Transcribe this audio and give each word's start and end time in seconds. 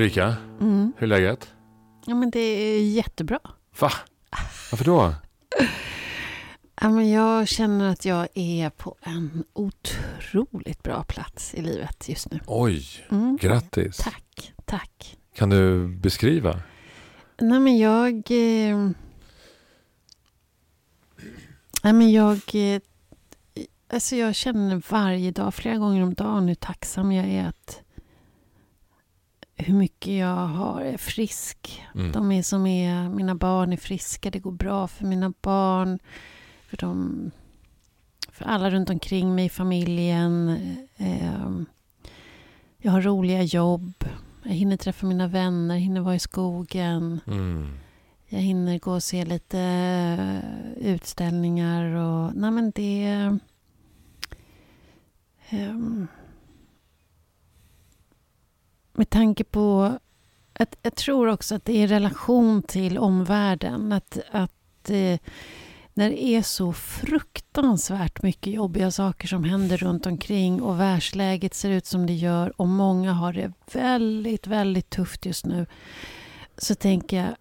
Ulrika, 0.00 0.36
Mm. 0.60 0.92
hur 0.96 1.02
är 1.12 1.20
läget? 1.20 1.52
Ja, 2.06 2.14
men 2.14 2.30
det 2.30 2.38
är 2.40 2.82
jättebra. 2.90 3.38
Va? 3.80 3.90
Varför 4.70 4.84
då? 4.84 5.14
Ja, 6.80 6.88
men 6.90 7.10
jag 7.10 7.48
känner 7.48 7.88
att 7.92 8.04
jag 8.04 8.28
är 8.34 8.70
på 8.70 8.96
en 9.02 9.44
otroligt 9.52 10.82
bra 10.82 11.04
plats 11.04 11.54
i 11.54 11.62
livet 11.62 12.08
just 12.08 12.30
nu. 12.30 12.40
Oj, 12.46 12.86
Mm. 13.10 13.36
grattis. 13.40 13.96
Tack, 13.96 14.52
tack. 14.64 15.16
Kan 15.34 15.50
du 15.50 15.88
beskriva? 15.88 16.60
Nej, 17.40 17.60
men 17.60 17.78
jag... 17.78 18.14
Eh... 18.30 18.90
Nej, 21.82 21.92
men 21.92 22.12
jag... 22.12 22.40
Eh... 22.54 22.80
Alltså 23.92 24.16
jag 24.16 24.34
känner 24.34 24.82
varje 24.90 25.30
dag, 25.30 25.54
flera 25.54 25.76
gånger 25.76 26.02
om 26.02 26.14
dagen, 26.14 26.48
hur 26.48 26.54
tacksam 26.54 27.12
jag 27.12 27.26
är 27.26 27.46
att 27.48 27.80
hur 29.62 29.74
mycket 29.74 30.12
jag 30.18 30.36
har, 30.46 30.80
är 30.80 30.96
frisk. 30.96 31.82
Mm. 31.94 32.12
De 32.12 32.32
är 32.32 32.42
som 32.42 32.66
är, 32.66 33.08
mina 33.08 33.34
barn 33.34 33.72
är 33.72 33.76
friska, 33.76 34.30
det 34.30 34.38
går 34.38 34.52
bra 34.52 34.88
för 34.88 35.04
mina 35.04 35.32
barn. 35.42 35.98
För, 36.68 36.76
de, 36.76 37.30
för 38.32 38.44
alla 38.44 38.70
runt 38.70 38.90
omkring 38.90 39.34
mig 39.34 39.48
familjen. 39.48 40.48
Eh, 40.96 41.50
jag 42.78 42.92
har 42.92 43.00
roliga 43.00 43.42
jobb. 43.42 44.04
Jag 44.42 44.52
hinner 44.52 44.76
träffa 44.76 45.06
mina 45.06 45.26
vänner, 45.26 45.76
hinner 45.76 46.00
vara 46.00 46.14
i 46.14 46.18
skogen. 46.18 47.20
Mm. 47.26 47.78
Jag 48.28 48.40
hinner 48.40 48.78
gå 48.78 48.92
och 48.92 49.02
se 49.02 49.24
lite 49.24 49.60
eh, 49.60 50.92
utställningar 50.92 51.84
och... 51.94 52.34
Nej 52.34 52.50
men 52.50 52.70
det... 52.70 53.38
ehm, 55.48 56.08
med 59.00 59.10
tanke 59.10 59.44
på... 59.44 59.98
Att, 60.52 60.76
jag 60.82 60.94
tror 60.94 61.26
också 61.28 61.54
att 61.54 61.64
det 61.64 61.72
är 61.72 61.84
i 61.84 61.86
relation 61.86 62.62
till 62.62 62.98
omvärlden. 62.98 63.92
Att, 63.92 64.18
att 64.30 64.90
eh, 64.90 65.18
när 65.94 66.10
det 66.10 66.24
är 66.24 66.42
så 66.42 66.72
fruktansvärt 66.72 68.22
mycket 68.22 68.52
jobbiga 68.52 68.90
saker 68.90 69.28
som 69.28 69.44
händer 69.44 69.76
runt 69.76 70.06
omkring 70.06 70.62
och 70.62 70.80
världsläget 70.80 71.54
ser 71.54 71.70
ut 71.70 71.86
som 71.86 72.06
det 72.06 72.12
gör 72.12 72.60
och 72.60 72.68
många 72.68 73.12
har 73.12 73.32
det 73.32 73.52
väldigt, 73.72 74.46
väldigt 74.46 74.90
tufft 74.90 75.26
just 75.26 75.46
nu. 75.46 75.66
Så 76.58 76.74
tänker 76.74 77.16
jag 77.16 77.34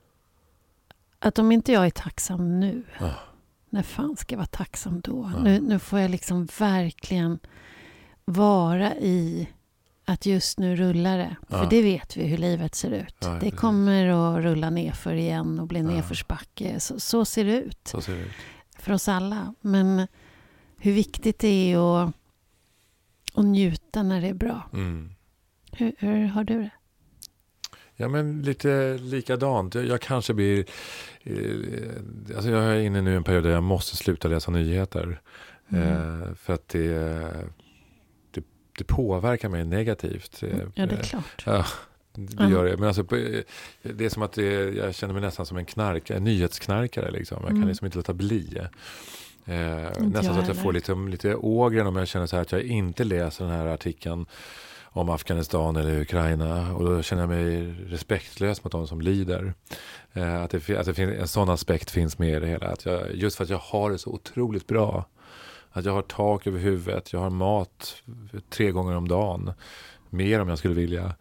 att 1.19 1.39
om 1.39 1.51
inte 1.51 1.71
jag 1.71 1.85
är 1.85 1.89
tacksam 1.89 2.59
nu, 2.59 2.83
Ah. 2.99 3.09
när 3.69 3.83
fan 3.83 4.17
ska 4.17 4.33
jag 4.33 4.37
vara 4.37 4.47
tacksam 4.47 5.01
då? 5.01 5.31
Ja. 5.33 5.43
Nu, 5.43 5.61
nu 5.61 5.79
får 5.79 5.99
jag 5.99 6.11
liksom 6.11 6.47
verkligen 6.59 7.39
vara 8.25 8.95
i 8.95 9.47
att 10.09 10.25
just 10.25 10.59
nu 10.59 10.75
rullar 10.75 11.17
det. 11.17 11.35
För 11.49 11.57
Ja. 11.57 11.67
det 11.69 11.81
vet 11.81 12.17
vi 12.17 12.23
hur 12.27 12.37
livet 12.37 12.75
ser 12.75 12.91
ut. 12.91 13.15
Ja, 13.19 13.37
det 13.41 13.51
kommer 13.51 14.05
att 14.09 14.43
rulla 14.43 14.69
ner 14.69 14.91
för 14.91 15.13
igen 15.13 15.59
och 15.59 15.67
bli 15.67 15.79
Ja. 15.79 15.87
nedförsbacke. 15.87 16.79
Så, 16.79 16.99
så 16.99 17.25
ser 17.25 17.45
det 17.45 17.55
ut 17.61 17.79
Så 17.83 18.01
ser 18.01 18.13
det 18.15 18.21
ut. 18.21 18.31
för 18.79 18.93
oss 18.93 19.07
alla. 19.07 19.53
Men 19.61 20.07
hur 20.77 20.91
viktigt 20.93 21.39
det 21.39 21.47
är 21.73 21.77
att, 22.03 22.13
att 23.33 23.45
njuta 23.45 24.03
när 24.03 24.21
det 24.21 24.27
är 24.27 24.33
bra. 24.33 24.69
Mm. 24.73 25.09
Hur, 25.71 25.93
hur 25.99 26.25
har 26.25 26.43
du 26.43 26.59
det? 26.61 26.69
Ja, 27.95 28.07
men 28.07 28.41
lite 28.41 28.97
likadant. 28.97 29.75
Jag, 29.75 29.85
jag 29.85 30.01
kanske 30.01 30.33
blir... 30.33 30.65
Eh, 31.23 32.35
alltså 32.35 32.49
jag 32.49 32.63
är 32.63 32.79
inne 32.79 33.01
nu 33.01 33.13
i 33.13 33.15
en 33.15 33.23
period 33.23 33.43
där 33.43 33.51
jag 33.51 33.63
måste 33.63 33.95
sluta 33.95 34.27
läsa 34.27 34.51
nyheter. 34.51 35.21
Mm. 35.71 36.21
Eh, 36.21 36.33
för 36.35 36.53
att 36.53 36.67
det, 36.67 37.45
det, 38.79 38.83
påverkar 38.93 39.49
mig 39.49 39.65
negativt. 39.65 40.43
Eh, 40.43 40.49
Ja, 40.75 40.85
det 40.85 40.95
är 40.95 41.03
klart. 41.03 41.43
Ja, 41.45 41.65
det 42.13 42.49
gör 42.49 42.65
det. 42.65 42.77
Men 42.77 42.87
alltså, 42.87 43.03
på- 43.03 43.15
det 43.81 44.05
är 44.05 44.09
som 44.09 44.21
att 44.23 44.33
det, 44.33 44.75
jag 44.75 44.95
känner 44.95 45.13
mig 45.13 45.21
nästan 45.21 45.45
som 45.45 45.57
en, 45.57 45.65
knark, 45.65 46.09
en 46.09 46.23
nyhetsknarkare. 46.23 47.11
Liksom. 47.11 47.37
Jag 47.41 47.47
kan 47.47 47.57
Mm. 47.57 47.67
liksom 47.69 47.85
inte 47.85 47.97
låta 47.97 48.13
bli. 48.13 48.57
Eh, 49.45 49.55
nästan 49.99 50.23
så 50.33 50.39
att 50.39 50.47
jag 50.47 50.57
får 50.57 50.73
lite, 50.73 50.93
lite 50.95 51.35
ågren 51.35 51.87
om 51.87 51.95
jag 51.95 52.07
känner 52.07 52.25
så 52.27 52.35
här 52.35 52.41
att 52.43 52.51
jag 52.51 52.61
inte 52.61 53.03
läser 53.03 53.45
den 53.45 53.53
här 53.53 53.65
artikeln 53.65 54.25
om 54.91 55.09
Afghanistan 55.09 55.75
eller 55.75 56.01
Ukraina. 56.01 56.73
Och 56.75 56.85
då 56.85 57.01
känner 57.01 57.21
jag 57.23 57.29
mig 57.29 57.73
respektlös 57.87 58.63
mot 58.63 58.71
de 58.71 58.87
som 58.87 59.01
lider. 59.01 59.53
Eh, 60.13 60.41
att 60.43 60.51
det, 60.51 60.69
att 60.77 60.85
det 60.85 60.93
finns, 60.93 61.19
en 61.19 61.27
sån 61.27 61.49
aspekt 61.49 61.91
finns 61.91 62.17
med 62.19 62.37
i 62.37 62.39
det 62.39 62.47
hela. 62.47 62.67
Att 62.67 62.85
jag, 62.85 63.15
just 63.15 63.37
för 63.37 63.43
att 63.43 63.49
jag 63.49 63.57
har 63.57 63.91
det 63.91 63.97
så 63.97 64.09
otroligt 64.09 64.67
bra. 64.67 65.05
Att 65.71 65.85
jag 65.85 65.93
har 65.93 66.01
tak 66.01 66.47
över 66.47 66.59
huvudet, 66.59 67.13
jag 67.13 67.19
har 67.19 67.29
mat 67.29 68.03
tre 68.49 68.71
gånger 68.71 68.95
om 68.95 69.07
dagen. 69.07 69.51
Mer 70.09 70.41
om 70.41 70.49
jag 70.49 70.57
skulle 70.57 70.73
vilja. 70.73 71.15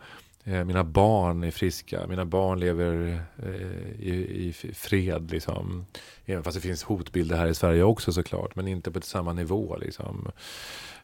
Eh, 0.45 0.65
mina 0.65 0.85
barn 0.85 1.45
är 1.45 1.51
friska, 1.51 2.07
mina 2.07 2.25
barn 2.25 2.61
lever 2.61 3.21
eh, 3.43 3.91
i, 4.01 4.47
i 4.49 4.53
fred. 4.75 5.31
Liksom. 5.31 5.87
Även 6.25 6.45
fast 6.45 6.57
det 6.57 6.61
finns 6.61 6.83
hotbilder 6.83 7.37
här 7.37 7.47
i 7.47 7.55
Sverige 7.55 7.83
också 7.83 8.13
såklart, 8.13 8.57
men 8.57 8.69
inte 8.69 8.91
på 8.91 9.01
samma 9.01 9.33
nivå. 9.33 9.77
Liksom. 9.81 10.31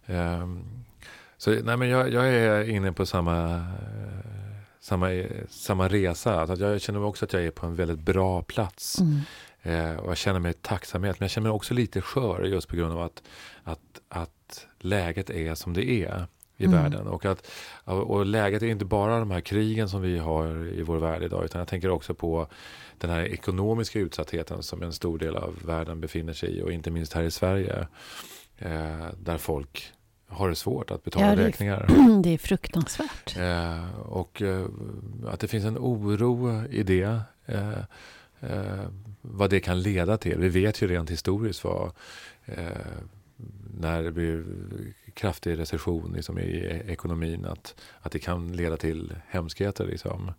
Ehm, 0.07 0.65
så 1.37 1.51
nej, 1.51 1.77
men 1.77 1.89
jag, 1.89 2.13
jag 2.13 2.27
är 2.29 2.69
inne 2.69 2.93
på 2.93 3.07
samma, 3.07 3.55
eh, 3.55 4.61
samma, 4.81 5.09
samma 5.49 5.89
resa. 5.89 6.43
Att 6.43 6.59
jag 6.59 6.81
känner 6.81 7.05
också 7.05 7.25
att 7.25 7.33
jag 7.33 7.45
är 7.45 7.51
på 7.51 7.67
en 7.67 7.75
väldigt 7.75 8.01
bra 8.01 8.43
plats. 8.43 9.01
Mm. 9.01 9.21
Eh, 9.67 9.97
och 9.97 10.11
jag 10.11 10.17
känner 10.17 10.41
mig 10.41 10.53
tacksamhet. 10.53 11.21
Men 11.21 11.25
jag 11.25 11.31
känner 11.31 11.49
mig 11.49 11.55
också 11.55 11.75
lite 11.75 12.01
skör 12.01 12.43
just 12.43 12.69
på 12.69 12.77
grund 12.77 12.93
av 12.93 13.01
att, 13.01 13.23
att, 13.65 13.81
att 14.09 14.67
läget 14.79 15.31
är 15.31 15.55
som 15.55 15.73
det 15.73 15.85
är 15.91 16.27
i 16.57 16.65
Mm. 16.65 16.83
världen. 16.83 17.07
Och, 17.07 17.25
att, 17.25 17.51
och 17.85 18.27
läget 18.27 18.63
är 18.63 18.67
inte 18.67 18.85
bara 18.85 19.19
de 19.19 19.31
här 19.31 19.41
krigen 19.41 19.89
som 19.89 20.01
vi 20.03 20.19
har 20.19 20.67
i 20.67 20.83
vår 20.83 20.97
värld 20.97 21.23
idag. 21.23 21.45
Utan 21.45 21.59
jag 21.59 21.69
tänker 21.69 21.89
också 21.91 22.15
på 22.15 22.47
den 22.99 23.11
här 23.11 23.21
ekonomiska 23.21 23.99
utsattheten 23.99 24.63
som 24.63 24.83
en 24.83 24.93
stor 24.93 25.19
del 25.19 25.37
av 25.37 25.55
världen 25.65 26.01
befinner 26.01 26.33
sig 26.33 26.51
i. 26.59 26.63
Och 26.63 26.73
inte 26.73 26.91
minst 26.91 27.13
här 27.13 27.23
i 27.23 27.31
Sverige. 27.31 27.87
Eh, 28.59 29.07
där 29.23 29.39
folk 29.39 29.93
har 30.29 30.49
det 30.49 30.55
svårt 30.55 30.91
att 30.91 31.05
betala 31.05 31.27
Ja, 31.27 31.35
det 31.37 31.43
är- 31.43 31.47
räkningar. 31.47 31.87
Det 32.23 32.31
är 32.35 32.39
fruktansvärt. 32.39 33.37
Eh, 33.37 34.01
och 34.01 34.43
eh, 34.43 34.67
att 35.29 35.41
det 35.41 35.49
finns 35.49 35.65
en 35.65 35.79
oro 35.79 36.65
i 36.71 36.83
det. 36.83 37.21
Eh, 38.51 38.85
vad 39.21 39.51
det 39.51 39.61
kan 39.61 39.83
leda 39.83 40.17
till. 40.17 40.39
Vi 40.39 40.49
vet 40.49 40.83
ju 40.83 40.87
rent 40.87 41.11
historiskt 41.11 41.65
vad 41.65 41.93
eh, 42.45 42.65
när 43.79 44.03
det 44.03 44.13
blir 44.13 44.45
kraftig 45.15 45.59
recession 45.59 46.13
liksom, 46.17 46.39
i 46.39 46.83
ekonomin 46.89 47.45
att, 47.45 47.75
att 48.01 48.13
det 48.13 48.19
kan 48.19 48.53
leda 48.57 48.77
till 48.77 49.15
hemskheter. 49.29 49.87
Liksom. 49.87 50.33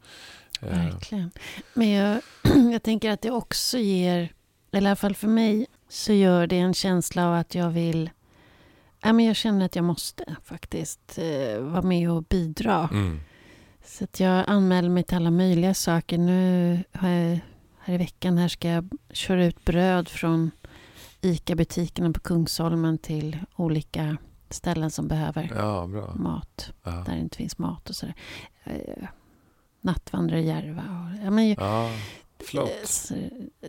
Eh, 0.62 0.70
Verkligen. 0.70 1.32
Men 1.74 1.90
jag, 1.90 2.22
jag 2.74 2.84
tänker 2.84 3.12
att 3.12 3.22
det 3.22 3.32
också 3.32 3.78
ger, 3.78 4.34
eller 4.72 4.88
i 4.88 4.90
alla 4.90 4.96
fall 4.96 5.16
för 5.16 5.28
mig, 5.28 5.66
så 5.90 6.14
gör 6.14 6.48
det 6.48 6.58
en 6.58 6.74
känsla 6.74 7.28
av 7.28 7.34
att 7.34 7.56
jag 7.56 7.70
vill... 7.70 8.10
Ja, 9.02 9.14
men 9.14 9.26
jag 9.26 9.36
känner 9.36 9.66
att 9.66 9.76
jag 9.76 9.86
måste 9.86 10.36
faktiskt 10.44 11.18
eh, 11.18 11.60
vara 11.60 11.82
med 11.82 12.12
och 12.12 12.24
bidra. 12.24 12.90
mm, 12.92 13.20
Så 13.86 14.04
att 14.04 14.20
jag 14.20 14.44
anmäler 14.48 14.90
mig 14.90 15.04
till 15.04 15.16
alla 15.16 15.32
möjliga 15.32 15.74
saker. 15.74 16.18
Nu 16.18 16.80
har 16.92 17.10
jag, 17.10 17.40
här 17.86 17.94
i 17.94 17.98
veckan 17.98 18.38
här 18.38 18.48
ska 18.48 18.68
jag 18.70 18.90
köra 19.12 19.46
ut 19.46 19.66
bröd 19.66 20.08
från 20.10 20.52
ICA-butikerna 21.22 22.12
på 22.14 22.20
Kungsholmen 22.20 22.98
till 22.98 23.38
olika 23.56 24.18
ställen 24.50 24.92
som 24.92 25.08
behöver 25.08 25.52
ja, 25.56 25.88
mat. 26.16 26.72
Ja. 26.84 26.92
Där 26.92 27.14
det 27.14 27.20
inte 27.20 27.38
finns 27.38 27.58
mat 27.58 27.90
och 27.90 27.96
sådär. 27.96 28.16
Eh, 28.64 29.08
Nattvandrare 29.82 30.42
i 30.42 30.48
Järva. 30.48 30.82
Och, 30.82 31.26
ja, 31.26 31.32
men, 31.32 31.50
Ja, 31.50 31.92
flott. 32.40 33.12
Eh, 33.16 33.18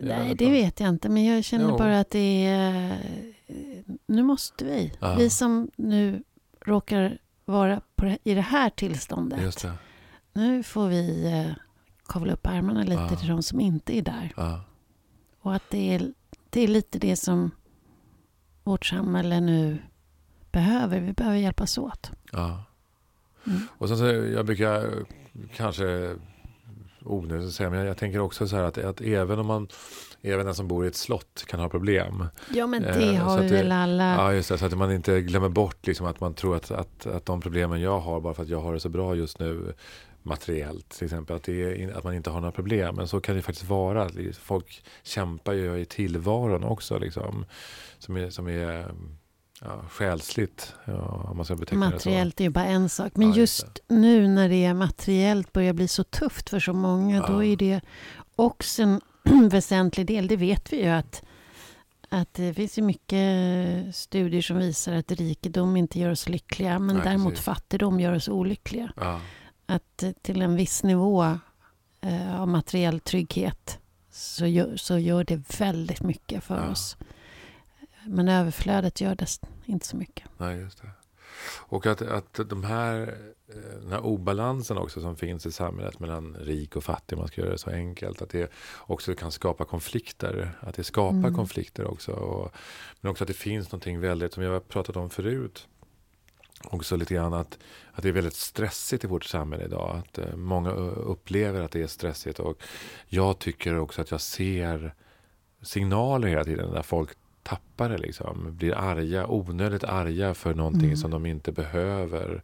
nej, 0.01 0.35
det 0.35 0.51
vet 0.51 0.79
jag 0.79 0.89
inte. 0.89 1.09
Men 1.09 1.25
jag 1.25 1.43
känner 1.43 1.69
Jo. 1.69 1.77
bara 1.77 1.99
att 1.99 2.09
det 2.09 2.45
är... 2.45 2.91
eh, 3.47 3.55
Nu 4.05 4.23
måste 4.23 4.65
vi. 4.65 4.93
Ja. 4.99 5.15
Vi 5.15 5.29
som 5.29 5.71
nu 5.75 6.23
råkar 6.65 7.17
vara 7.45 7.81
det, 7.95 8.17
i 8.23 8.33
det 8.33 8.41
här 8.41 8.69
tillståndet. 8.69 9.61
Det. 9.61 9.71
Nu 10.33 10.63
får 10.63 10.87
vi 10.87 11.33
kavla 12.07 12.33
upp 12.33 12.47
armarna 12.47 12.83
lite 12.83 13.07
Ja. 13.09 13.15
till 13.15 13.27
de 13.29 13.43
som 13.43 13.59
inte 13.59 13.97
är 13.97 14.01
där. 14.01 14.31
Ja. 14.37 14.61
Och 15.41 15.55
att 15.55 15.63
det 15.69 15.95
är, 15.95 16.13
det 16.49 16.61
är 16.61 16.67
lite 16.67 16.99
det 16.99 17.15
som 17.15 17.51
vårt 18.63 18.85
samhälle 18.85 19.39
nu 19.39 19.77
behöver. 20.51 20.99
Vi 20.99 21.13
behöver 21.13 21.37
hjälpas 21.37 21.77
åt. 21.77 22.11
Ja. 22.31 22.63
Mm. 23.47 23.61
Och 23.77 23.87
sen 23.87 23.97
så, 23.97 24.05
jag 24.05 24.45
brukar 24.45 24.89
kanske 25.55 26.15
onödigt 27.05 27.47
att 27.47 27.53
säga, 27.53 27.69
men 27.69 27.79
jag, 27.79 27.87
jag 27.87 27.97
tänker 27.97 28.19
också 28.19 28.47
så 28.47 28.55
här 28.55 28.63
att, 28.63 28.77
att 28.77 29.01
även 29.01 29.39
om 29.39 29.45
man, 29.45 29.67
även 30.21 30.45
den 30.45 30.55
som 30.55 30.67
bor 30.67 30.85
i 30.85 30.87
ett 30.87 30.95
slott 30.95 31.43
kan 31.47 31.59
ha 31.59 31.69
problem. 31.69 32.25
Ja, 32.53 32.67
men 32.67 32.81
det 32.81 33.13
Eh, 33.15 33.23
har 33.23 33.39
vi 33.41 33.47
väl 33.49 33.71
alla. 33.71 34.03
Ja, 34.15 34.33
just 34.33 34.49
det, 34.49 34.57
så 34.57 34.65
att 34.65 34.77
man 34.77 34.91
inte 34.91 35.21
glömmer 35.21 35.49
bort 35.49 35.87
liksom 35.87 36.05
att 36.07 36.19
man 36.19 36.33
tror 36.33 36.55
att, 36.55 36.71
att, 36.71 37.05
att 37.05 37.25
de 37.25 37.41
problemen 37.41 37.81
jag 37.81 37.99
har, 37.99 38.19
bara 38.21 38.33
för 38.33 38.43
att 38.43 38.49
jag 38.49 38.61
har 38.61 38.73
det 38.73 38.79
så 38.79 38.89
bra 38.89 39.15
just 39.15 39.39
nu 39.39 39.73
materiellt 40.27 40.89
till 40.89 41.05
exempel, 41.05 41.35
att, 41.35 41.43
det 41.43 41.83
är, 41.83 41.93
att 41.97 42.03
man 42.03 42.13
inte 42.13 42.29
har 42.29 42.41
några 42.41 42.51
problem. 42.51 42.95
Men 42.95 43.07
så 43.07 43.21
kan 43.21 43.35
det 43.35 43.41
faktiskt 43.41 43.69
vara. 43.69 44.09
Folk 44.41 44.83
kämpar 45.03 45.53
ju 45.53 45.77
i 45.77 45.85
tillvaron 45.85 46.63
också 46.63 46.99
liksom. 46.99 47.45
Som 47.99 48.17
är, 48.17 48.29
som 48.29 48.47
är 48.47 48.91
ja, 49.61 49.85
själsligt. 49.89 50.73
Ja, 50.85 51.27
om 51.29 51.37
man 51.37 51.45
ska 51.45 51.55
beteckna 51.55 51.89
materiellt 51.89 52.39
är 52.39 52.43
ju 52.43 52.49
bara 52.49 52.65
en 52.65 52.89
sak. 52.89 53.11
Men 53.15 53.29
ja, 53.29 53.35
just, 53.35 53.61
just 53.63 53.81
nu 53.87 54.27
när 54.27 54.49
det 54.49 54.65
är 54.65 54.73
materiellt 54.73 55.53
börjar 55.53 55.73
bli 55.73 55.87
så 55.87 56.03
tufft 56.03 56.49
för 56.49 56.59
så 56.59 56.73
många, 56.73 57.15
ja. 57.15 57.27
då 57.27 57.43
är 57.43 57.57
det 57.57 57.81
också 58.35 58.83
en 58.83 59.01
väsentlig 59.49 60.05
del. 60.05 60.27
Det 60.27 60.35
vet 60.35 60.73
vi 60.73 60.83
ju 60.83 60.89
att, 60.89 61.23
att 62.09 62.33
det 62.33 62.53
finns 62.53 62.77
ju 62.77 62.81
mycket 62.81 63.95
studier 63.95 64.41
som 64.41 64.57
visar 64.57 64.93
att 64.93 65.11
rikedom 65.11 65.77
inte 65.77 65.99
gör 65.99 66.11
oss 66.11 66.29
lyckliga, 66.29 66.79
men 66.79 66.95
Nej, 66.95 67.05
däremot 67.05 67.29
precis. 67.33 67.45
fattigdom 67.45 67.99
gör 67.99 68.13
oss 68.13 68.29
olyckliga. 68.29 68.91
Att 69.69 70.03
till 70.21 70.41
en 70.41 70.55
viss 70.55 70.83
nivå 70.83 71.39
eh, 72.01 72.41
av 72.41 72.47
materiell 72.47 72.99
trygghet 72.99 73.79
så 74.09 74.45
gör, 74.45 74.77
så 74.77 74.97
gör 74.97 75.23
det 75.23 75.59
väldigt 75.59 76.01
mycket 76.01 76.43
för 76.43 76.63
ja. 76.63 76.71
oss. 76.71 76.97
Men 78.05 78.27
överflödet 78.27 79.01
gör 79.01 79.15
det 79.15 79.27
inte 79.65 79.87
så 79.87 79.97
mycket. 79.97 80.29
Nej, 80.37 80.57
just 80.57 80.81
det. 80.81 80.91
Och 81.49 81.85
att, 81.85 82.01
att 82.01 82.39
de 82.49 82.63
här, 82.63 83.01
eh, 83.47 83.79
den 83.81 83.91
här 83.91 84.05
obalansen 84.05 84.77
också 84.77 85.01
som 85.01 85.15
finns 85.15 85.45
i 85.45 85.51
samhället 85.51 85.99
mellan 85.99 86.35
rik 86.35 86.75
och 86.75 86.83
fattig, 86.83 87.17
man 87.17 87.27
ska 87.27 87.41
göra 87.41 87.51
det 87.51 87.57
så 87.57 87.69
enkelt, 87.69 88.21
att 88.21 88.29
det 88.29 88.51
också 88.77 89.15
kan 89.15 89.31
skapa 89.31 89.65
konflikter. 89.65 90.57
Att 90.59 90.75
det 90.75 90.83
skapar 90.83 91.17
mm. 91.17 91.35
konflikter 91.35 91.87
också. 91.87 92.11
Och, 92.11 92.51
men 93.01 93.11
också 93.11 93.23
att 93.23 93.27
det 93.27 93.33
finns 93.33 93.71
någonting 93.71 93.99
väldigt, 93.99 94.33
som 94.33 94.43
jag 94.43 94.51
har 94.51 94.59
pratat 94.59 94.95
om 94.95 95.09
förut, 95.09 95.67
också 96.63 96.95
lite 96.95 97.13
grann 97.13 97.33
att, 97.33 97.57
att 97.97 98.03
det 98.03 98.09
är 98.09 98.13
väldigt 98.13 98.33
stressigt 98.33 99.03
i 99.03 99.07
vårt 99.07 99.23
samhälle 99.23 99.65
idag. 99.65 99.97
Att 99.97 100.17
eh, 100.17 100.35
många 100.35 100.69
upplever 100.71 101.61
att 101.61 101.71
det 101.71 101.81
är 101.81 101.87
stressigt. 101.87 102.39
Och 102.39 102.63
jag 103.07 103.39
tycker 103.39 103.77
också 103.77 104.01
att 104.01 104.11
jag 104.11 104.21
ser 104.21 104.93
signaler 105.61 106.27
hela 106.27 106.43
tiden 106.43 106.71
där 106.71 106.81
folk 106.81 107.09
tappar 107.43 107.89
det. 107.89 107.97
Liksom. 107.97 108.57
Blir 108.57 108.73
arga, 108.73 109.27
onödigt 109.27 109.83
arga 109.83 110.33
för 110.33 110.53
någonting 110.53 110.83
mm. 110.83 110.97
som 110.97 111.11
de 111.11 111.25
inte 111.25 111.51
behöver 111.51 112.43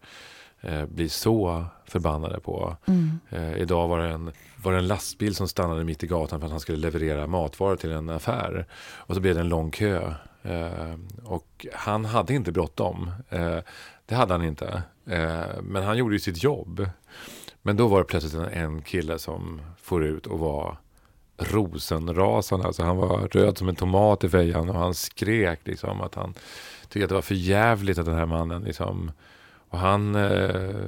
eh, 0.63 0.85
bli 0.85 1.09
så 1.09 1.65
förbannade 1.85 2.39
på. 2.39 2.77
Mm. 2.85 3.19
Eh, 3.29 3.57
idag 3.57 3.87
var 3.87 3.99
det, 3.99 4.09
en, 4.09 4.31
var 4.63 4.71
det 4.71 4.77
en 4.77 4.87
lastbil 4.87 5.35
som 5.35 5.47
stannade 5.47 5.83
mitt 5.83 6.03
i 6.03 6.07
gatan 6.07 6.39
för 6.39 6.45
att 6.45 6.51
han 6.51 6.59
skulle 6.59 6.77
leverera 6.77 7.27
matvaror 7.27 7.75
till 7.75 7.91
en 7.91 8.09
affär. 8.09 8.65
Och 8.81 9.15
så 9.15 9.21
blev 9.21 9.35
det 9.35 9.41
en 9.41 9.49
lång 9.49 9.71
kö. 9.71 10.13
Eh, 10.43 10.95
och 11.23 11.65
han 11.73 12.05
hade 12.05 12.33
inte 12.33 12.51
bråttom. 12.51 13.11
Eh, 13.29 13.57
det 14.05 14.15
hade 14.15 14.33
han 14.33 14.45
inte. 14.45 14.83
Eh, 15.05 15.61
men 15.61 15.83
han 15.83 15.97
gjorde 15.97 16.15
ju 16.15 16.19
sitt 16.19 16.43
jobb. 16.43 16.89
Men 17.61 17.77
då 17.77 17.87
var 17.87 17.99
det 17.99 18.05
plötsligt 18.05 18.33
en, 18.33 18.47
en 18.47 18.81
kille 18.81 19.19
som 19.19 19.61
for 19.81 20.03
ut 20.03 20.27
och 20.27 20.39
var 20.39 20.77
rosenrasande. 21.37 22.65
Alltså 22.65 22.83
han 22.83 22.97
var 22.97 23.27
röd 23.27 23.57
som 23.57 23.69
en 23.69 23.75
tomat 23.75 24.23
i 24.23 24.29
fejan 24.29 24.69
och 24.69 24.75
han 24.75 24.93
skrek 24.93 25.59
liksom 25.63 26.01
att 26.01 26.15
han 26.15 26.33
tyckte 26.89 27.03
att 27.03 27.09
det 27.09 27.15
var 27.15 27.21
för 27.21 27.35
jävligt 27.35 27.97
att 27.97 28.05
den 28.05 28.15
här 28.15 28.25
mannen 28.25 28.63
liksom. 28.63 29.11
Och 29.73 29.79
han, 29.79 30.15
eh, 30.15 30.85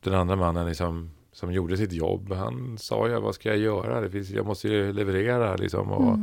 den 0.00 0.14
andra 0.14 0.36
mannen 0.36 0.66
liksom 0.66 1.10
som 1.32 1.52
gjorde 1.52 1.76
sitt 1.76 1.92
jobb. 1.92 2.32
Han 2.32 2.78
sa 2.78 3.08
ju 3.08 3.20
vad 3.20 3.34
ska 3.34 3.48
jag 3.48 3.58
göra? 3.58 4.00
Det 4.00 4.10
finns, 4.10 4.30
jag 4.30 4.46
måste 4.46 4.68
ju 4.68 4.92
leverera 4.92 5.56
liksom. 5.56 5.92
Och, 5.92 6.18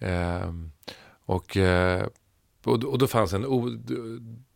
mm. 0.00 0.40
eh, 0.40 0.54
och, 1.24 1.56
eh, 1.56 2.06
och, 2.64 2.84
och, 2.84 2.98
då 2.98 3.06
fanns 3.06 3.32
en... 3.32 3.46
O, 3.46 3.78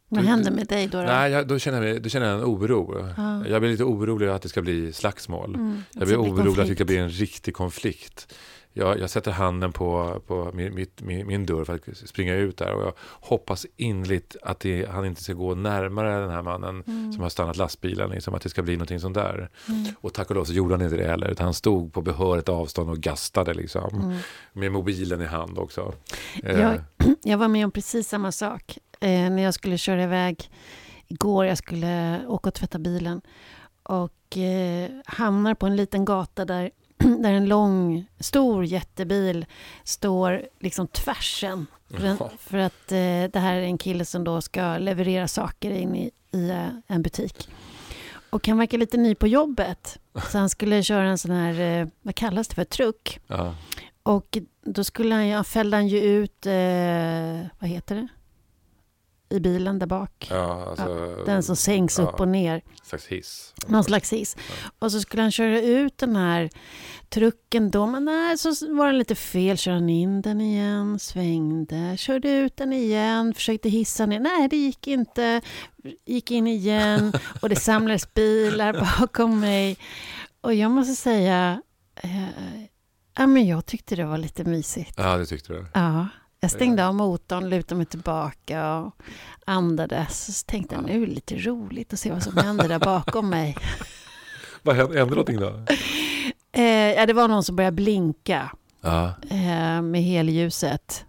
vad 0.08 0.25
hände 0.25 0.50
med 0.50 0.67
dig 0.67 0.87
då? 0.87 0.99
då? 0.99 1.05
Nej, 1.05 1.32
jag, 1.32 1.49
då, 1.49 1.58
känner 1.58 1.82
jag, 1.82 2.02
då 2.02 2.08
känner 2.08 2.26
jag 2.26 2.38
en 2.38 2.44
oro. 2.44 3.08
Ah. 3.17 3.46
Jag 3.46 3.61
blir 3.61 3.70
lite 3.70 3.84
orolig 3.84 4.28
att 4.28 4.43
det 4.43 4.49
ska 4.49 4.62
bli 4.62 4.93
slagsmål. 4.93 5.55
Mm, 5.55 5.82
jag 5.93 6.06
blir 6.06 6.20
orolig 6.20 6.62
att 6.62 6.69
det 6.69 6.75
ska 6.75 6.84
bli 6.84 6.96
en 6.96 7.11
riktig 7.11 7.55
konflikt. 7.55 8.34
Jag, 8.78 9.00
jag 9.00 9.11
sätter 9.11 9.31
handen 9.31 9.73
på, 9.73 10.23
på 10.26 10.50
min, 10.55 10.75
mitt, 10.75 11.02
min, 11.02 11.26
min, 11.26 11.46
dörr 11.46 11.64
för 11.64 11.75
att 11.75 11.96
springa 11.96 12.34
ut 12.34 12.56
där 12.56 12.73
och 12.73 12.82
jag 12.82 12.93
hoppas 13.20 13.67
inligt 13.76 14.37
att 14.43 14.61
det, 14.61 14.88
han 14.90 15.05
inte 15.05 15.23
ska 15.23 15.32
gå 15.32 15.55
närmare 15.55 16.20
den 16.20 16.31
här 16.31 16.43
mannen 16.43 16.82
mm. 16.87 17.12
som 17.12 17.23
har 17.23 17.28
stannat 17.28 17.56
lastbilen, 17.56 18.11
liksom, 18.11 18.34
att 18.34 18.43
det 18.43 18.49
ska 18.49 18.62
bli 18.62 18.73
någonting 18.73 19.00
sånt 19.00 19.14
där. 19.14 19.50
Mm. 19.69 19.84
Och 20.00 20.14
tack 20.14 20.31
och 20.31 20.37
lov 20.37 20.44
så 20.44 20.52
gjorde 20.52 20.75
han 20.75 20.82
inte 20.82 20.96
det 20.96 21.06
heller, 21.06 21.28
utan 21.28 21.44
han 21.44 21.55
stod 21.55 21.93
på 21.93 22.02
behörigt 22.02 22.49
avstånd 22.49 22.90
och 22.90 22.99
gastade 22.99 23.55
liksom, 23.55 24.00
mm. 24.02 24.19
med 24.52 24.73
mobilen 24.73 25.20
i 25.20 25.26
hand 25.26 25.58
också. 25.58 25.94
Jag, 26.43 26.61
eh. 26.61 26.81
jag 27.23 27.38
var 27.38 27.49
med 27.49 27.64
om 27.64 27.70
precis 27.70 28.08
samma 28.08 28.32
sak 28.32 28.78
eh, 29.00 29.31
när 29.31 29.43
jag 29.43 29.55
skulle 29.55 29.78
köra 29.78 30.02
iväg 30.02 30.50
igår. 31.06 31.46
Jag 31.46 31.58
skulle 31.58 32.20
åka 32.26 32.49
och 32.49 32.55
tvätta 32.55 32.78
bilen 32.78 33.20
och 33.82 34.37
eh, 34.37 34.90
hamnar 35.05 35.55
på 35.55 35.67
en 35.67 35.76
liten 35.76 36.05
gata 36.05 36.44
där, 36.44 36.70
där 37.23 37.33
en 37.33 37.49
lång, 37.49 38.07
stor 38.21 38.65
jättebil 38.65 39.47
står 39.85 40.43
liksom 40.61 40.87
tvärsen. 40.87 41.67
För, 41.91 42.31
för 42.39 42.59
att 42.59 42.93
eh, 42.93 43.31
det 43.33 43.39
här 43.39 43.55
är 43.55 43.63
en 43.63 43.79
kille 43.79 44.05
som 44.05 44.25
då 44.25 44.41
ska 44.41 44.79
leverera 44.79 45.29
saker 45.29 45.71
in 45.71 45.97
i, 45.97 46.11
i 46.33 46.51
uh, 46.51 46.69
en 46.87 47.03
butik. 47.03 47.49
Och 48.31 48.49
han 48.49 48.59
verkar 48.59 48.79
lite 48.79 48.97
ny 48.97 49.15
på 49.15 49.27
jobbet. 49.27 49.99
Så 50.31 50.39
han 50.39 50.51
skulle 50.51 50.83
köra 50.83 51.05
en 51.09 51.19
sån 51.19 51.31
här, 51.31 51.81
eh, 51.81 51.89
vad 52.03 52.15
kallas 52.15 52.49
det 52.49 52.55
för, 52.55 52.65
truck. 52.65 53.21
Ja. 53.27 53.55
Och 54.03 54.39
då 54.65 54.85
skulle 54.85 55.15
han, 55.15 55.27
ja, 55.27 55.45
fällde 55.45 55.77
han 55.77 55.89
ju 55.89 56.01
ut, 56.01 56.47
eh, 56.47 57.51
vad 57.59 57.71
heter 57.71 57.95
det? 57.95 58.09
I 59.28 59.40
bilen 59.40 59.78
där 59.78 59.87
bak. 59.87 60.26
Ja, 60.31 60.67
alltså, 60.70 61.14
ja, 61.19 61.25
den 61.25 61.43
som 61.43 61.56
sänks 61.56 61.99
ja, 61.99 62.05
upp 62.05 62.20
och 62.20 62.28
ner. 62.28 62.62
slags 62.82 63.06
hiss. 63.06 63.55
Någon 63.67 63.84
slags 63.84 64.12
hiss. 64.12 64.37
Och 64.78 64.93
så 64.93 65.00
skulle 65.00 65.23
han 65.23 65.31
köra 65.31 65.61
ut 65.61 65.99
den 65.99 66.17
här 66.17 66.50
trucken 67.08 67.70
då, 67.70 67.87
men 67.87 68.05
nej, 68.05 68.38
så 68.38 68.49
var 68.75 68.87
den 68.87 68.99
lite 68.99 69.14
fel. 69.14 69.56
Körde 69.56 69.76
han 69.76 69.88
in 69.88 70.23
den 70.23 70.40
igen, 70.40 70.99
svängde, 70.99 71.96
körde 71.96 72.31
ut 72.31 72.56
den 72.56 72.73
igen, 72.73 73.34
försökte 73.34 73.69
hissa 73.69 74.06
ner. 74.06 74.20
Nej, 74.20 74.49
det 74.49 74.56
gick 74.56 74.87
inte. 74.87 75.40
Gick 76.05 76.31
in 76.31 76.46
igen 76.46 77.12
och 77.43 77.49
det 77.49 77.56
samlades 77.56 78.14
bilar 78.14 78.99
bakom 79.00 79.40
mig. 79.40 79.78
Och 80.40 80.55
jag 80.55 80.70
måste 80.70 80.94
säga, 80.94 81.62
eh, 82.02 82.62
ja, 83.17 83.26
men 83.26 83.46
jag 83.46 83.67
tyckte 83.67 83.96
det 83.96 84.05
var 84.05 84.19
lite 84.19 84.44
mysigt. 84.44 84.94
Ja, 84.96 85.17
det 85.17 85.26
tyckte 85.26 85.52
du? 85.52 85.67
Ja. 85.75 86.06
Jag 86.47 86.51
stängde 86.51 86.87
av 86.87 86.95
motorn, 86.95 87.49
lutade 87.49 87.77
mig 87.77 87.87
tillbaka 87.87 88.77
och 88.77 88.97
andades. 89.45 90.39
Så 90.39 90.45
tänkte 90.45 90.75
jag, 90.75 90.85
nu 90.85 91.03
är 91.03 91.07
det 91.07 91.15
lite 91.15 91.37
roligt 91.37 91.93
att 91.93 91.99
se 91.99 92.13
vad 92.13 92.23
som 92.23 92.37
händer 92.37 92.69
där 92.69 92.79
bakom 92.79 93.31
mig. 93.31 93.57
vad 94.63 94.77
hände, 94.77 94.99
hände 94.99 95.15
någonting 95.15 95.41
då? 95.41 95.65
Eh, 96.53 96.65
ja, 96.65 97.07
det 97.07 97.13
var 97.13 97.29
någon 97.29 97.45
som 97.45 97.57
började 97.57 97.75
blinka 97.75 98.50
ja. 98.81 99.15
eh, 99.31 99.83
med 99.83 100.03
helljuset. 100.03 101.06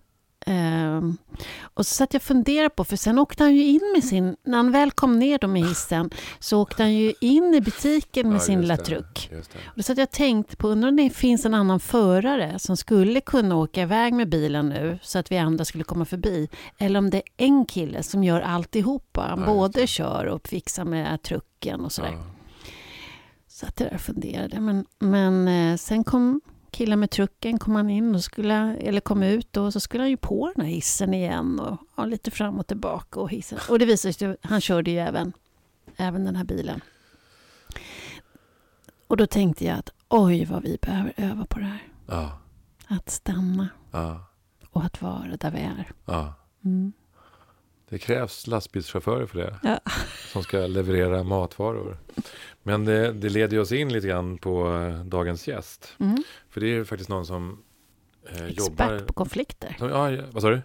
Um, 0.48 1.18
och 1.62 1.86
så 1.88 1.96
satt 1.96 2.14
jag 2.14 2.20
och 2.20 2.24
funderade 2.24 2.70
på, 2.70 2.84
för 2.84 2.96
sen 2.96 3.20
åkte 3.20 3.44
han 3.44 3.56
ju 3.56 3.64
in 3.64 3.92
med 3.96 4.04
sin, 4.04 4.36
när 4.44 4.58
han 4.58 4.72
väl 4.72 4.92
kom 4.92 5.20
ner 5.20 5.38
då 5.38 5.48
med 5.48 5.62
hissen, 5.62 6.10
så 6.40 6.62
åkte 6.62 6.84
han 6.84 6.94
ju 6.94 7.14
in 7.22 7.54
i 7.54 7.62
butiken 7.62 8.28
med 8.28 8.36
ja, 8.36 8.40
sin 8.40 8.62
lilla 8.62 8.78
truck. 8.78 9.32
Och 9.66 9.74
då 9.76 9.84
satt 9.84 9.98
jag 9.98 10.06
och 10.06 10.12
tänkte 10.12 10.56
på, 10.56 10.68
undrar 10.68 10.90
om 10.90 10.96
det 10.96 11.10
finns 11.10 11.46
en 11.46 11.54
annan 11.54 11.80
förare 11.80 12.60
som 12.60 12.78
skulle 12.78 13.22
kunna 13.22 13.56
åka 13.56 13.82
iväg 13.82 14.14
med 14.14 14.30
bilen 14.30 14.70
nu, 14.70 15.00
så 15.02 15.20
att 15.20 15.32
vi 15.32 15.38
andra 15.38 15.66
skulle 15.66 15.84
komma 15.84 16.06
förbi. 16.06 16.50
Eller 16.78 17.00
om 17.00 17.10
det 17.10 17.18
är 17.18 17.24
en 17.38 17.66
kille 17.66 18.04
som 18.04 18.24
gör 18.24 18.42
alltihopa, 18.42 19.22
han 19.22 19.40
ja, 19.40 19.46
både 19.46 19.88
kör 19.88 20.26
och 20.26 20.48
fixar 20.48 20.86
med 20.86 21.22
trucken 21.22 21.86
och 21.86 21.92
sådär. 21.92 22.12
Ja. 22.12 22.24
Satt 23.48 23.80
jag 23.80 23.90
där 23.90 23.96
och 23.96 24.02
funderade, 24.02 24.60
men, 24.60 24.86
men 25.00 25.48
eh, 25.48 25.78
sen 25.78 26.04
kom 26.04 26.42
killen 26.78 27.00
med 27.00 27.10
trucken 27.10 27.60
kom 27.60 27.76
han 27.76 27.90
in 27.90 28.16
och 28.16 28.24
skulle, 28.24 28.76
eller 28.76 29.02
kom 29.02 29.24
ut 29.24 29.58
och 29.58 29.74
så 29.74 29.80
skulle 29.80 30.04
han 30.04 30.10
ju 30.10 30.18
på 30.18 30.52
den 30.56 30.66
här 30.66 30.72
hissen 30.72 31.14
igen 31.14 31.60
och 31.60 31.78
ja, 31.96 32.06
lite 32.06 32.32
fram 32.32 32.60
och 32.60 32.68
tillbaka 32.68 33.20
och 33.20 33.30
hissen. 33.30 33.60
Och 33.70 33.80
det 33.80 33.86
visade 33.86 34.14
sig 34.14 34.32
att 34.32 34.38
han 34.42 34.62
körde 34.62 34.92
ju 34.92 34.98
även, 35.00 35.34
även 35.96 36.26
den 36.26 36.36
här 36.36 36.44
bilen. 36.44 36.82
Och 39.08 39.18
då 39.18 39.28
tänkte 39.28 39.66
jag 39.66 39.78
att 39.78 39.90
oj 40.10 40.46
vad 40.46 40.64
vi 40.64 40.78
behöver 40.82 41.14
öva 41.18 41.46
på 41.46 41.60
det 41.60 41.66
här. 41.66 41.88
Ja. 42.08 42.40
Att 42.88 43.10
stanna. 43.10 43.70
Ja. 43.92 44.26
Och 44.70 44.84
att 44.84 45.02
vara 45.02 45.38
där 45.38 45.52
vi 45.52 45.60
är. 45.60 45.92
Ja. 46.06 46.34
Mm. 46.66 46.94
Det 47.90 47.98
krävs 47.98 48.48
lastbilschaufförer 48.48 49.26
för 49.26 49.38
det. 49.38 49.56
Ja. 49.64 49.80
Som 50.32 50.44
ska 50.44 50.58
leverera 50.58 51.24
matvaror. 51.24 51.98
Men 52.64 52.86
det, 52.86 53.12
det 53.12 53.30
leder 53.30 53.60
oss 53.60 53.72
in 53.72 53.94
lite 53.94 54.08
grann 54.08 54.38
på 54.38 54.74
eh, 54.74 55.06
dagens 55.06 55.48
gäst. 55.48 55.96
Mm. 56.00 56.24
För 56.50 56.62
det 56.62 56.68
är 56.68 56.84
faktiskt 56.84 57.10
någon 57.10 57.26
som 57.26 57.64
eh, 58.30 58.46
Expert 58.46 58.58
jobbar... 58.58 59.00
på 59.00 59.14
konflikter. 59.14 59.76
Som, 59.80 59.90
ja, 59.90 60.24
vad 60.32 60.42
sa 60.42 60.50
du? 60.50 60.62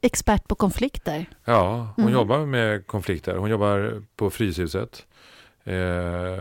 Expert 0.00 0.48
på 0.48 0.54
konflikter. 0.54 1.26
Ja, 1.44 1.88
hon 1.96 2.04
mm. 2.04 2.14
jobbar 2.14 2.46
med 2.46 2.86
konflikter. 2.86 3.36
Hon 3.36 3.50
jobbar 3.50 4.02
på 4.16 4.30
Fryshuset 4.30 5.06
eh, 5.64 5.74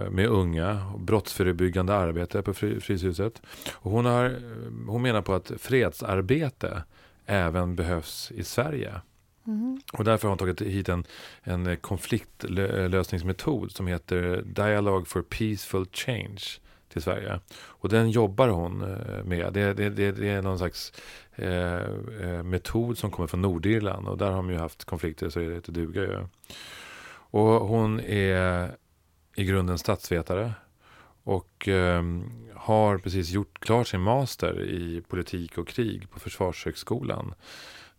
med 0.10 0.28
unga, 0.28 0.94
brottsförebyggande 0.98 1.96
arbete 1.96 2.42
på 2.42 2.54
Fryshuset. 2.54 3.42
Och 3.74 3.92
hon, 3.92 4.06
har, 4.06 4.36
hon 4.88 5.02
menar 5.02 5.22
på 5.22 5.34
att 5.34 5.52
fredsarbete 5.58 6.84
även 7.26 7.76
behövs 7.76 8.32
i 8.32 8.44
Sverige. 8.44 9.02
Mm. 9.48 9.82
Och 9.94 10.04
därför 10.04 10.28
har 10.28 10.30
hon 10.30 10.38
tagit 10.38 10.62
hit 10.62 10.90
en, 10.90 11.04
en 11.44 11.78
konfliktlösningsmetod 11.78 13.72
som 13.72 13.88
heter 13.88 14.42
Dialogue 14.46 15.06
for 15.06 15.22
Peaceful 15.22 15.86
Change. 15.92 16.42
till 16.90 17.02
Sverige. 17.02 17.40
Och 17.56 17.90
den 17.90 18.10
jobbar 18.10 18.48
hon 18.48 18.82
eh, 18.82 19.24
med. 19.24 19.54
Det, 19.54 19.74
det, 19.74 19.90
det, 19.90 20.12
det 20.12 20.30
är 20.30 20.42
någon 20.42 20.58
slags 20.58 20.94
eh, 21.36 21.82
eh, 22.22 22.44
metod 22.44 22.98
som 22.98 23.12
kommer 23.12 23.28
från 23.28 23.42
Nordirland 23.42 24.08
och 24.08 24.18
där 24.18 24.26
har 24.26 24.36
de 24.36 24.50
ju 24.50 24.58
haft 24.58 24.86
konflikter 24.86 25.30
så 25.30 25.40
det 25.40 25.56
inte 25.56 25.72
duga 25.72 26.02
ju. 26.02 26.28
Och 27.30 27.68
hon 27.68 28.00
är 28.00 28.72
i 29.36 29.44
grunden 29.44 29.78
statsvetare 29.78 30.54
och 31.24 31.68
eh, 31.68 32.04
har 32.56 32.98
precis 32.98 33.30
gjort 33.30 33.60
klart 33.60 33.88
sin 33.88 34.02
master 34.02 34.62
i 34.62 35.02
politik 35.08 35.58
och 35.58 35.68
krig 35.68 36.10
på 36.10 36.20
Försvarshögskolan. 36.20 37.34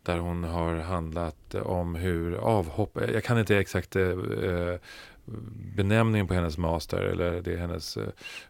Där 0.08 0.18
hon 0.18 0.44
har 0.44 0.74
handlat 0.74 1.54
om 1.54 1.94
hur 1.94 2.34
avhopp, 2.34 2.98
jag 3.12 3.24
kan 3.24 3.38
inte 3.38 3.56
exakt 3.56 3.96
eh, 3.96 4.16
benämningen 5.76 6.26
på 6.26 6.34
hennes 6.34 6.58
master, 6.58 6.98
eller 6.98 7.40
det 7.40 7.52
är 7.52 7.58
hennes, 7.58 7.98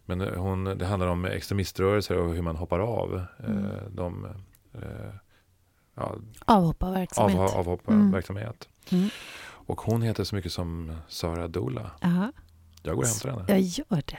men 0.05 0.21
hon, 0.21 0.65
det 0.65 0.87
handlar 0.87 1.07
om 1.07 1.25
extremiströrelser 1.25 2.17
och 2.17 2.35
hur 2.35 2.43
man 2.43 2.57
hoppar 2.57 2.79
av 2.79 3.25
eh, 3.39 3.51
mm. 3.51 3.67
de 3.91 4.25
eh, 4.73 4.81
ja, 5.95 6.15
avhopparverksamhet. 6.45 7.39
Av, 7.39 7.59
avhopparverksamhet. 7.59 8.69
Mm. 8.91 9.03
Mm. 9.03 9.11
Och 9.45 9.81
hon 9.81 10.03
heter 10.03 10.25
så 10.25 10.35
mycket 10.35 10.53
som 10.53 10.97
Sara 11.09 11.49
Dola. 11.49 11.91
Aha. 12.03 12.33
Jag 12.83 12.97
går 12.97 13.03
och 13.03 13.09
hämtar 13.09 13.31
henne. 13.31 13.45
Jag 13.49 13.61
gör 13.61 14.03
det. 14.07 14.19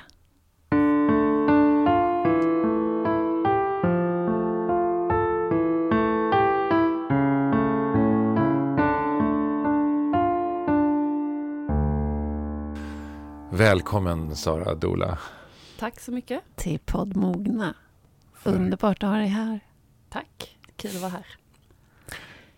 Välkommen 13.60 14.36
Sara 14.36 14.75
Dola. 14.75 15.20
Tack 15.80 16.00
så 16.00 16.12
mycket. 16.12 16.42
Till 16.56 16.80
podd 16.80 17.16
Mogna. 17.16 17.75
Underbart 18.44 19.04
att 19.04 19.10
ha 19.10 19.18
dig 19.18 19.28
här. 19.28 19.60
Tack, 20.10 20.58
kul 20.75 20.96
att 20.96 21.01
vara 21.01 21.12
här. 21.12 21.25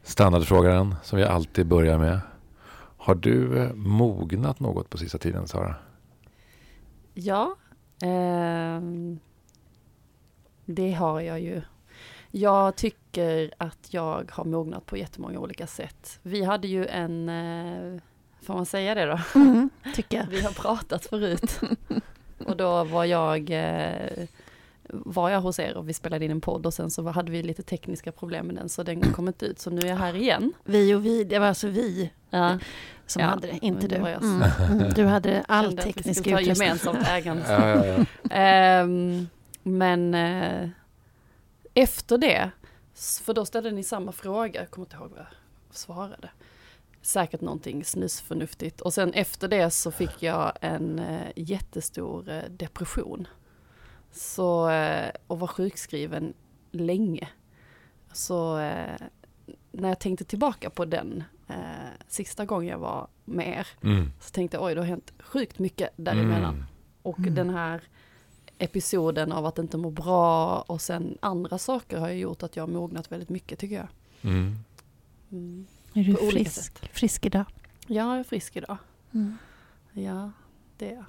Standardfrågan 0.03 0.95
som 1.03 1.17
vi 1.17 1.23
alltid 1.23 1.67
börjar 1.67 1.97
med. 1.97 2.19
Har 2.97 3.15
du 3.15 3.57
eh, 3.57 3.73
mognat 3.73 4.59
något 4.59 4.89
på 4.89 4.97
sista 4.97 5.17
tiden 5.17 5.47
Sara? 5.47 5.75
Ja, 7.13 7.55
eh, 8.01 8.81
det 10.65 10.91
har 10.91 11.21
jag 11.21 11.39
ju. 11.39 11.61
Jag 12.31 12.75
tycker 12.75 13.53
att 13.57 13.93
jag 13.93 14.31
har 14.31 14.45
mognat 14.45 14.85
på 14.85 14.97
jättemånga 14.97 15.39
olika 15.39 15.67
sätt. 15.67 16.19
Vi 16.23 16.43
hade 16.43 16.67
ju 16.67 16.85
en 16.85 17.29
eh, 17.29 18.01
Får 18.41 18.53
man 18.53 18.65
säga 18.65 18.95
det 18.95 19.05
då? 19.05 19.19
Mm, 19.35 19.69
tycker 19.95 20.17
jag. 20.17 20.25
Vi 20.25 20.41
har 20.41 20.51
pratat 20.51 21.05
förut. 21.05 21.59
Och 22.45 22.57
då 22.57 22.83
var 22.83 23.05
jag, 23.05 23.49
eh, 23.49 24.27
var 24.83 25.29
jag 25.29 25.41
hos 25.41 25.59
er 25.59 25.77
och 25.77 25.89
vi 25.89 25.93
spelade 25.93 26.25
in 26.25 26.31
en 26.31 26.41
podd 26.41 26.65
och 26.65 26.73
sen 26.73 26.91
så 26.91 27.09
hade 27.09 27.31
vi 27.31 27.43
lite 27.43 27.63
tekniska 27.63 28.11
problem 28.11 28.45
med 28.47 28.55
den 28.55 28.69
så 28.69 28.83
den 28.83 29.01
kom 29.01 29.27
inte 29.27 29.45
ut. 29.45 29.59
Så 29.59 29.69
nu 29.69 29.79
är 29.81 29.89
jag 29.89 29.95
här 29.95 30.15
igen. 30.15 30.53
Vi 30.63 30.93
och 30.93 31.05
vi, 31.05 31.23
det 31.23 31.39
var 31.39 31.47
alltså 31.47 31.67
vi 31.67 32.11
ja. 32.29 32.59
som 33.05 33.21
ja, 33.21 33.27
hade 33.27 33.47
det, 33.47 33.59
inte 33.61 33.87
du. 33.87 33.95
Mm. 33.95 34.43
Mm. 34.71 34.89
Du 34.95 35.05
hade 35.05 35.43
all 35.47 35.77
teknisk 35.77 36.27
utrustning. 36.27 36.55
gemensamt 36.55 37.07
ägande. 37.07 37.43
ja, 37.49 37.85
ja, 37.85 38.05
ja. 38.29 38.83
Um, 38.83 39.29
men 39.63 40.15
uh, 40.15 40.69
efter 41.73 42.17
det, 42.17 42.51
för 43.23 43.33
då 43.33 43.45
ställde 43.45 43.71
ni 43.71 43.83
samma 43.83 44.11
fråga, 44.11 44.59
jag 44.59 44.69
kommer 44.69 44.85
inte 44.85 44.95
ihåg 44.95 45.09
vad 45.09 45.19
jag 45.19 45.27
svarade 45.71 46.29
säkert 47.01 47.41
någonting 47.41 47.85
snusförnuftigt. 47.85 48.81
Och 48.81 48.93
sen 48.93 49.13
efter 49.13 49.47
det 49.47 49.71
så 49.71 49.91
fick 49.91 50.23
jag 50.23 50.51
en 50.61 50.99
eh, 50.99 51.31
jättestor 51.35 52.29
eh, 52.29 52.43
depression. 52.49 53.27
Så, 54.11 54.69
eh, 54.69 55.11
och 55.27 55.39
var 55.39 55.47
sjukskriven 55.47 56.33
länge. 56.71 57.29
Så 58.13 58.57
eh, 58.59 59.01
när 59.71 59.89
jag 59.89 59.99
tänkte 59.99 60.25
tillbaka 60.25 60.69
på 60.69 60.85
den 60.85 61.23
eh, 61.47 61.55
sista 62.07 62.45
gången 62.45 62.69
jag 62.69 62.79
var 62.79 63.07
med 63.25 63.47
er, 63.47 63.67
mm. 63.83 64.11
så 64.19 64.29
tänkte 64.29 64.57
jag 64.57 64.63
oj, 64.63 64.75
det 64.75 64.81
har 64.81 64.87
hänt 64.87 65.13
sjukt 65.19 65.59
mycket 65.59 65.89
däremellan. 65.95 66.53
Mm. 66.53 66.65
Och 67.01 67.19
mm. 67.19 67.35
den 67.35 67.49
här 67.49 67.81
episoden 68.57 69.31
av 69.31 69.45
att 69.45 69.57
inte 69.57 69.77
må 69.77 69.89
bra 69.89 70.61
och 70.61 70.81
sen 70.81 71.17
andra 71.19 71.57
saker 71.57 71.97
har 71.97 72.09
ju 72.09 72.19
gjort 72.19 72.43
att 72.43 72.55
jag 72.55 72.63
har 72.63 72.73
mognat 72.73 73.11
väldigt 73.11 73.29
mycket 73.29 73.59
tycker 73.59 73.75
jag. 73.75 73.87
Mm. 74.21 74.57
Är 75.93 76.03
du 76.03 76.31
frisk, 76.31 76.93
frisk 76.93 77.25
idag? 77.25 77.45
Ja, 77.87 78.11
jag 78.11 78.19
är 78.19 78.23
frisk 78.23 78.57
idag. 78.57 78.77
Mm. 79.13 79.37
Ja, 79.91 80.31
det 80.77 80.91
är 80.91 80.95
jag. 80.95 81.05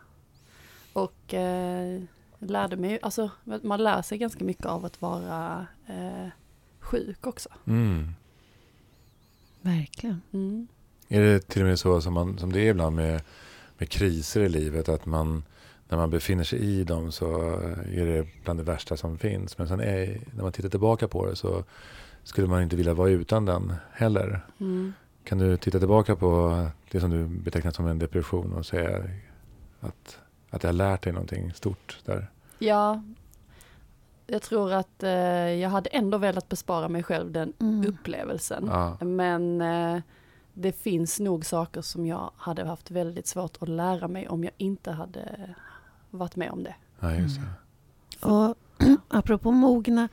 Och 0.93 1.35
eh, 1.35 2.03
lärde 2.39 2.77
mig, 2.77 2.99
alltså 3.03 3.31
man 3.45 3.83
lär 3.83 4.03
sig 4.03 4.19
ganska 4.19 4.45
mycket 4.45 4.67
av 4.67 4.85
att 4.85 5.03
vara 5.03 5.67
eh, 5.87 6.29
sjuk 6.81 7.27
också. 7.27 7.49
Mm. 7.67 8.15
Verkligen. 9.61 10.23
Mm. 10.33 10.69
Är 11.09 11.21
det 11.21 11.41
till 11.49 11.63
och 11.63 11.69
med 11.69 11.79
så 11.79 12.01
som, 12.01 12.15
man, 12.15 12.39
som 12.39 12.53
det 12.53 12.61
är 12.61 12.71
ibland 12.71 12.97
med, 12.97 13.23
med 13.79 13.89
kriser 13.89 14.41
i 14.41 14.49
livet, 14.49 14.89
att 14.89 15.07
man 15.07 15.45
när 15.89 15.99
man 15.99 16.11
befinner 16.11 16.45
sig 16.45 16.59
i 16.59 16.85
dem 16.85 17.13
så 17.13 17.41
är 17.93 18.07
det 18.07 18.27
bland 18.45 18.59
det 18.59 18.63
värsta 18.63 18.97
som 18.97 19.19
finns. 19.19 19.59
Men 19.59 19.69
sen 19.69 19.81
är, 19.81 20.21
när 20.35 20.43
man 20.43 20.53
tittar 20.53 20.69
tillbaka 20.69 21.09
på 21.09 21.27
det 21.27 21.37
så 21.37 21.65
skulle 22.25 22.47
man 22.47 22.63
inte 22.63 22.77
vilja 22.77 22.95
vara 22.95 23.11
utan 23.11 23.45
den 23.45 23.75
heller. 23.93 24.47
Mm. 24.59 24.93
Kan 25.25 25.39
du 25.39 25.57
titta 25.57 25.79
tillbaka 25.79 26.17
på 26.17 26.67
det 26.91 27.01
som 27.01 27.11
du 27.11 27.25
betecknar 27.25 27.71
som 27.71 27.87
en 27.87 27.99
depression 27.99 28.53
och 28.53 28.67
säga 28.67 29.05
att, 29.81 30.19
att 30.51 30.61
det 30.61 30.69
har 30.69 30.73
lärt 30.73 31.03
dig 31.03 31.13
någonting 31.13 31.53
stort 31.53 31.99
där? 32.05 32.31
Ja, 32.59 33.03
jag 34.27 34.43
tror 34.43 34.73
att 34.73 35.03
eh, 35.03 35.11
jag 35.11 35.71
hade 35.71 35.91
ändå 35.91 36.19
velat 36.19 36.49
bespara 36.49 36.89
mig 36.89 37.03
själv 37.03 37.33
den 37.33 37.53
mm. 37.61 37.89
upplevelsen. 37.89 38.67
Ja. 38.67 38.97
Men 39.01 39.61
eh, 39.61 40.03
det 40.53 40.73
finns 40.73 41.21
nog 41.21 41.45
saker 41.45 41.83
som 41.83 42.07
jag 42.07 42.31
hade 42.37 42.65
haft 42.65 42.91
väldigt 42.91 43.27
svårt 43.27 43.57
att 43.61 43.69
lära 43.69 44.09
mig 44.09 44.29
om 44.29 44.45
jag 44.45 44.53
inte 44.57 44.91
hade 44.91 45.55
varit 46.11 46.37
med 46.37 46.51
om 46.51 46.63
det. 46.63 46.75
Ja, 47.01 47.15
just 47.15 47.41
det. 47.41 47.47
Mm. 48.27 48.41
Och 48.41 48.57
apropå 49.09 49.51
mogna, 49.51 50.09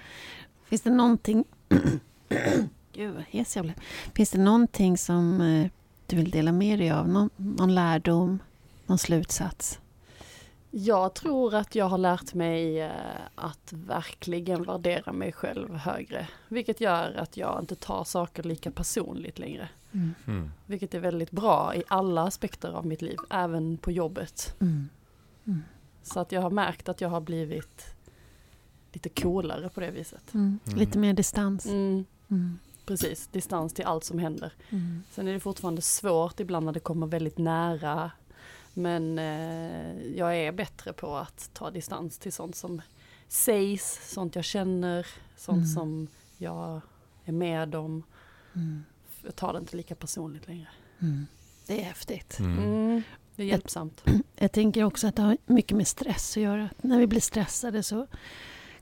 finns 0.64 0.82
det 0.82 0.90
någonting 0.90 1.46
Gud 2.94 3.14
vad 3.14 3.24
hes 3.24 3.56
jag 3.56 3.66
blev. 3.66 3.76
Finns 4.14 4.32
det 4.32 4.38
någonting 4.38 4.98
som 4.98 5.42
eh, 5.42 5.68
du 6.08 6.16
vill 6.16 6.32
dela 6.32 6.52
med 6.52 6.80
dig 6.80 6.92
av? 6.92 7.10
Någon, 7.10 7.30
någon 7.36 7.76
lärdom? 7.76 8.40
Någon 8.86 8.98
slutsats? 8.98 9.80
Jag 10.72 11.14
tror 11.14 11.56
att 11.56 11.76
jag 11.76 11.86
har 11.86 11.98
lärt 11.98 12.34
mig 12.34 12.82
eh, 12.82 12.92
att 13.36 13.74
verkligen 13.74 14.64
värdera 14.64 15.14
mig 15.14 15.32
själv 15.32 15.76
högre. 15.76 16.28
Vilket 16.48 16.82
gör 16.82 17.14
att 17.14 17.38
jag 17.38 17.60
inte 17.60 17.76
tar 17.76 18.04
saker 18.04 18.44
lika 18.44 18.72
personligt 18.72 19.40
längre. 19.40 19.70
Mm. 19.92 20.16
Mm. 20.28 20.52
Vilket 20.66 20.94
är 20.94 21.00
väldigt 21.00 21.32
bra 21.32 21.76
i 21.76 21.84
alla 21.88 22.24
aspekter 22.24 22.70
av 22.70 22.86
mitt 22.86 23.02
liv, 23.02 23.18
även 23.30 23.78
på 23.78 23.92
jobbet. 23.92 24.56
Mm. 24.62 24.90
mm. 25.48 25.64
Så 26.04 26.20
att 26.20 26.32
jag 26.32 26.42
har 26.42 26.50
märkt 26.50 26.90
att 26.90 27.02
jag 27.02 27.10
har 27.10 27.22
blivit 27.22 27.96
lite 28.92 29.10
coolare 29.10 29.70
på 29.70 29.80
det 29.80 29.92
viset. 29.92 30.34
Mm. 30.34 30.60
Mm. 30.68 30.80
Lite 30.80 31.00
mer 31.00 31.14
distans. 31.14 31.66
Mm. 31.66 32.06
Precis, 32.86 33.28
distans 33.28 33.74
till 33.74 33.86
allt 33.86 34.04
som 34.04 34.20
händer. 34.20 34.54
Mm. 34.70 35.04
Sen 35.12 35.28
är 35.28 35.34
det 35.34 35.40
fortfarande 35.40 35.82
svårt 35.82 36.40
ibland 36.40 36.66
när 36.66 36.74
det 36.74 36.80
kommer 36.80 37.08
väldigt 37.08 37.38
nära. 37.38 38.12
Men 38.74 39.20
eh, 39.20 40.18
jag 40.18 40.38
är 40.38 40.52
bättre 40.52 40.94
på 40.94 41.16
att 41.16 41.50
ta 41.54 41.72
distans 41.72 42.18
till 42.18 42.34
sånt 42.34 42.56
som 42.56 42.82
sägs, 43.28 44.14
sånt 44.14 44.36
jag 44.36 44.46
känner, 44.46 45.08
sånt 45.38 45.58
mm. 45.58 45.68
som 45.68 46.08
jag 46.38 46.82
är 47.26 47.32
med 47.32 47.76
om. 47.76 48.04
Mm. 48.56 48.84
Jag 49.24 49.36
tar 49.36 49.54
det 49.54 49.60
inte 49.60 49.78
lika 49.78 49.96
personligt 49.96 50.48
längre. 50.48 50.68
Mm. 51.00 51.28
Det 51.68 51.82
är 51.82 51.84
häftigt. 51.84 52.40
Mm. 52.40 52.58
Mm. 52.58 53.02
Det 53.36 53.44
är 53.44 53.48
hjälpsamt. 53.48 54.02
Jag, 54.06 54.22
jag 54.36 54.52
tänker 54.52 54.84
också 54.84 55.08
att 55.08 55.16
det 55.16 55.22
har 55.22 55.38
mycket 55.46 55.78
med 55.78 55.88
stress 55.88 56.38
att 56.38 56.44
göra. 56.44 56.70
När 56.82 57.00
vi 57.00 57.08
blir 57.08 57.22
stressade 57.22 57.84
så 57.84 58.08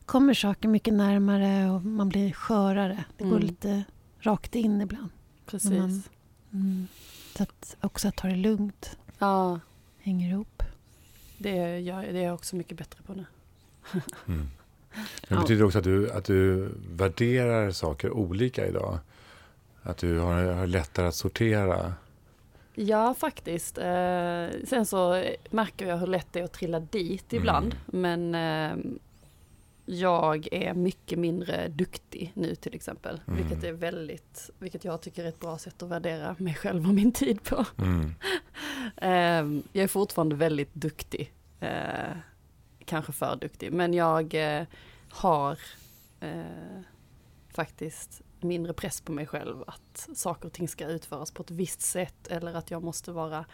kommer 0.08 0.34
saker 0.34 0.68
mycket 0.68 0.94
närmare 0.94 1.70
och 1.72 1.86
man 1.86 2.10
blir 2.10 2.32
skörare. 2.32 3.04
Det 3.18 3.24
går 3.24 3.36
mm. 3.36 3.48
lite 3.48 3.84
rakt 4.20 4.56
in 4.56 4.82
ibland. 4.82 5.10
Precis. 5.46 5.72
Man, 5.72 6.04
mm, 6.54 6.88
så 7.36 7.44
att 7.44 7.78
också 7.82 8.08
att 8.08 8.16
ta 8.16 8.28
det 8.28 8.36
lugnt. 8.36 8.98
Ja. 9.20 9.60
Hänger 10.00 10.30
ihop. 10.30 10.64
Det, 11.38 11.80
jag, 11.80 12.04
det 12.04 12.20
är 12.20 12.24
jag 12.24 12.34
också 12.34 12.56
mycket 12.56 12.78
bättre 12.78 13.04
på 13.04 13.14
nu. 13.14 13.26
mm. 14.28 14.48
Det 15.28 15.36
betyder 15.36 15.64
också 15.64 15.78
att 15.78 15.84
du, 15.84 16.12
att 16.12 16.26
du 16.26 16.70
värderar 16.92 17.72
saker 17.72 18.12
olika 18.12 18.68
idag. 18.68 19.00
Att 19.82 19.98
du 19.98 20.20
har, 20.20 20.44
har 20.44 20.68
lättare 20.68 21.08
att 21.08 21.16
sortera. 21.16 21.94
Ja, 22.74 23.14
faktiskt. 23.14 23.78
Eh, 23.78 24.48
sen 24.66 24.86
så 24.86 25.24
märker 25.50 25.88
jag 25.88 25.98
hur 25.98 26.08
lätt 26.08 26.28
det 26.32 26.40
är 26.40 26.44
att 26.44 26.54
trilla 26.54 26.80
dit 26.80 27.34
ibland. 27.34 27.76
Mm. 27.94 28.32
Men 28.32 28.36
eh, 28.36 29.00
jag 29.90 30.48
är 30.54 30.74
mycket 30.74 31.20
mindre 31.20 31.68
duktig 31.68 32.32
nu 32.36 32.56
till 32.56 32.76
exempel. 32.76 33.22
Mm. 33.28 33.40
Vilket 33.40 33.64
är 33.64 33.72
väldigt, 33.72 34.50
vilket 34.60 34.84
jag 34.84 35.02
tycker 35.02 35.24
är 35.24 35.30
ett 35.30 35.40
bra 35.40 35.58
sätt 35.58 35.84
att 35.84 35.90
värdera 35.90 36.36
mig 36.40 36.56
själv 36.56 36.88
och 36.88 36.94
min 36.94 37.12
tid 37.12 37.44
på. 37.44 37.66
Mm. 37.78 38.16
Ehm, 38.98 39.64
jag 39.72 39.84
är 39.84 39.88
fortfarande 39.88 40.36
väldigt 40.36 40.74
duktig. 40.74 41.34
Uh, 41.64 42.18
kanske 42.86 43.12
för 43.12 43.36
duktig, 43.36 43.74
men 43.74 43.94
jag 43.94 44.34
eh, 44.34 44.66
har 45.10 45.60
eh, 46.20 46.82
faktiskt 47.50 48.22
mindre 48.40 48.74
press 48.74 49.02
på 49.02 49.12
mig 49.12 49.26
själv 49.26 49.64
att 49.68 50.10
saker 50.16 50.48
och 50.48 50.54
ting 50.54 50.68
ska 50.68 50.88
utföras 50.88 51.32
på 51.32 51.44
ett 51.44 51.52
visst 51.52 51.82
sätt 51.82 52.28
eller 52.28 52.54
att 52.54 52.72
jag 52.72 52.84
måste 52.84 53.12
vara 53.12 53.46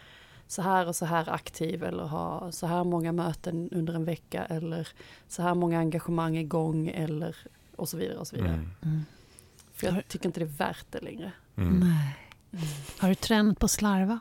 så 0.46 0.62
här 0.62 0.88
och 0.88 0.96
så 0.96 1.04
här 1.06 1.28
aktiv 1.30 1.84
eller 1.84 2.04
ha 2.04 2.52
så 2.52 2.66
här 2.66 2.84
många 2.84 3.12
möten 3.12 3.70
under 3.72 3.94
en 3.94 4.04
vecka 4.04 4.44
eller 4.44 4.88
så 5.28 5.42
här 5.42 5.54
många 5.54 5.78
engagemang 5.78 6.36
igång 6.36 6.88
eller 6.88 7.36
och 7.76 7.88
så 7.88 7.96
vidare 7.96 8.18
och 8.18 8.26
så 8.26 8.36
vidare. 8.36 8.52
Mm. 8.52 8.70
Mm. 8.82 9.00
För 9.72 9.86
jag 9.86 10.08
tycker 10.08 10.26
inte 10.26 10.40
det 10.40 10.44
är 10.44 10.58
värt 10.68 10.86
det 10.90 11.00
längre. 11.00 11.32
Mm. 11.56 11.80
Nej. 11.80 12.16
Har 12.98 13.08
du 13.08 13.14
tränat 13.14 13.58
på 13.58 13.68
slarva? 13.68 14.20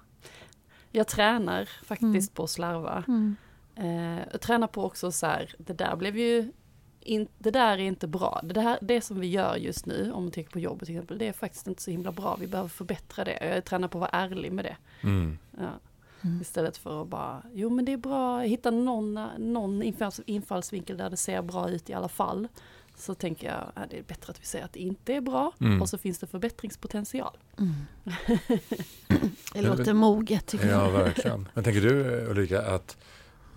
Jag 0.92 1.08
tränar 1.08 1.66
faktiskt 1.66 2.30
Mm. 2.30 2.34
på 2.34 2.48
slarva. 2.48 3.04
Mm. 3.08 3.36
Eh, 3.76 4.26
jag 4.32 4.42
tränar 4.42 4.68
på 4.68 4.84
också 4.86 5.12
så 5.12 5.26
här, 5.26 5.56
det 5.58 5.74
där 5.74 5.96
blev 5.96 6.18
ju 6.18 6.52
in, 7.00 7.28
det 7.38 7.52
där 7.52 7.72
är 7.78 7.78
inte 7.78 8.08
bra. 8.08 8.42
Det, 8.44 8.62
här, 8.62 8.80
det 8.82 9.02
som 9.02 9.20
vi 9.20 9.28
gör 9.28 9.56
just 9.56 9.86
nu, 9.86 10.12
om 10.12 10.24
man 10.24 10.32
tänker 10.32 10.52
på 10.52 10.60
jobbet 10.60 10.86
till 10.86 10.96
exempel, 10.96 11.18
det 11.18 11.28
är 11.28 11.34
faktiskt 11.34 11.68
inte 11.68 11.82
så 11.82 11.92
himla 11.92 12.12
bra. 12.12 12.36
Vi 12.40 12.48
behöver 12.48 12.70
förbättra 12.70 13.24
det. 13.24 13.56
Jag 13.56 13.66
tränar 13.66 13.88
på 13.88 13.98
att 13.98 14.12
vara 14.14 14.24
ärlig 14.24 14.52
med 14.52 14.66
det. 14.66 14.78
Mm. 15.02 15.38
Ja. 15.58 15.70
Mm. 16.24 16.42
Istället 16.42 16.78
för 16.78 17.02
att 17.02 17.08
bara, 17.08 17.42
jo 17.54 17.70
men 17.70 17.86
det 17.86 17.94
är 17.94 17.98
bra, 17.98 18.40
hitta 18.40 18.72
någon, 18.72 19.14
någon 19.38 19.84
infalls, 19.84 20.20
infallsvinkel 20.26 20.98
där 20.98 21.10
det 21.10 21.18
ser 21.18 21.42
bra 21.42 21.70
ut 21.70 21.90
i 21.90 21.94
alla 21.94 22.08
fall. 22.10 22.48
Så 22.96 23.16
tänker 23.16 23.48
jag, 23.48 23.72
ja, 23.76 23.82
det 23.90 24.00
är 24.00 24.04
bättre 24.04 24.32
att 24.32 24.42
vi 24.42 24.46
säger 24.46 24.66
att 24.66 24.74
det 24.74 24.80
inte 24.80 25.14
är 25.14 25.22
bra 25.22 25.52
Mm. 25.60 25.82
och 25.82 25.90
så 25.90 25.98
finns 25.98 26.20
det 26.20 26.28
förbättringspotential. 26.28 27.38
Mm. 27.60 27.74
Det 29.54 29.62
låter 29.62 29.94
moget 29.94 30.46
tycker 30.46 30.68
Ja, 30.70 30.86
jag. 30.86 30.92
verkligen. 30.92 31.50
Men 31.54 31.64
tänker 31.64 31.82
du 31.82 32.26
Ulrika 32.30 32.62
att 32.62 32.98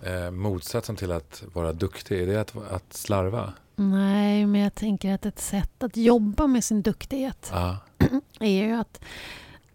eh, 0.03 0.31
motsatsen 0.31 0.95
till 0.95 1.11
att 1.11 1.43
vara 1.53 1.73
duktig, 1.73 2.21
är 2.21 2.27
det 2.27 2.41
att, 2.41 2.71
att 2.71 2.93
slarva? 2.93 3.53
Nej, 3.75 4.45
men 4.45 4.61
jag 4.61 4.75
tänker 4.75 5.13
att 5.13 5.25
ett 5.25 5.39
sätt 5.39 5.83
att 5.83 5.97
jobba 5.97 6.47
med 6.47 6.63
sin 6.63 6.81
duktighet 6.81 7.49
Ja. 7.53 7.77
är 8.39 8.49
ju 8.65 8.73
att, 8.73 9.01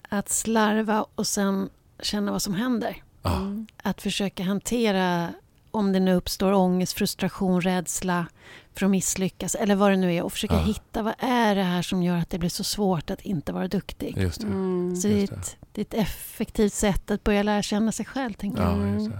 att 0.08 0.28
slarva 0.28 1.06
och 1.14 1.26
sen 1.26 1.70
känna 2.02 2.32
vad 2.32 2.42
som 2.42 2.54
händer. 2.54 3.02
Ja. 3.22 3.36
Mm. 3.36 3.66
Att 3.82 4.02
försöka 4.02 4.42
hantera 4.42 5.32
om 5.70 5.92
det 5.92 6.00
nu 6.00 6.14
uppstår 6.14 6.52
ångest, 6.52 6.92
frustration, 6.92 7.60
rädsla 7.60 8.26
för 8.74 8.84
att 8.86 8.90
misslyckas 8.90 9.54
eller 9.54 9.74
vad 9.74 9.90
det 9.90 9.96
nu 9.96 10.14
är 10.14 10.22
och 10.22 10.32
försöka 10.32 10.54
Ja. 10.54 10.60
hitta 10.60 11.02
vad 11.02 11.14
är 11.18 11.54
det 11.54 11.62
här 11.62 11.82
som 11.82 12.02
gör 12.02 12.16
att 12.16 12.30
det 12.30 12.38
blir 12.38 12.50
så 12.50 12.64
svårt 12.64 13.10
att 13.10 13.20
inte 13.20 13.52
vara 13.52 13.68
duktig. 13.68 14.18
Just 14.18 14.40
det. 14.40 14.46
Mm. 14.46 14.96
Så 14.96 15.08
det 15.08 15.14
är, 15.14 15.18
just 15.20 15.32
det. 15.32 15.38
ett, 15.38 15.56
det 15.72 15.80
är 15.80 15.84
ett 15.84 15.94
effektivt 16.08 16.72
sätt 16.72 17.10
att 17.10 17.24
börja 17.24 17.42
lära 17.42 17.62
känna 17.62 17.92
sig 17.92 18.06
själv, 18.06 18.32
tänker 18.32 18.62
jag. 18.62 18.70
Ja, 18.70 18.74
Mm. 18.76 18.94
just 18.98 19.10
det. 19.10 19.18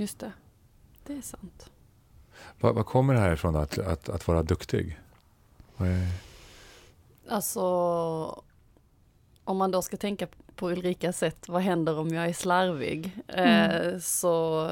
Just 0.00 0.18
det, 0.18 0.32
det 1.06 1.12
är 1.16 1.22
sant. 1.22 1.70
Vad, 2.60 2.74
vad 2.74 2.86
kommer 2.86 3.14
det 3.14 3.20
här 3.20 3.32
ifrån 3.32 3.56
att, 3.56 3.78
att, 3.78 4.08
att 4.08 4.28
vara 4.28 4.42
duktig? 4.42 4.98
Vad 5.76 5.88
är, 5.88 6.08
Alltså, 7.30 8.42
om 9.48 9.56
man 9.56 9.70
då 9.70 9.82
ska 9.82 9.96
tänka 9.96 10.26
på 10.56 10.70
Ulrikas 10.70 11.18
sätt, 11.18 11.48
vad 11.48 11.62
händer 11.62 11.98
om 11.98 12.08
jag 12.08 12.26
är 12.26 12.32
slarvig? 12.32 13.18
Eh, 13.28 13.98
så 13.98 14.70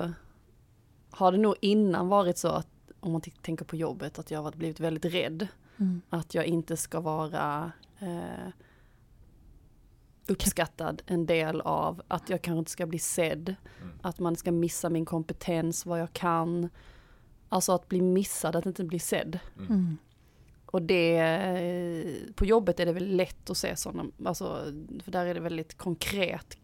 har 1.11 1.33
det 1.33 1.39
nog 1.39 1.55
innan 1.61 2.09
varit 2.09 2.39
så 2.39 2.49
att, 2.49 2.69
om 3.01 3.13
man 3.13 3.21
tänker 3.21 3.65
på 3.65 3.77
jobbet, 3.77 4.19
att 4.19 4.31
jag 4.31 4.43
har 4.43 4.53
blivit 4.53 4.81
väldigt 4.81 5.05
rädd. 5.05 5.49
Mm. 5.77 6.03
Att 6.11 6.35
jag 6.35 6.45
inte 6.45 6.77
ska 6.77 7.01
vara 7.01 7.73
eh, 7.99 8.49
uppskattad 10.27 11.03
en 11.07 11.27
del 11.27 11.61
av, 11.61 12.03
att 12.09 12.31
jag 12.31 12.43
kanske 12.43 12.59
inte 12.59 12.71
ska 12.71 12.87
bli 12.87 12.99
sedd, 12.99 13.55
att 14.03 14.19
man 14.19 14.37
ska 14.37 14.53
missa 14.53 14.91
min 14.91 15.05
kompetens, 15.05 15.87
vad 15.87 16.01
jag 16.01 16.13
kan. 16.13 16.69
Alltså 17.49 17.73
att 17.73 17.89
bli 17.89 18.01
missad, 18.01 18.57
att 18.57 18.67
inte 18.67 18.85
bli 18.85 18.99
sedd. 18.99 19.39
Mm. 20.77 20.83
Och 20.83 20.89
det, 20.89 21.19
eh, 21.19 22.35
på 22.35 22.45
jobbet 22.45 22.81
är 22.81 22.87
det 22.87 22.93
väl 22.93 23.17
lätt 23.17 23.51
att 23.51 23.57
se 23.57 23.77
sådana, 23.77 24.05
alltså, 24.25 24.73
för 25.05 25.11
där 25.13 25.27
är 25.27 25.35
det 25.35 25.41
väldigt 25.41 25.79
konkret 25.79 26.57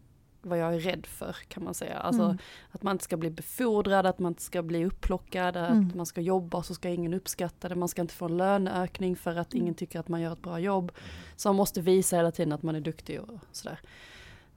vad 0.44 0.58
jag 0.58 0.74
är 0.74 0.80
rädd 0.80 1.06
för 1.06 1.37
kan 1.48 1.64
man 1.64 1.74
säga. 1.74 1.94
Alltså 1.98 2.22
Mm. 2.22 2.38
att 2.70 2.82
man 2.82 2.92
inte 2.94 3.04
ska 3.04 3.16
bli 3.16 3.30
befordrad, 3.30 4.06
att 4.06 4.18
man 4.18 4.32
inte 4.32 4.42
ska 4.42 4.62
bli 4.62 4.84
upplockad, 4.84 5.56
Mm. 5.56 5.88
att 5.88 5.94
man 5.94 6.06
ska 6.06 6.20
jobba 6.20 6.62
så 6.62 6.74
ska 6.74 6.88
ingen 6.88 7.14
uppskatta 7.14 7.68
det, 7.68 7.74
man 7.74 7.88
ska 7.88 8.02
inte 8.02 8.14
få 8.14 8.24
en 8.24 8.37
löneökning 8.37 9.16
för 9.16 9.37
att 9.37 9.52
Mm. 9.54 9.62
ingen 9.64 9.74
tycker 9.74 10.00
att 10.00 10.08
man 10.08 10.20
gör 10.20 10.32
ett 10.32 10.42
bra 10.42 10.58
jobb. 10.58 10.92
Så 11.37 11.48
man 11.48 11.56
måste 11.56 11.80
visa 11.80 12.16
hela 12.16 12.30
tiden 12.30 12.52
att 12.52 12.62
man 12.62 12.74
är 12.74 12.80
duktig 12.80 13.20
och 13.20 13.38
sådär. 13.52 13.80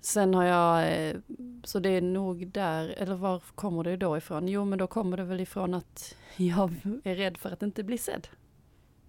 Sen 0.02 0.34
har 0.34 0.44
jag, 0.44 0.94
eh, 1.10 1.16
så 1.64 1.80
det 1.80 1.90
är 1.90 2.02
nog 2.02 2.48
där, 2.48 2.90
eller 2.98 3.16
var 3.16 3.40
kommer 3.56 3.84
det 3.84 3.98
då 3.98 4.18
ifrån? 4.18 4.48
Jo 4.48 4.66
men 4.66 4.80
då 4.80 4.88
kommer 4.88 5.18
det 5.18 5.24
väl 5.24 5.40
ifrån 5.40 5.74
att 5.74 6.16
jag 6.38 6.72
är 7.04 7.16
rädd 7.16 7.38
för 7.38 7.52
att 7.52 7.64
inte 7.64 7.84
bli 7.84 7.98
sedd. 7.98 8.28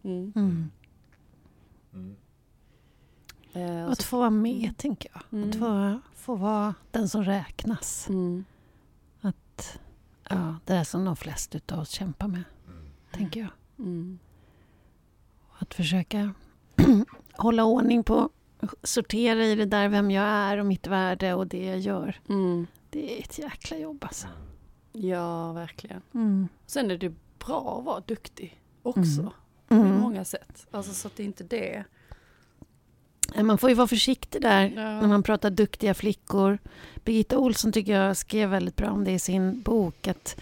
Mm. 0.07 0.71
Mm. 1.93 2.17
Eh, 3.53 3.81
Och 3.81 3.87
och 3.87 3.93
att 3.93 4.03
få 4.03 4.19
vara 4.19 4.31
med, 4.31 4.77
tänker 4.77 5.11
jag. 5.15 5.23
Mm. 5.33 5.49
Att 5.51 5.57
få, 5.57 6.01
få 6.15 6.35
vara 6.35 6.75
den 6.91 7.09
som 7.09 7.25
räknas. 7.25 8.09
mm, 8.09 8.45
Ja, 10.31 10.57
det 10.65 10.75
är 10.75 10.85
som 10.85 11.05
de 11.05 11.17
flesta 11.17 11.59
av 11.73 11.79
oss 11.81 11.91
kämpar 11.91 12.29
med, 12.29 12.43
tänker 13.13 13.41
jag. 13.41 13.49
mm, 13.79 14.19
Att 15.59 15.75
försöka 15.75 16.35
hålla 17.33 17.65
ordning 17.65 18.05
på, 18.05 18.31
sortera 18.83 19.45
i 19.45 19.55
det 19.55 19.65
där 19.65 19.89
vem 19.89 20.11
jag 20.11 20.25
är 20.25 20.59
och 20.59 20.67
mitt 20.67 20.87
värde 20.87 21.35
och 21.35 21.47
det 21.47 21.65
jag 21.65 21.79
gör. 21.79 22.21
mm. 22.29 22.67
Det 22.91 23.19
är 23.19 23.23
ett 23.25 23.39
jäkla 23.39 23.77
jobb 23.79 24.05
alltså. 24.05 24.27
Ja, 24.93 25.53
verkligen. 25.53 26.03
Mm. 26.15 26.49
Sen 26.67 26.91
är 26.91 26.99
det 26.99 27.15
bra 27.47 27.79
att 27.79 27.85
vara 27.85 28.01
duktig 28.01 28.61
också. 28.83 29.21
Mm. 29.21 29.33
På 29.69 29.75
Mm. 29.75 29.99
många 30.01 30.25
sätt. 30.25 30.67
Alltså 30.71 30.93
så 30.95 31.09
att 31.09 31.17
det 31.17 31.23
inte 31.25 31.45
är 31.45 31.49
det. 31.49 33.43
Man 33.43 33.59
får 33.59 33.69
ju 33.71 33.75
vara 33.75 33.87
försiktig 33.89 34.43
där 34.43 34.63
Ja. 34.77 35.01
när 35.01 35.09
man 35.09 35.23
pratar 35.23 35.51
duktiga 35.51 35.95
flickor. 35.95 36.59
Birgitta 37.05 37.39
Olsson 37.39 37.73
tycker 37.73 37.93
jag 38.01 38.17
skrev 38.17 38.49
väldigt 38.51 38.77
bra 38.77 38.91
om 38.91 39.05
det 39.05 39.13
i 39.13 39.19
sin 39.19 39.63
bok. 39.63 40.07
Att 40.09 40.37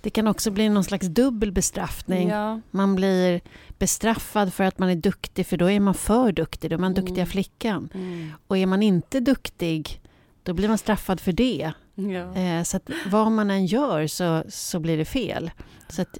det 0.00 0.10
kan 0.10 0.26
också 0.26 0.50
bli 0.50 0.68
någon 0.68 0.84
slags 0.84 1.06
dubbel 1.06 1.52
bestraffning. 1.52 2.28
Ja, 2.28 2.60
Man 2.70 2.94
blir 2.94 3.40
bestraffad 3.78 4.54
för 4.54 4.64
att 4.64 4.78
man 4.78 4.88
är 4.88 4.94
duktig 4.96 5.46
för 5.46 5.56
då 5.56 5.70
är 5.70 5.80
man 5.80 5.94
för 5.94 6.32
duktig. 6.32 6.70
Då 6.70 6.74
är 6.74 6.78
man 6.78 6.92
Mm. 6.92 7.04
duktiga 7.04 7.26
flickan. 7.26 7.88
mm, 7.94 8.32
Och 8.46 8.58
är 8.58 8.66
man 8.66 8.82
inte 8.82 9.20
duktig 9.20 10.00
då 10.42 10.52
blir 10.52 10.68
man 10.68 10.78
straffad 10.78 11.20
för 11.20 11.32
det. 11.32 11.72
ja. 11.94 12.34
Eh, 12.36 12.62
så 12.62 12.76
att 12.76 12.90
vad 13.06 13.32
man 13.32 13.50
än 13.50 13.66
gör 13.66 14.06
så, 14.06 14.44
så 14.48 14.80
blir 14.80 14.96
det 14.98 15.04
fel. 15.04 15.50
Så 15.88 16.02
att 16.02 16.18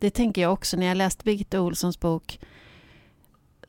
det 0.00 0.10
tänker 0.10 0.42
jag 0.42 0.52
också. 0.52 0.76
När 0.76 0.86
jag 0.86 0.96
läste 0.96 1.24
Birgitta 1.24 1.60
Olssons 1.60 2.00
bok 2.00 2.40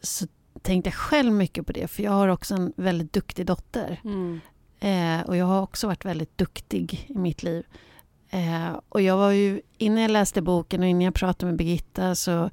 så 0.02 0.28
tänkte 0.62 0.88
jag 0.88 0.96
själv 0.96 1.34
mycket 1.34 1.66
på 1.66 1.72
det. 1.72 1.88
För 1.88 2.04
jag 2.04 2.12
har 2.12 2.28
också 2.28 2.56
en 2.56 2.74
väldigt 2.76 3.14
duktig 3.14 3.46
dotter. 3.46 4.02
Mm, 4.04 4.40
Eh, 4.84 5.22
och 5.22 5.38
jag 5.38 5.46
har 5.46 5.62
också 5.62 5.88
varit 5.88 6.06
väldigt 6.06 6.38
duktig 6.38 7.06
i 7.10 7.18
mitt 7.18 7.44
liv. 7.44 7.66
Eh, 8.30 8.80
och 8.90 9.02
jag 9.02 9.18
var 9.18 9.32
ju, 9.32 9.62
innan 9.78 10.02
jag 10.02 10.12
läste 10.12 10.42
boken 10.42 10.82
och 10.82 10.88
innan 10.88 11.02
jag 11.02 11.14
pratade 11.14 11.46
med 11.46 11.58
Birgitta 11.58 12.16
så, 12.16 12.50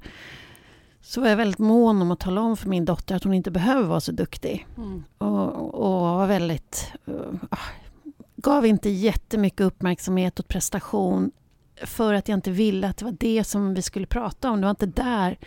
så 1.01 1.21
var 1.21 1.27
jag 1.27 1.37
väldigt 1.37 1.59
mån 1.59 2.01
om 2.01 2.11
att 2.11 2.19
tala 2.19 2.41
om 2.41 2.57
för 2.57 2.69
min 2.69 2.85
dotter 2.85 3.15
att 3.15 3.23
hon 3.23 3.33
inte 3.33 3.51
behöver 3.51 3.83
vara 3.83 3.99
så 3.99 4.11
duktig. 4.11 4.67
mm, 4.77 5.03
Och, 5.17 5.73
och 5.73 6.01
var 6.01 6.27
väldigt... 6.27 6.91
Uh, 7.07 7.33
gav 8.35 8.65
inte 8.65 8.89
jättemycket 8.89 9.61
uppmärksamhet 9.61 10.39
åt 10.39 10.47
prestation 10.47 11.31
för 11.83 12.13
att 12.13 12.27
jag 12.27 12.37
inte 12.37 12.51
ville 12.51 12.87
att 12.89 12.97
det 12.97 13.05
var 13.05 13.15
det 13.19 13.43
som 13.43 13.73
vi 13.73 13.81
skulle 13.81 14.05
prata 14.07 14.49
om. 14.51 14.61
Det 14.61 14.65
var 14.65 14.69
inte 14.71 14.85
där. 14.85 15.37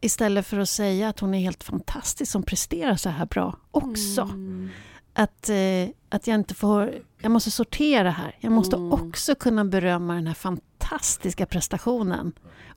Istället 0.00 0.46
för 0.46 0.58
att 0.58 0.68
säga 0.68 1.08
att 1.08 1.20
hon 1.20 1.34
är 1.34 1.40
helt 1.40 1.64
fantastisk 1.64 2.32
som 2.32 2.42
presterar 2.42 2.96
så 2.96 3.08
här 3.08 3.26
bra 3.26 3.56
också. 3.70 4.22
Mm, 4.22 4.68
Att, 5.14 5.48
eh, 5.48 5.88
att 6.08 6.26
jag 6.26 6.34
inte 6.34 6.54
får... 6.54 6.92
Jag 7.22 7.32
måste 7.32 7.50
sortera 7.50 8.10
här. 8.10 8.36
Jag 8.40 8.52
måste 8.52 8.76
Mm. 8.76 8.92
också 8.92 9.34
kunna 9.34 9.64
berömma 9.64 10.14
den 10.14 10.26
här 10.26 10.34
fantastiska 10.34 11.46
prestationen 11.46 12.32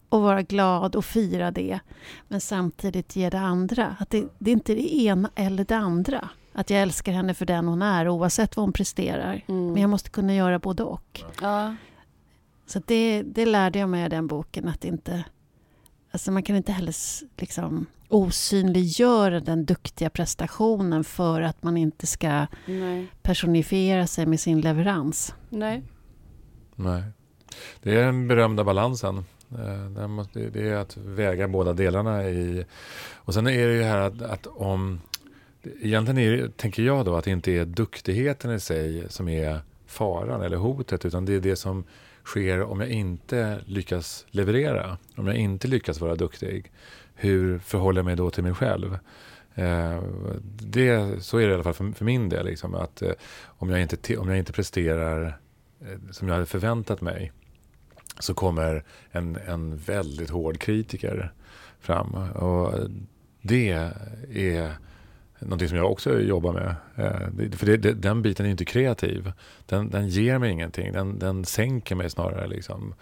och 0.10 0.22
vara 0.22 0.42
glad 0.42 0.96
och 0.96 1.06
fira 1.06 1.52
det. 1.52 1.80
Men 2.28 2.42
samtidigt 2.42 3.16
ge 3.16 3.30
det 3.30 3.40
andra. 3.40 3.96
Att 4.00 4.10
det, 4.10 4.24
det 4.40 4.52
är 4.52 4.54
inte 4.54 4.74
det 4.76 4.96
ena 4.96 5.30
eller 5.36 5.66
det 5.66 5.78
andra. 5.78 6.30
Att 6.54 6.70
jag 6.70 6.82
älskar 6.82 7.12
henne 7.12 7.34
för 7.34 7.46
den 7.46 7.68
hon 7.68 7.82
är 7.82 8.10
oavsett 8.10 8.56
vad 8.58 8.64
hon 8.66 8.74
presterar. 8.74 9.42
mm. 9.48 9.72
Men 9.74 9.82
jag 9.82 9.90
måste 9.90 10.10
kunna 10.10 10.36
göra 10.36 10.60
både 10.60 10.84
och. 10.84 11.22
Ja, 11.42 11.76
Så 12.66 12.82
det, 12.86 13.22
det 13.22 13.46
lärde 13.46 13.80
jag 13.80 13.90
mig 13.90 14.04
av 14.04 14.10
den 14.10 14.28
boken. 14.28 14.68
Att 14.68 14.86
inte, 14.86 15.24
alltså 16.12 16.32
man 16.32 16.44
kan 16.44 16.56
inte 16.56 16.72
heller 16.72 16.96
liksom 17.38 17.86
osynliggöra 18.08 19.40
den 19.40 19.66
duktiga 19.66 20.10
prestationen 20.10 21.04
för 21.04 21.42
att 21.42 21.64
man 21.64 21.78
inte 21.78 22.08
ska 22.08 22.48
nej, 22.66 23.08
personifiera 23.22 24.08
sig 24.08 24.26
med 24.26 24.40
sin 24.40 24.62
leverans. 24.62 25.34
nej. 25.50 25.84
Nej. 26.76 27.04
Det 27.82 27.96
är 27.96 28.06
den 28.06 28.28
berömda 28.28 28.64
balansen. 28.64 29.18
Eh, 29.52 30.24
Det 30.34 30.70
är 30.70 30.76
att 30.76 30.98
väga 30.98 31.48
båda 31.48 31.74
delarna 31.74 32.30
i... 32.30 32.66
Och 33.14 33.34
sen 33.34 33.48
är 33.48 33.68
det 33.68 33.74
ju 33.74 33.84
här 33.84 33.98
att, 33.98 34.22
att 34.22 34.48
om... 34.48 35.02
Egentligen 35.82 36.18
är, 36.18 36.48
tänker 36.48 36.84
jag 36.84 37.06
då 37.06 37.16
att 37.16 37.24
det 37.26 37.32
inte 37.32 37.52
är 37.52 37.66
duktigheten 37.66 38.52
i 38.52 38.60
sig 38.60 39.06
som 39.10 39.28
är 39.30 39.60
faran 39.88 40.42
eller 40.42 40.58
hotet 40.58 41.06
utan 41.06 41.26
det 41.26 41.34
är 41.36 41.40
det 41.40 41.56
som 41.56 41.84
sker 42.26 42.62
om 42.62 42.80
jag 42.80 42.90
inte 42.90 43.60
lyckas 43.66 44.26
leverera, 44.30 44.98
om 45.16 45.28
jag 45.28 45.36
inte 45.36 45.68
lyckas 45.68 46.02
vara 46.02 46.16
duktig. 46.16 46.72
Hur 47.16 47.60
förhåller 47.60 48.00
jag 48.00 48.06
mig 48.06 48.16
då 48.16 48.30
till 48.30 48.44
mig 48.44 48.54
själv? 48.54 48.98
Eh, 49.56 50.04
det, 50.62 51.24
så 51.24 51.38
är 51.38 51.46
det 51.46 51.52
i 51.52 51.54
alla 51.54 51.64
fall 51.64 51.74
för, 51.74 51.92
för 51.92 52.06
min 52.06 52.30
del. 52.30 52.46
Liksom, 52.46 52.76
att 52.76 53.02
eh, 53.02 53.12
om, 53.46 53.70
jag 53.70 53.82
inte, 53.82 54.18
om 54.18 54.30
jag 54.30 54.38
inte 54.38 54.54
presterar 54.54 55.40
eh, 55.82 55.98
som 56.12 56.28
jag 56.28 56.36
hade 56.36 56.46
förväntat 56.46 57.02
mig 57.02 57.32
så 58.20 58.34
kommer 58.34 58.84
en, 59.12 59.38
en 59.48 59.78
väldigt 59.78 60.30
hård 60.30 60.60
kritiker 60.60 61.34
fram. 61.80 62.14
Och 62.14 62.90
det 63.42 63.72
är 64.30 64.76
någonting 65.44 65.70
som 65.70 65.78
jag 65.78 65.92
också 65.92 66.20
jobbar 66.20 66.54
med. 66.54 66.76
Eh, 66.96 67.58
för 67.58 67.66
det, 67.66 67.78
det, 67.78 67.94
den 67.94 68.22
biten 68.22 68.46
är 68.46 68.50
inte 68.50 68.66
kreativ. 68.66 69.32
Den, 69.66 69.90
den 69.90 70.08
ger 70.08 70.38
mig 70.38 70.52
ingenting. 70.52 70.94
Den, 70.94 71.20
den 71.20 71.46
sänker 71.46 71.96
mig 71.96 72.10
snarare. 72.10 72.48
Liksom. 72.48 72.94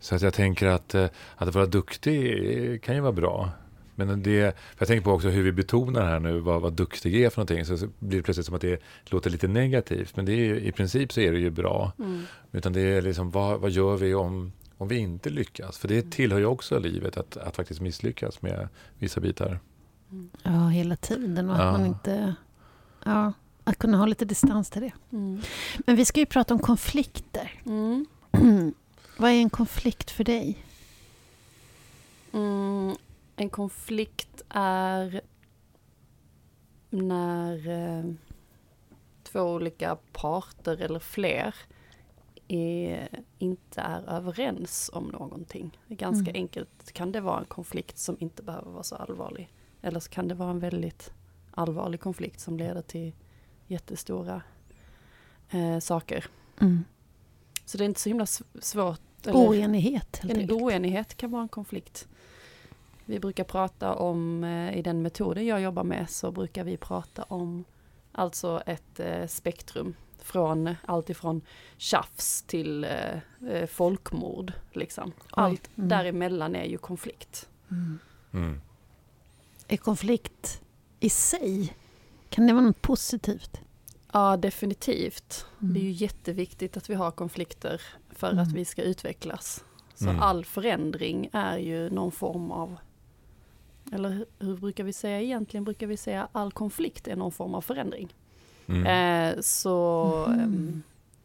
Så 0.00 0.14
att 0.14 0.22
jag 0.22 0.34
tänker 0.34 0.66
att, 0.66 0.94
eh, 0.94 1.06
att 1.36 1.54
vara 1.54 1.66
duktig 1.66 2.82
kan 2.82 2.94
ju 2.94 3.00
vara 3.00 3.12
bra. 3.12 3.50
Men 3.94 4.22
det, 4.22 4.56
jag 4.78 4.88
tänker 4.88 5.04
på 5.04 5.12
också 5.12 5.28
hur 5.28 5.42
vi 5.42 5.52
betonar 5.52 6.06
här 6.06 6.20
nu 6.20 6.38
vad, 6.38 6.60
vad 6.60 6.72
duktig 6.72 7.22
är 7.22 7.30
för 7.30 7.38
någonting. 7.38 7.64
Så, 7.64 7.88
blir 7.98 8.18
det 8.18 8.22
plötsligt 8.22 8.46
som 8.46 8.54
att 8.54 8.60
det 8.60 8.82
låter 9.04 9.30
lite 9.30 9.48
negativt. 9.48 10.16
Men 10.16 10.24
det 10.24 10.32
är 10.32 10.36
ju, 10.36 10.60
i 10.60 10.72
princip 10.72 11.12
så 11.12 11.20
är 11.20 11.32
det 11.32 11.38
ju 11.38 11.50
bra. 11.50 11.92
Mm. 11.98 12.22
Utan 12.52 12.72
det 12.72 12.80
är 12.80 13.02
liksom 13.02 13.30
vad, 13.30 13.60
vad 13.60 13.70
gör 13.70 13.96
vi 13.96 14.14
om, 14.14 14.52
om 14.76 14.88
vi 14.88 14.96
inte 14.96 15.30
lyckas? 15.30 15.78
För 15.78 15.88
det 15.88 16.10
tillhör 16.10 16.38
ju 16.38 16.46
också 16.46 16.78
livet 16.78 17.16
att, 17.16 17.36
att 17.36 17.56
faktiskt 17.56 17.80
misslyckas 17.80 18.42
med 18.42 18.68
vissa 18.98 19.20
bitar. 19.20 19.58
Ja, 20.42 20.68
hela 20.68 20.96
tiden 20.96 21.50
och 21.50 21.56
att 21.56 21.62
ja. 21.62 21.72
man 21.72 21.86
inte... 21.86 22.34
Ja, 23.04 23.32
att 23.64 23.78
kunna 23.78 23.96
ha 23.96 24.06
lite 24.06 24.24
distans 24.24 24.70
till 24.70 24.82
det. 24.82 24.92
Mm. 25.12 25.40
Men 25.78 25.96
vi 25.96 26.04
ska 26.04 26.20
ju 26.20 26.26
prata 26.26 26.54
om 26.54 26.60
konflikter. 26.60 27.62
Mm. 27.66 28.06
Vad 29.18 29.30
är 29.30 29.34
en 29.34 29.50
konflikt 29.50 30.10
för 30.10 30.24
dig? 30.24 30.64
Mm, 32.32 32.96
en 33.36 33.50
konflikt 33.50 34.42
är 34.48 35.20
när 36.90 37.68
eh, 37.68 38.04
två 39.22 39.40
olika 39.40 39.96
parter 40.12 40.80
eller 40.80 40.98
fler 40.98 41.54
är, 42.48 43.08
inte 43.38 43.80
är 43.80 44.08
överens 44.08 44.90
om 44.92 45.04
någonting. 45.04 45.78
Det 45.86 45.94
är 45.94 45.98
ganska 45.98 46.30
mm. 46.30 46.42
enkelt. 46.42 46.92
Kan 46.92 47.12
det 47.12 47.20
vara 47.20 47.38
en 47.38 47.44
konflikt 47.44 47.98
som 47.98 48.16
inte 48.20 48.42
behöver 48.42 48.70
vara 48.70 48.82
så 48.82 48.96
allvarlig? 48.96 49.48
Eller 49.82 50.00
så 50.00 50.10
kan 50.10 50.28
det 50.28 50.34
vara 50.34 50.50
en 50.50 50.58
väldigt 50.58 51.12
allvarlig 51.50 52.00
konflikt 52.00 52.40
som 52.40 52.56
leder 52.56 52.82
till 52.82 53.12
jättestora 53.66 54.42
eh, 55.50 55.78
saker. 55.78 56.26
Mm. 56.60 56.84
Så 57.64 57.78
det 57.78 57.84
är 57.84 57.86
inte 57.86 58.00
så 58.00 58.08
himla 58.08 58.26
svårt. 58.60 59.00
Eller, 59.24 59.38
oenighet 59.38 60.16
helt 60.16 60.32
En 60.32 60.40
enkelt. 60.40 60.62
oenighet 60.62 61.14
kan 61.14 61.30
vara 61.30 61.42
en 61.42 61.48
konflikt. 61.48 62.08
Vi 63.04 63.20
brukar 63.20 63.44
prata 63.44 63.94
om, 63.94 64.44
eh, 64.44 64.78
i 64.78 64.82
den 64.82 65.02
metoden 65.02 65.46
jag 65.46 65.60
jobbar 65.60 65.84
med, 65.84 66.10
så 66.10 66.30
brukar 66.30 66.64
vi 66.64 66.76
prata 66.76 67.22
om 67.22 67.64
alltså 68.12 68.62
ett 68.66 69.00
eh, 69.00 69.26
spektrum 69.26 69.94
från 70.18 70.74
allt 70.86 71.10
ifrån 71.10 71.40
tjafs 71.76 72.42
till 72.42 72.84
eh, 72.84 73.50
eh 73.50 73.66
folkmord. 73.66 74.52
Liksom. 74.72 75.12
Allt 75.30 75.70
mm. 75.76 75.88
däremellan 75.88 76.56
är 76.56 76.64
ju 76.64 76.78
konflikt. 76.78 77.48
Mm. 77.70 77.98
Mm 78.32 78.60
konflikt 79.76 80.60
i 81.00 81.10
sig, 81.10 81.76
kan 82.28 82.46
det 82.46 82.52
vara 82.52 82.64
något 82.64 82.82
positivt? 82.82 83.60
Ja, 84.12 84.36
definitivt. 84.36 85.46
Mm. 85.60 85.74
Det 85.74 85.80
är 85.80 85.84
ju 85.84 85.90
jätteviktigt 85.90 86.76
att 86.76 86.90
vi 86.90 86.94
har 86.94 87.10
konflikter 87.10 87.80
för 88.10 88.30
mm. 88.30 88.42
att 88.42 88.52
vi 88.52 88.64
ska 88.64 88.82
utvecklas. 88.82 89.64
Så 89.94 90.08
mm. 90.08 90.22
all 90.22 90.44
förändring 90.44 91.30
är 91.32 91.58
ju 91.58 91.90
någon 91.90 92.12
form 92.12 92.50
av, 92.50 92.76
eller 93.92 94.26
hur 94.38 94.56
brukar 94.56 94.84
vi 94.84 94.92
säga 94.92 95.20
egentligen? 95.20 95.64
Brukar 95.64 95.86
vi 95.86 95.96
säga 95.96 96.28
all 96.32 96.52
konflikt 96.52 97.08
är 97.08 97.16
någon 97.16 97.32
form 97.32 97.54
av 97.54 97.60
förändring. 97.60 98.14
Mm. 98.66 98.86
Eh, 98.86 99.40
så, 99.40 100.24
um, 100.24 100.82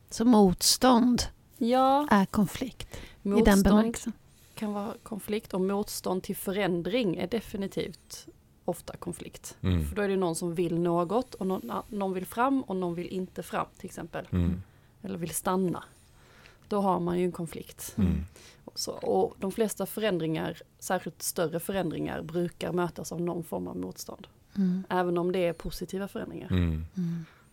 så 0.10 0.26
motstånd 0.26 1.24
ja, 1.58 2.08
är 2.12 2.26
konflikt 2.26 2.98
motstånd 3.22 3.48
i 3.48 3.52
den 3.52 3.64
bemärkelsen? 3.64 4.14
kan 4.56 4.74
vara 4.74 4.94
konflikt 5.04 5.54
och 5.54 5.62
motstånd 5.62 6.24
till 6.24 6.36
förändring 6.36 7.18
är 7.18 7.28
definitivt 7.28 8.28
ofta 8.66 8.98
konflikt. 8.98 9.58
Mm. 9.62 9.86
För 9.86 9.96
då 9.96 10.02
är 10.02 10.08
det 10.08 10.16
någon 10.16 10.36
som 10.36 10.56
vill 10.56 10.80
något 10.80 11.34
och 11.34 11.48
någon, 11.48 11.72
någon 11.88 12.14
vill 12.14 12.26
fram 12.26 12.62
och 12.62 12.76
någon 12.76 12.96
vill 12.96 13.08
inte 13.08 13.44
fram 13.44 13.66
till 13.78 13.86
exempel. 13.86 14.28
Mm. 14.32 14.62
Eller 15.02 15.18
vill 15.18 15.30
stanna. 15.30 15.84
Då 16.68 16.82
har 16.82 17.00
man 17.00 17.20
ju 17.20 17.26
en 17.26 17.32
konflikt. 17.32 17.96
Mm. 17.98 18.24
Så, 18.76 18.92
och 18.92 19.36
de 19.40 19.52
flesta 19.52 19.86
förändringar, 19.86 20.58
särskilt 20.80 21.22
större 21.22 21.60
förändringar, 21.60 22.22
brukar 22.22 22.72
mötas 22.72 23.12
av 23.12 23.22
någon 23.22 23.44
form 23.44 23.68
av 23.68 23.78
motstånd. 23.78 24.28
Mm. 24.56 24.84
Även 24.90 25.18
om 25.18 25.32
det 25.32 25.40
är 25.40 25.54
positiva 25.54 26.08
förändringar. 26.08 26.52
Mm. 26.52 26.86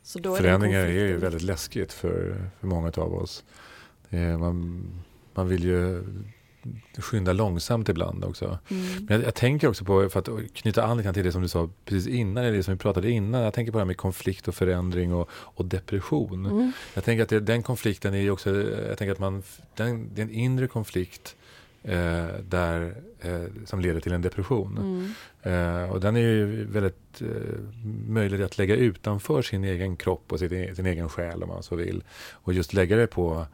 Så 0.02 0.18
då 0.18 0.36
förändringar 0.36 0.80
är, 0.80 0.86
är 0.86 1.06
ju 1.06 1.16
väldigt 1.16 1.42
läskigt 1.42 1.92
för, 1.92 2.50
för 2.60 2.66
många 2.66 2.92
av 2.96 3.14
oss. 3.14 3.44
Är, 4.08 4.36
man, 4.36 4.84
man 5.34 5.48
vill 5.48 5.64
ju 5.64 6.04
skynda 6.98 7.32
långsamt 7.32 7.88
ibland 7.88 8.24
också. 8.24 8.58
Mm. 8.68 9.06
Men 9.08 9.16
jag, 9.16 9.26
jag, 9.26 9.34
tänker 9.34 9.68
också 9.68 9.84
på, 9.84 10.08
för 10.08 10.20
att 10.20 10.54
knyta 10.54 10.84
an 10.84 11.14
till 11.14 11.24
det 11.24 11.32
som 11.32 11.42
du 11.42 11.48
sa 11.48 11.68
precis 11.84 12.06
innan, 12.06 12.44
det 12.44 12.62
som 12.62 12.74
vi 12.74 12.78
pratade 12.78 13.10
innan. 13.10 13.40
Jag 13.40 13.54
tänker 13.54 13.72
på 13.72 13.78
det 13.78 13.82
här 13.82 13.86
med 13.86 13.96
konflikt 13.96 14.48
och 14.48 14.54
förändring 14.54 15.14
och, 15.14 15.28
och 15.32 15.64
depression. 15.64 16.46
Mm. 16.46 16.72
Jag 16.94 17.04
tänker 17.04 17.22
att 17.22 17.28
det, 17.28 17.40
den 17.40 17.62
konflikten 17.62 18.14
är 18.14 18.20
ju 18.20 18.30
också, 18.30 18.50
jag 18.88 18.98
tänker 18.98 19.12
att 19.12 19.18
man, 19.18 19.42
den, 19.76 20.10
det 20.14 20.22
är 20.22 20.26
en 20.26 20.32
inre 20.32 20.66
konflikt 20.66 21.36
eh, 21.82 22.26
där, 22.48 22.94
eh, 23.20 23.44
som 23.64 23.80
leder 23.80 24.00
till 24.00 24.12
en 24.12 24.22
depression. 24.22 24.78
Mm. 24.78 25.82
Eh, 25.82 25.90
och 25.90 26.00
den 26.00 26.16
är 26.16 26.20
ju 26.20 26.64
väldigt 26.64 27.20
eh, 27.20 27.26
möjlig 28.08 28.42
att 28.42 28.58
lägga 28.58 28.76
utanför 28.76 29.42
sin 29.42 29.64
egen 29.64 29.96
kropp 29.96 30.32
och 30.32 30.38
sin, 30.38 30.76
sin 30.76 30.86
egen 30.86 31.08
själ 31.08 31.42
om 31.42 31.48
man 31.48 31.62
så 31.62 31.76
vill. 31.76 32.02
Och 32.30 32.52
just 32.52 32.72
lägga 32.72 32.96
det 32.96 33.06
på 33.06 33.46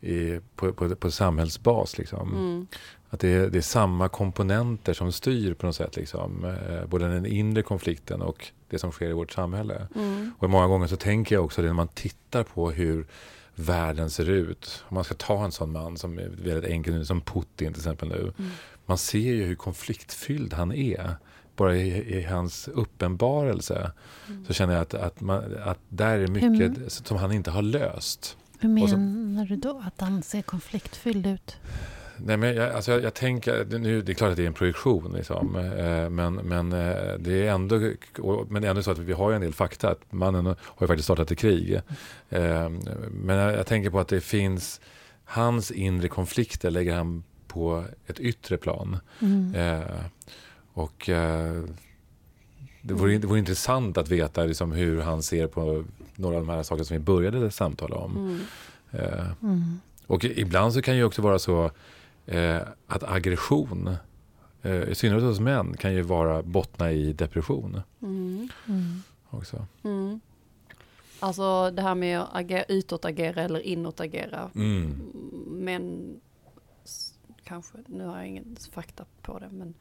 i, 0.00 0.40
på, 0.56 0.72
på, 0.72 0.96
på 0.96 1.10
samhällsbas. 1.10 1.98
Liksom. 1.98 2.28
Mm. 2.32 2.66
Att 3.10 3.20
det 3.20 3.28
är, 3.28 3.50
det 3.50 3.58
är, 3.58 3.62
samma 3.62 4.08
komponenter 4.08 4.92
som 4.92 5.12
styr 5.12 5.54
på 5.54 5.66
något 5.66 5.76
sätt. 5.76 5.96
Liksom. 5.96 6.44
Eh, 6.44 6.86
både 6.86 7.08
den 7.08 7.26
inre 7.26 7.62
konflikten 7.62 8.22
och 8.22 8.46
det 8.68 8.78
som 8.78 8.92
sker 8.92 9.10
i 9.10 9.12
vårt 9.12 9.32
samhälle. 9.32 9.88
Mm. 9.94 10.32
Och 10.38 10.50
många 10.50 10.66
gånger 10.66 10.86
så 10.86 10.96
tänker 10.96 11.34
jag 11.34 11.44
också 11.44 11.62
det 11.62 11.68
när 11.68 11.74
man 11.74 11.88
tittar 11.88 12.42
på 12.42 12.70
hur 12.70 13.06
världen 13.54 14.10
ser 14.10 14.30
ut. 14.30 14.84
Om 14.88 14.94
man 14.94 15.04
ska 15.04 15.14
ta 15.14 15.44
en 15.44 15.52
sån 15.52 15.72
man 15.72 15.96
som 15.96 16.18
är 16.18 16.28
väldigt 16.28 16.70
enkel 16.70 16.94
nu, 16.94 17.04
som 17.04 17.20
Putin 17.20 17.72
till 17.72 17.80
exempel 17.80 18.08
nu. 18.08 18.32
Mm. 18.38 18.50
Man 18.86 18.98
ser 18.98 19.18
ju 19.18 19.44
hur 19.44 19.54
konfliktfylld 19.54 20.52
han 20.52 20.72
är. 20.72 21.16
Bara 21.56 21.76
i, 21.76 22.18
i 22.18 22.22
hans 22.22 22.68
uppenbarelse 22.68 23.92
mm. 24.28 24.46
så 24.46 24.52
känner 24.52 24.74
jag 24.74 24.82
att, 24.82 24.94
att, 24.94 25.20
man, 25.20 25.44
att 25.64 25.78
där 25.88 26.18
är 26.18 26.26
mycket 26.26 26.92
som 26.92 27.16
han 27.16 27.32
inte 27.32 27.50
har 27.50 27.62
löst. 27.62 28.36
Hur 28.60 28.68
menar 28.68 29.46
så, 29.46 29.54
du 29.54 29.56
då? 29.56 29.82
Att 29.86 30.00
han 30.00 30.22
ser 30.22 30.42
konfliktfylld 30.42 31.26
ut? 31.26 31.56
Nej, 32.24 32.36
men 32.36 32.54
jag, 32.54 32.74
alltså 32.74 32.92
jag, 32.92 33.02
jag, 33.02 33.14
tänker, 33.14 33.78
nu, 33.78 34.02
det 34.02 34.12
är 34.12 34.14
klart 34.14 34.30
att 34.30 34.36
det 34.36 34.42
är 34.42 34.46
en 34.46 34.52
projektion, 34.52 35.12
liksom, 35.12 35.56
eh, 35.56 36.10
men, 36.10 36.34
men 36.34 36.72
eh, 36.72 37.14
det 37.18 37.46
är 37.46 37.52
ändå, 37.52 37.80
men 38.48 38.64
ändå 38.64 38.82
så 38.82 38.90
att 38.90 38.98
vi 38.98 39.12
har 39.12 39.30
ju 39.30 39.36
en 39.36 39.42
del 39.42 39.54
fakta. 39.54 39.90
Att 39.90 40.12
mannen 40.12 40.46
har 40.46 40.56
ju 40.80 40.86
faktiskt 40.86 41.04
startat 41.04 41.30
ett 41.30 41.38
krig. 41.38 41.80
Eh, 42.28 42.68
men 43.10 43.36
jag, 43.36 43.52
jag, 43.54 43.66
tänker 43.66 43.90
på 43.90 44.00
att 44.00 44.08
det 44.08 44.20
finns, 44.20 44.80
hans 45.24 45.70
inre 45.70 46.08
konflikter 46.08 46.70
lägger 46.70 46.94
han 46.94 47.22
på 47.46 47.84
ett 48.06 48.20
yttre 48.20 48.56
plan. 48.56 48.98
Mm. 49.20 49.54
Eh, 49.54 49.96
och 50.72 51.08
eh, 51.08 51.62
det 52.82 52.94
vore, 52.94 53.18
det 53.18 53.26
vore 53.26 53.38
intressant 53.38 53.98
att 53.98 54.08
veta 54.08 54.44
liksom, 54.44 54.72
hur 54.72 55.00
han 55.00 55.22
ser 55.22 55.46
på 55.46 55.84
några 56.18 56.36
av 56.36 56.46
de 56.46 56.52
här 56.52 56.62
sakerna 56.62 56.84
som 56.84 56.96
vi 56.96 57.02
började 57.02 57.50
samtala 57.50 57.96
om. 57.96 58.16
Mm. 58.16 58.40
Eh, 58.90 59.26
mm. 59.42 59.80
Och 60.06 60.24
ibland 60.24 60.72
så 60.72 60.82
kan 60.82 60.94
det 60.94 60.98
ju 60.98 61.04
också 61.04 61.22
vara 61.22 61.38
så 61.38 61.70
eh, 62.26 62.60
att 62.86 63.02
aggression, 63.02 63.96
eh, 64.62 64.82
i 64.82 64.94
synnerhet 64.94 65.24
hos 65.24 65.40
män, 65.40 65.76
kan 65.76 65.94
ju 65.94 66.02
vara 66.02 66.42
bottna 66.42 66.92
i 66.92 67.12
depression. 67.12 67.80
Mm. 68.02 68.48
mm. 68.68 69.02
Också. 69.30 69.66
Mm. 69.82 70.20
Alltså 71.20 71.70
det 71.70 71.82
här 71.82 71.94
med 71.94 72.20
att 72.20 72.28
agera, 72.32 72.64
utåtagera 72.64 73.42
eller 73.42 73.60
inåtagera. 73.60 74.50
Mm. 74.54 75.02
Män 75.46 76.20
kanske, 77.48 77.78
nu 77.86 78.06
har 78.06 78.16
jag 78.16 78.26
ingen 78.26 78.56
fakta 78.72 79.04
på 79.22 79.38
det, 79.38 79.48
men 79.50 79.74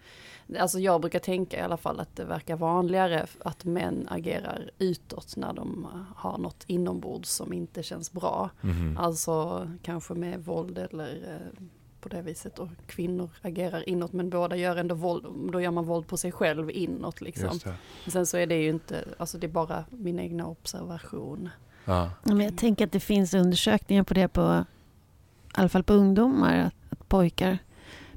alltså 0.60 0.80
jag 0.80 1.01
brukar 1.01 1.19
tänka 1.19 1.58
i 1.58 1.62
alla 1.62 1.77
fall 1.77 1.99
att 1.99 2.15
det 2.15 2.25
verkar 2.25 2.56
vanligare 2.56 3.25
att 3.39 3.65
män 3.65 4.08
agerar 4.10 4.71
utåt 4.77 5.36
när 5.36 5.53
de 5.53 5.88
har 6.15 6.38
något 6.38 6.63
inombords 6.67 7.30
som 7.30 7.53
inte 7.53 7.84
känns 7.84 8.12
bra. 8.12 8.49
Mm. 8.63 8.97
Alltså 8.97 9.67
kanske 9.82 10.13
med 10.13 10.45
våld 10.45 10.77
eller 10.77 11.10
eh, 11.34 11.63
på 12.01 12.10
det 12.10 12.21
viset 12.21 12.60
och 12.60 12.69
kvinnor 12.88 13.30
agerar 13.41 13.89
inåt 13.89 14.13
men 14.13 14.30
båda 14.30 14.56
gör 14.56 14.75
ändå 14.75 14.95
våld, 14.95 15.51
då 15.51 15.62
gör 15.62 15.71
man 15.71 15.86
våld 15.86 16.08
på 16.08 16.17
sig 16.17 16.32
själv 16.32 16.71
inåt 16.71 17.21
liksom. 17.21 17.60
Sen 18.08 18.25
så 18.25 18.38
är 18.38 18.47
det 18.47 18.62
ju 18.62 18.69
inte, 18.69 19.06
alltså 19.17 19.38
det 19.38 19.47
är 19.47 19.51
bara 19.51 19.86
min 19.89 20.19
egna 20.19 20.47
observation. 20.47 21.49
Ja. 21.86 22.12
Men 22.23 22.41
jag 22.41 22.58
tänker 22.58 22.86
att 22.86 22.91
det 22.91 22.99
finns 22.99 23.34
undersökningar 23.34 24.03
på 24.03 24.13
det 24.13 24.27
på 24.27 24.65
alla 25.53 25.69
fall 25.69 25.84
på 25.84 25.93
ungdomar, 25.93 26.58
att 26.58 26.87
pojkar 27.08 27.58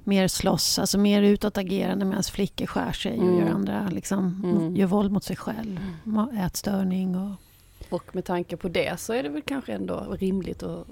mer 0.04 0.28
slåss, 0.28 0.78
alltså 0.78 0.98
mer 0.98 1.22
utåtagerande 1.22 2.04
medan 2.04 2.22
flickor 2.22 2.66
skär 2.66 2.92
sig 2.92 3.18
och 3.18 3.24
Mm. 3.26 3.38
gör 3.38 3.48
andra, 3.54 3.88
liksom, 3.90 4.42
Mm. 4.44 4.76
gör 4.76 4.86
våld 4.86 5.12
mot 5.12 5.24
sig 5.24 5.36
själv. 5.36 5.80
Ma- 6.04 6.46
Ätstörning 6.46 7.16
och... 7.16 7.30
Och 7.88 8.14
med 8.14 8.24
tanke 8.24 8.56
på 8.56 8.68
det 8.68 9.00
så 9.00 9.12
är 9.12 9.22
det 9.22 9.28
väl 9.28 9.42
kanske 9.42 9.72
ändå 9.72 10.16
rimligt 10.20 10.62
att 10.62 10.86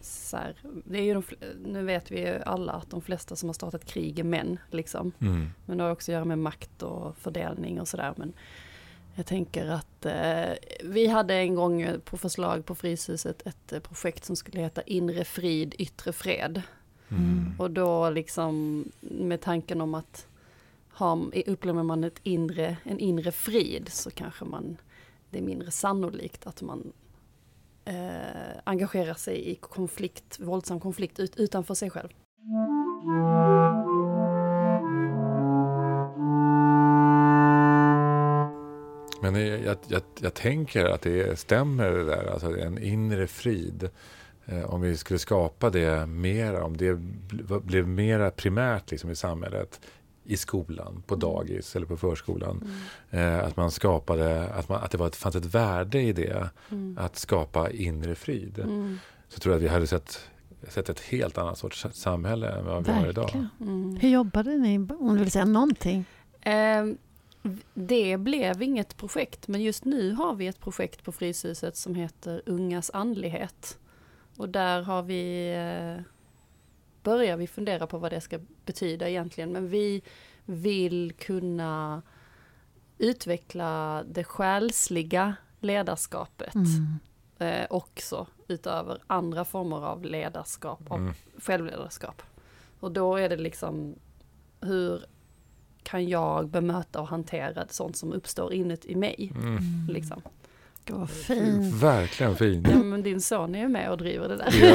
så 0.00 0.36
här, 0.36 0.54
det 0.84 0.98
är 0.98 1.02
ju 1.02 1.14
de, 1.14 1.22
nu 1.64 1.82
vet 1.82 2.10
vi 2.12 2.20
ju 2.20 2.42
alla 2.46 2.72
att 2.72 2.90
de 2.90 3.00
flesta 3.02 3.36
som 3.36 3.48
har 3.48 3.54
startat 3.54 3.84
krig 3.84 4.18
är 4.18 4.24
män 4.24 4.58
liksom. 4.70 5.12
Mm. 5.20 5.50
Men 5.66 5.78
det 5.78 5.84
har 5.84 5.90
också 5.90 6.10
att 6.12 6.14
göra 6.14 6.24
med 6.24 6.38
makt 6.38 6.82
och 6.82 7.16
fördelning 7.16 7.80
och 7.80 7.88
sådär. 7.88 8.14
Men 8.16 8.32
jag 9.14 9.26
tänker 9.26 9.66
att 9.66 10.06
eh, 10.06 10.52
vi 10.84 11.06
hade 11.06 11.34
en 11.34 11.54
gång 11.54 11.86
på 12.04 12.16
förslag 12.16 12.66
på 12.66 12.74
Fryshuset 12.74 13.46
ett 13.46 13.72
eh, 13.72 13.80
projekt 13.80 14.24
som 14.24 14.36
skulle 14.36 14.60
heta 14.60 14.82
Inre 14.82 15.24
frid, 15.24 15.74
yttre 15.78 16.12
fred. 16.12 16.62
Mm. 17.12 17.54
Och 17.58 17.70
då 17.70 18.10
liksom 18.10 18.84
med 19.00 19.40
tanken 19.40 19.80
om 19.80 19.94
att 19.94 20.26
ha, 20.92 21.18
upplever 21.46 21.82
man 21.82 22.04
ett 22.04 22.20
inre, 22.22 22.76
en 22.84 22.98
inre 22.98 23.32
frid 23.32 23.88
så 23.88 24.10
kanske 24.10 24.44
man, 24.44 24.76
det 25.30 25.38
är 25.38 25.42
mindre 25.42 25.70
sannolikt 25.70 26.46
att 26.46 26.62
man 26.62 26.92
eh, 27.84 28.60
engagerar 28.64 29.14
sig 29.14 29.50
i 29.50 29.54
konflikt, 29.54 30.40
våldsam 30.40 30.80
konflikt 30.80 31.20
ut, 31.20 31.36
utanför 31.36 31.74
sig 31.74 31.90
själv. 31.90 32.08
Men 39.22 39.46
jag, 39.46 39.60
jag, 39.64 39.76
jag, 39.88 40.02
jag 40.20 40.34
tänker 40.34 40.84
att 40.84 41.02
det 41.02 41.38
stämmer 41.38 41.90
det 41.90 42.04
där, 42.04 42.32
alltså 42.32 42.58
en 42.58 42.78
inre 42.78 43.26
frid. 43.26 43.90
Eh, 44.46 44.64
om 44.74 44.80
vi 44.80 44.96
skulle 44.96 45.18
skapa 45.18 45.70
det 45.70 46.06
mera, 46.06 46.64
om 46.64 46.76
det 46.76 46.92
bl- 46.92 47.60
blev 47.60 47.88
mera 47.88 48.30
primärt 48.30 48.90
liksom 48.90 49.10
i 49.10 49.16
samhället, 49.16 49.80
i 50.24 50.36
skolan, 50.36 51.02
på 51.06 51.16
dagis 51.16 51.76
eller 51.76 51.86
på 51.86 51.96
förskolan. 51.96 52.70
Eh, 53.10 53.38
att 53.44 53.56
man 53.56 53.70
skapade, 53.70 54.44
att, 54.48 54.68
man, 54.68 54.82
att 54.82 54.90
det 54.90 54.98
var 54.98 55.06
ett, 55.06 55.16
fanns 55.16 55.36
ett 55.36 55.54
värde 55.54 56.00
i 56.02 56.12
det, 56.12 56.48
Mm. 56.70 56.98
att 57.00 57.16
skapa 57.16 57.70
inre 57.70 58.14
frid. 58.14 58.58
Mm. 58.58 58.98
Så 59.28 59.38
tror 59.40 59.52
jag 59.54 59.58
att 59.58 59.64
vi 59.64 59.68
hade 59.68 59.86
sett, 59.86 60.18
sett 60.68 60.88
ett 60.88 61.00
helt 61.00 61.38
annat 61.38 61.58
sorts 61.58 61.86
samhälle 61.92 62.48
än 62.48 62.64
vad 62.64 62.86
vi 62.86 62.92
har 62.92 63.06
idag. 63.06 63.22
Verkligen. 63.22 63.48
Mm. 63.60 63.96
Hur 63.96 64.08
jobbade 64.08 64.56
ni, 64.58 64.76
om 64.98 65.14
du 65.14 65.18
vill 65.22 65.30
säga 65.30 65.44
någonting? 65.44 66.04
Ehm, 66.40 66.98
Det 67.74 68.16
blev 68.16 68.62
inget 68.62 68.96
projekt, 68.96 69.48
men 69.48 69.62
just 69.62 69.84
nu 69.84 70.12
har 70.12 70.34
vi 70.34 70.46
ett 70.46 70.60
projekt 70.60 71.04
på 71.04 71.12
Fryshuset 71.12 71.76
som 71.76 71.94
heter 71.94 72.42
Ungas 72.46 72.90
andlighet. 72.94 73.78
Och 74.36 74.48
där 74.48 74.82
har 74.82 75.02
vi, 75.02 75.52
eh, 75.54 76.02
börjar 77.02 77.36
vi 77.36 77.46
fundera 77.46 77.86
på 77.86 77.98
vad 77.98 78.12
det 78.12 78.20
ska 78.20 78.38
betyda 78.64 79.08
egentligen, 79.08 79.52
men 79.52 79.68
vi 79.68 80.02
vill 80.44 81.12
kunna 81.18 82.02
utveckla 82.98 84.02
det 84.10 84.24
själsliga 84.24 85.34
ledarskapet 85.60 86.54
Mm. 86.54 86.98
eh, 87.38 87.66
också 87.70 88.26
utöver 88.48 88.98
andra 89.06 89.44
former 89.44 89.76
av 89.86 90.04
ledarskap, 90.04 90.80
av 90.90 90.98
Mm. 90.98 91.14
självledarskap. 91.38 92.22
Och 92.80 92.92
då 92.92 93.16
är 93.16 93.28
det 93.28 93.36
liksom 93.36 93.94
hur 94.60 95.04
kan 95.82 96.08
jag 96.08 96.48
bemöta 96.48 97.00
och 97.00 97.08
hantera 97.08 97.66
sånt 97.68 97.96
som 97.96 98.12
uppstår 98.12 98.52
inuti 98.52 98.94
mig? 98.94 99.32
Mm. 99.34 99.86
Liksom. 99.88 100.22
Gud, 100.84 100.96
vad 100.96 101.10
fint. 101.10 101.82
Verkligen 101.82 102.36
fin. 102.36 102.66
Ja, 102.70 102.76
men 102.76 103.02
din 103.02 103.20
son 103.20 103.54
är 103.54 103.58
ju 103.58 103.68
med 103.68 103.90
och 103.90 103.98
driver 103.98 104.28
det 104.28 104.36
där. 104.36 104.52
Ja. 104.62 104.74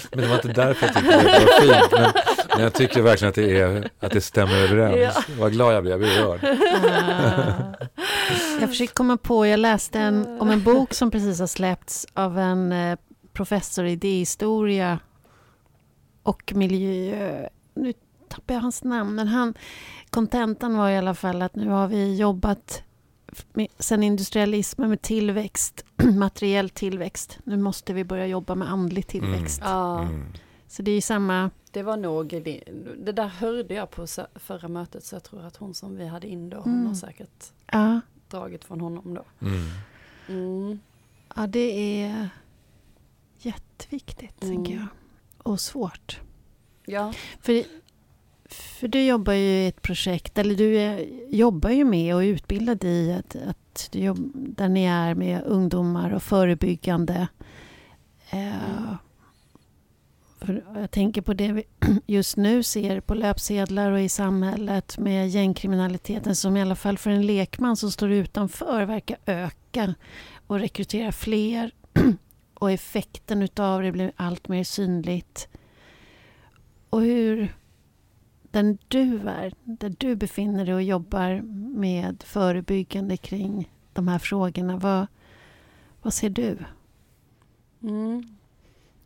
men 0.10 0.20
det 0.20 0.26
var 0.26 0.34
inte 0.34 0.48
därför 0.48 0.86
jag 0.86 0.94
tyckte 0.94 1.10
det 1.10 1.24
var 1.24 1.60
fint. 1.60 1.92
Men, 1.92 2.12
men 2.54 2.62
jag 2.62 2.72
tycker 2.72 3.02
verkligen 3.02 3.28
att 3.28 3.34
det, 3.34 3.60
är, 3.60 3.90
att 4.00 4.12
det 4.12 4.20
stämmer 4.20 4.54
överens. 4.54 5.16
Vad 5.38 5.52
glad 5.52 5.74
jag 5.74 5.82
blev, 5.82 5.92
jag 5.92 6.00
blir 6.00 6.22
rörd. 6.22 6.44
Ah. 6.44 7.86
Jag 8.60 8.68
försöker 8.68 8.94
komma 8.94 9.16
på, 9.16 9.46
jag 9.46 9.60
läste 9.60 9.98
en, 9.98 10.40
om 10.40 10.50
en 10.50 10.62
bok 10.62 10.94
som 10.94 11.10
precis 11.10 11.40
har 11.40 11.46
släppts 11.46 12.06
av 12.14 12.38
en 12.38 12.72
eh, 12.72 12.98
professor 13.32 13.84
i 13.84 13.92
idéhistoria 13.92 14.98
och 16.22 16.52
miljö. 16.56 17.48
Nu 17.74 17.92
tappar 18.28 18.54
jag 18.54 18.60
hans 18.60 18.84
namn, 18.84 19.14
men 19.14 19.28
han, 19.28 19.54
kontentan 20.10 20.76
var 20.76 20.90
i 20.90 20.96
alla 20.96 21.14
fall 21.14 21.42
att 21.42 21.56
nu 21.56 21.68
har 21.68 21.88
vi 21.88 22.16
jobbat 22.16 22.82
sen 23.78 24.02
industrialismen 24.02 24.88
med 24.90 25.02
tillväxt, 25.02 25.84
materiell 26.16 26.70
tillväxt. 26.70 27.38
Nu 27.44 27.56
måste 27.56 27.92
vi 27.94 28.04
börja 28.04 28.26
jobba 28.26 28.54
med 28.54 28.70
andlig 28.70 29.06
tillväxt. 29.06 29.60
Ja, 29.64 30.00
Mm. 30.02 30.26
Så 30.70 30.82
det 30.82 30.90
är 30.90 30.94
ju 30.94 31.00
samma, 31.00 31.50
det 31.70 31.82
var 31.82 31.96
nog, 31.96 32.28
det, 32.28 32.62
det 32.98 33.12
där 33.12 33.26
hörde 33.26 33.74
jag 33.74 33.90
på 33.90 34.06
förra 34.34 34.68
mötet 34.68 35.04
så 35.04 35.14
jag 35.14 35.22
tror 35.24 35.44
att 35.44 35.56
hon 35.56 35.74
som 35.74 35.96
vi 35.96 36.06
hade 36.06 36.28
in 36.28 36.50
då, 36.50 36.56
hon 36.56 36.72
Mm. 36.74 36.86
har 36.86 36.94
säkert 36.94 37.52
ja, 37.72 38.00
dragit 38.28 38.64
från 38.64 38.80
honom 38.80 39.14
då. 39.14 39.24
Mm. 39.46 39.62
Mm. 40.28 40.80
ja 41.36 41.46
det 41.46 42.02
är 42.02 42.28
jätteviktigt, 43.38 44.42
Mm. 44.42 44.54
tänker 44.56 44.74
jag. 44.74 44.86
Och 45.38 45.60
svårt. 45.60 46.20
Ja, 46.86 47.12
För, 47.40 47.64
för 48.48 48.88
du 48.88 49.04
jobbar 49.04 49.32
ju 49.32 49.40
i 49.40 49.66
ett 49.66 49.82
projekt, 49.82 50.38
eller 50.38 50.54
du 50.54 50.76
är, 50.76 51.06
jobbar 51.34 51.70
ju 51.70 51.84
med 51.84 52.14
och 52.14 52.24
är 52.24 52.26
utbildad 52.26 52.84
i 52.84 53.12
att, 53.12 53.36
att 53.36 53.88
du 53.92 53.98
jobb, 53.98 54.32
där 54.34 54.68
ni 54.68 54.84
är 54.84 55.14
med 55.14 55.42
ungdomar 55.44 56.14
och 56.14 56.22
förebyggande. 56.22 57.28
Eh, 58.30 58.94
för 60.40 60.64
jag 60.74 60.90
tänker 60.90 61.22
på 61.22 61.34
det 61.34 61.52
vi 61.52 61.64
just 62.06 62.36
nu 62.36 62.62
ser 62.62 63.00
på 63.00 63.14
löpsedlar 63.14 63.92
och 63.92 64.00
i 64.00 64.08
samhället 64.08 64.98
med 64.98 65.28
gängkriminaliteten 65.28 66.36
som 66.36 66.56
i 66.56 66.62
alla 66.62 66.76
fall 66.76 66.98
för 66.98 67.10
en 67.10 67.26
lekman 67.26 67.76
som 67.76 67.90
står 67.90 68.10
utanför 68.10 68.84
verkar 68.84 69.18
öka 69.26 69.94
och 70.46 70.58
rekrytera 70.58 71.12
fler. 71.12 71.70
Och 72.54 72.70
effekten 72.70 73.42
utav 73.42 73.82
det 73.82 73.92
blir 73.92 74.12
allt 74.16 74.48
mer 74.48 74.64
synligt. 74.64 75.48
Och 76.90 77.00
hur 77.00 77.54
den 78.50 78.78
du 78.88 79.28
är, 79.28 79.52
där 79.64 79.94
du 79.98 80.16
befinner 80.16 80.64
dig 80.64 80.74
och 80.74 80.82
jobbar 80.82 81.40
med 81.78 82.22
förebyggande 82.22 83.16
kring 83.16 83.72
de 83.92 84.08
här 84.08 84.18
frågorna, 84.18 84.76
vad, 84.76 85.06
vad 86.02 86.14
ser 86.14 86.30
du? 86.30 86.58
Mm. 87.82 88.36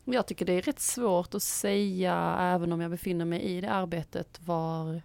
Jag 0.05 0.27
tycker 0.27 0.45
det 0.45 0.53
är 0.53 0.63
rätt 0.63 0.81
svårt 0.81 1.35
att 1.35 1.43
säga, 1.43 2.37
även 2.41 2.73
om 2.73 2.81
jag 2.81 2.91
befinner 2.91 3.25
mig 3.25 3.41
i 3.41 3.61
det 3.61 3.71
arbetet, 3.71 4.41
var 4.45 5.03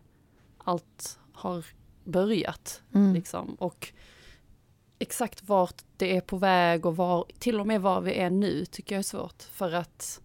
allt 0.57 1.19
har 1.33 1.65
börjat. 2.03 2.81
Mm. 2.93 3.13
Liksom. 3.13 3.55
Och 3.59 3.93
exakt 4.99 5.43
vart 5.43 5.83
det 5.97 6.17
är 6.17 6.21
på 6.21 6.37
väg 6.37 6.85
och 6.85 6.95
var, 6.95 7.25
till 7.39 7.59
och 7.59 7.67
med 7.67 7.81
var 7.81 8.01
vi 8.01 8.13
är 8.13 8.29
nu 8.29 8.65
tycker 8.65 8.95
jag 8.95 8.99
är 8.99 9.03
svårt. 9.03 9.43
För 9.43 9.73
att 9.73 10.21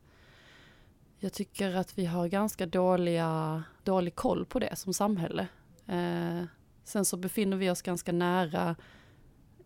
jag 1.18 1.32
tycker 1.32 1.74
att 1.74 1.98
vi 1.98 2.06
har 2.06 2.28
ganska 2.28 2.66
dåliga, 2.66 3.62
dålig 3.84 4.14
koll 4.14 4.44
på 4.44 4.58
det 4.58 4.76
som 4.76 4.94
samhälle. 4.94 5.48
Eh, 5.86 6.44
sen 6.84 7.04
så 7.04 7.16
befinner 7.16 7.56
vi 7.56 7.70
oss 7.70 7.82
ganska 7.82 8.12
nära 8.12 8.76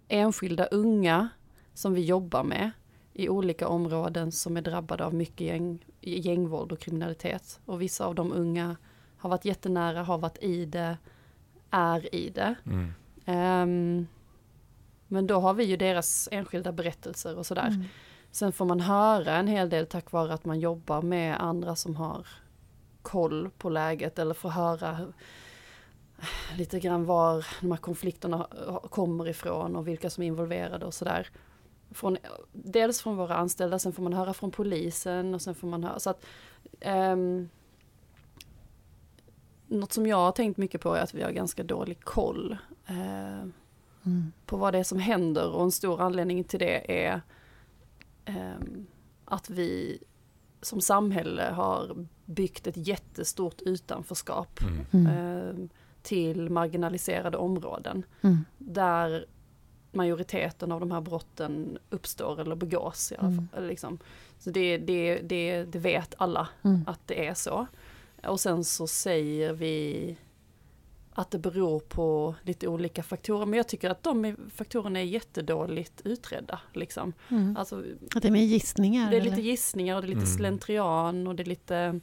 enskilda 0.08 0.66
unga 0.66 1.28
som 1.74 1.94
vi 1.94 2.04
jobbar 2.04 2.44
med 2.44 2.70
i 3.12 3.28
olika 3.28 3.68
områden 3.68 4.32
som 4.32 4.56
är 4.56 4.62
drabbade 4.62 5.04
av 5.04 5.14
mycket 5.14 5.46
gäng, 5.46 5.84
gängvåld 6.00 6.72
och 6.72 6.78
kriminalitet. 6.78 7.60
Och 7.64 7.82
vissa 7.82 8.06
av 8.06 8.14
de 8.14 8.32
unga 8.32 8.76
har 9.16 9.30
varit 9.30 9.44
jättenära, 9.44 10.02
har 10.02 10.18
varit 10.18 10.42
i 10.42 10.64
det, 10.64 10.96
är 11.70 12.14
i 12.14 12.30
det. 12.30 12.54
Mm. 12.66 12.92
Ehm, 13.24 14.06
men 15.08 15.26
då 15.26 15.40
har 15.40 15.54
vi 15.54 15.64
ju 15.64 15.76
deras 15.76 16.28
enskilda 16.32 16.72
berättelser 16.72 17.36
och 17.36 17.46
sådär. 17.46 17.68
Mm. 17.68 17.84
Sen 18.30 18.52
får 18.52 18.64
man 18.64 18.80
höra 18.80 19.36
en 19.36 19.48
hel 19.48 19.68
del 19.68 19.86
tack 19.86 20.12
vare 20.12 20.34
att 20.34 20.44
man 20.44 20.60
jobbar 20.60 21.02
med 21.02 21.40
andra 21.40 21.76
som 21.76 21.96
har 21.96 22.26
koll 23.06 23.50
på 23.58 23.68
läget 23.70 24.18
eller 24.18 24.34
får 24.34 24.48
höra 24.48 25.12
lite 26.56 26.80
grann 26.80 27.04
var 27.04 27.46
de 27.60 27.70
här 27.70 27.78
konflikterna 27.78 28.46
kommer 28.90 29.28
ifrån 29.28 29.76
och 29.76 29.88
vilka 29.88 30.10
som 30.10 30.22
är 30.22 30.26
involverade 30.26 30.86
och 30.86 30.94
sådär. 30.94 31.28
Från, 31.90 32.16
dels 32.52 33.02
från 33.02 33.16
våra 33.16 33.36
anställda, 33.36 33.78
sen 33.78 33.92
får 33.92 34.02
man 34.02 34.12
höra 34.12 34.34
från 34.34 34.50
polisen 34.50 35.34
och 35.34 35.42
sen 35.42 35.54
får 35.54 35.68
man 35.68 35.84
höra 35.84 35.98
så 35.98 36.10
att 36.10 36.26
ehm, 36.80 37.48
något 39.66 39.92
som 39.92 40.06
jag 40.06 40.16
har 40.16 40.32
tänkt 40.32 40.56
mycket 40.56 40.80
på 40.80 40.94
är 40.94 41.00
att 41.00 41.14
vi 41.14 41.22
har 41.22 41.30
ganska 41.30 41.62
dålig 41.62 42.04
koll 42.04 42.56
eh, 42.86 43.48
Mm. 44.06 44.32
på 44.46 44.56
vad 44.56 44.74
det 44.74 44.78
är 44.78 44.84
som 44.84 44.98
händer 44.98 45.50
och 45.50 45.62
en 45.62 45.70
stor 45.70 46.00
anledning 46.00 46.44
till 46.44 46.58
det 46.58 47.06
är 47.06 47.20
ehm, 48.24 48.86
att 49.24 49.50
vi 49.50 49.98
som 50.62 50.80
samhälle 50.80 51.42
har 51.42 52.06
byggt 52.26 52.66
ett 52.66 52.76
jättestort 52.88 53.62
utanförskap 53.62 54.60
Mm. 54.60 54.86
Mm. 54.92 55.06
ehm, 55.06 55.68
till 56.02 56.50
marginaliserade 56.50 57.36
områden 57.36 58.02
Mm. 58.22 58.44
där 58.58 59.26
majoriteten 59.92 60.72
av 60.72 60.80
de 60.80 60.90
här 60.90 61.00
brotten 61.00 61.78
uppstår 61.90 62.40
eller 62.40 62.56
begås. 62.56 63.12
I 63.12 63.16
alla 63.16 63.28
Mm. 63.28 63.48
fall, 63.48 63.66
liksom. 63.66 63.98
Så 64.38 64.50
det, 64.50 64.78
det, 64.78 65.20
det, 65.22 65.64
det 65.64 65.78
vet 65.78 66.14
alla 66.18 66.48
Mm. 66.62 66.84
att 66.86 67.00
det 67.06 67.26
är 67.26 67.34
så. 67.34 67.66
Och 68.26 68.40
sen 68.40 68.64
så 68.64 68.86
säger 68.86 69.52
vi 69.52 70.16
att 71.18 71.30
det 71.30 71.38
beror 71.38 71.80
på 71.80 72.34
lite 72.42 72.68
olika 72.68 73.02
faktorer. 73.02 73.46
Men 73.46 73.56
jag 73.56 73.68
tycker 73.68 73.90
att 73.90 74.02
de 74.02 74.36
faktorerna 74.54 74.98
är 75.00 75.04
jättedåligt 75.04 76.00
utredda. 76.04 76.60
Liksom. 76.72 77.12
Mm. 77.28 77.56
Alltså, 77.56 77.84
Att 78.14 78.22
det 78.22 78.28
är 78.28 78.32
mer 78.32 78.42
gissningar? 78.44 79.10
det 79.10 79.16
är 79.16 79.20
lite 79.20 79.34
eller? 79.34 79.42
gissningar 79.42 79.96
och 79.96 80.02
det 80.02 80.06
är 80.06 80.08
lite 80.08 80.18
Mm. 80.20 80.36
slentrian 80.36 81.26
och 81.26 81.34
det 81.34 81.42
är 81.42 81.44
lite... 81.46 82.00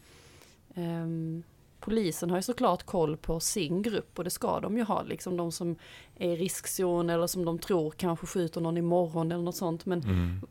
ehm, 0.73 1.43
polisen 1.79 2.29
har 2.29 2.37
ju 2.37 2.41
såklart 2.43 2.83
koll 2.83 3.17
på 3.17 3.39
sin 3.39 3.81
grupp 3.81 4.17
och 4.17 4.23
det 4.23 4.29
ska 4.29 4.59
de 4.59 4.77
ju 4.77 4.83
ha. 4.83 5.03
Liksom 5.03 5.37
de 5.37 5.51
som 5.51 5.75
är 6.15 6.29
i 6.29 6.35
riskzon 6.35 7.09
eller 7.09 7.27
som 7.27 7.45
de 7.45 7.59
tror 7.59 7.91
kanske 7.91 8.25
skjuter 8.27 8.61
någon 8.61 8.77
imorgon 8.77 9.31
eller 9.31 9.43
något 9.43 9.55
sånt. 9.55 9.85
Men 9.85 9.99
Mm. 10.03 10.41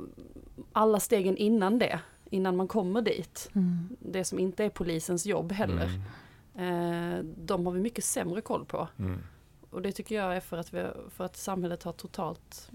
alla 0.72 1.00
stegen 1.00 1.36
innan 1.36 1.78
det, 1.78 2.00
innan 2.30 2.56
man 2.56 2.68
kommer 2.68 3.02
dit, 3.02 3.50
Mm. 3.54 3.88
det 4.00 4.24
som 4.24 4.38
inte 4.38 4.64
är 4.64 4.68
polisens 4.70 5.26
jobb 5.26 5.52
heller, 5.52 5.84
Mm. 5.84 6.00
De 7.24 7.66
har 7.66 7.72
vi 7.72 7.80
mycket 7.80 8.04
sämre 8.04 8.40
koll 8.40 8.64
på. 8.64 8.88
Mm. 8.98 9.18
Och 9.70 9.82
det 9.82 9.92
tycker 9.92 10.14
jag 10.14 10.36
är 10.36 10.40
för 10.40 10.56
att, 10.56 10.74
vi, 10.74 10.86
för 11.10 11.24
att 11.24 11.36
samhället 11.36 11.82
har 11.82 11.92
totalt 11.92 12.70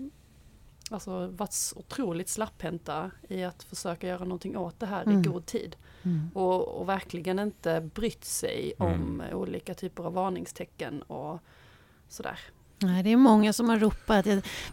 alltså, 0.92 1.28
varit 1.28 1.74
otroligt 1.76 2.30
slapphänta 2.30 3.12
i 3.30 3.44
att 3.44 3.64
försöka 3.64 4.08
göra 4.08 4.24
någonting 4.24 4.58
åt 4.58 4.80
det 4.80 4.86
här 4.86 5.04
Mm. 5.04 5.20
i 5.20 5.24
god 5.28 5.46
tid. 5.46 5.76
Mm. 6.04 6.30
Och, 6.34 6.68
och 6.68 6.90
verkligen 6.90 7.40
inte 7.40 7.90
brytt 7.96 8.26
sig 8.26 8.74
Mm. 8.80 8.94
om 8.94 9.24
olika 9.34 9.74
typer 9.74 10.04
av 10.04 10.14
varningstecken 10.14 11.02
och 11.02 11.40
sådär. 12.10 12.40
Nej, 12.80 13.04
det 13.04 13.12
är 13.12 13.18
många 13.18 13.54
som 13.54 13.70
har 13.70 13.78
ropat. 13.78 14.26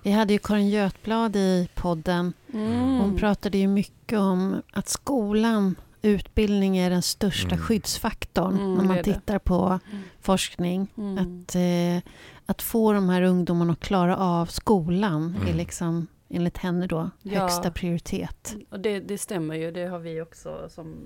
Vi 0.03 0.11
hade 0.11 0.33
ju 0.33 0.38
Karin 0.38 0.69
Götblad 0.71 1.37
i 1.37 1.69
podden. 1.75 2.33
Mm. 2.53 2.99
Hon 2.99 3.17
pratade 3.19 3.59
ju 3.59 3.69
mycket 3.69 4.19
om 4.19 4.62
att 4.73 4.88
skolan, 4.88 5.75
utbildning 6.05 6.77
är 6.79 6.90
den 6.90 7.03
största 7.03 7.55
Mm. 7.55 7.59
skyddsfaktorn 7.59 8.55
Mm, 8.55 8.75
när 8.75 8.85
man 8.85 9.03
tittar 9.03 9.38
på 9.38 9.81
Mm. 9.90 10.03
forskning. 10.21 10.88
Mm. 10.97 11.19
Att, 11.19 11.55
eh, 11.55 12.11
att 12.47 12.62
få 12.62 12.93
de 12.93 13.09
här 13.09 13.23
ungdomarna 13.23 13.73
att 13.73 13.81
klara 13.81 14.17
av 14.17 14.47
skolan 14.47 15.35
är 15.37 15.43
Mm. 15.43 15.57
liksom, 15.57 16.07
enligt 16.29 16.59
henne 16.59 16.87
då, 16.87 17.11
Ja. 17.23 17.40
högsta 17.40 17.71
prioritet. 17.71 18.57
Och 18.71 18.81
det, 18.81 19.01
det 19.01 19.19
stämmer 19.19 19.55
ju, 19.55 19.71
det 19.71 19.87
har 19.87 19.99
vi 19.99 20.21
också 20.21 20.69
som... 20.69 20.97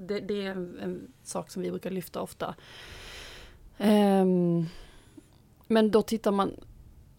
Det, 0.00 0.20
det 0.20 0.46
är 0.46 0.50
en, 0.50 0.78
en 0.82 1.12
sak 1.22 1.50
som 1.50 1.62
vi 1.62 1.70
brukar 1.70 1.90
lyfta 1.90 2.20
ofta. 2.20 2.54
Ehm, 3.78 4.66
men 5.66 5.90
då 5.90 6.02
tittar 6.02 6.32
man... 6.32 6.52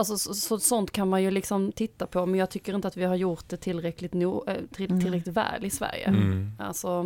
Alltså 0.02 0.18
så, 0.18 0.34
så, 0.34 0.60
sånt 0.60 0.92
kan 0.92 1.10
man 1.10 1.24
ju 1.24 1.32
liksom 1.32 1.72
titta 1.72 2.08
på, 2.08 2.26
men 2.26 2.40
jag 2.40 2.50
tycker 2.50 2.76
inte 2.76 2.88
att 2.88 2.98
vi 2.98 3.04
har 3.04 3.16
gjort 3.16 3.50
det 3.50 3.58
tillräckligt, 3.58 4.14
no, 4.14 4.44
eh, 4.50 4.58
till, 4.72 4.86
Mm. 4.92 5.02
tillräckligt 5.02 5.36
väl 5.38 5.66
i 5.66 5.70
Sverige. 5.70 6.06
Mm. 6.06 6.52
Alltså, 6.60 7.04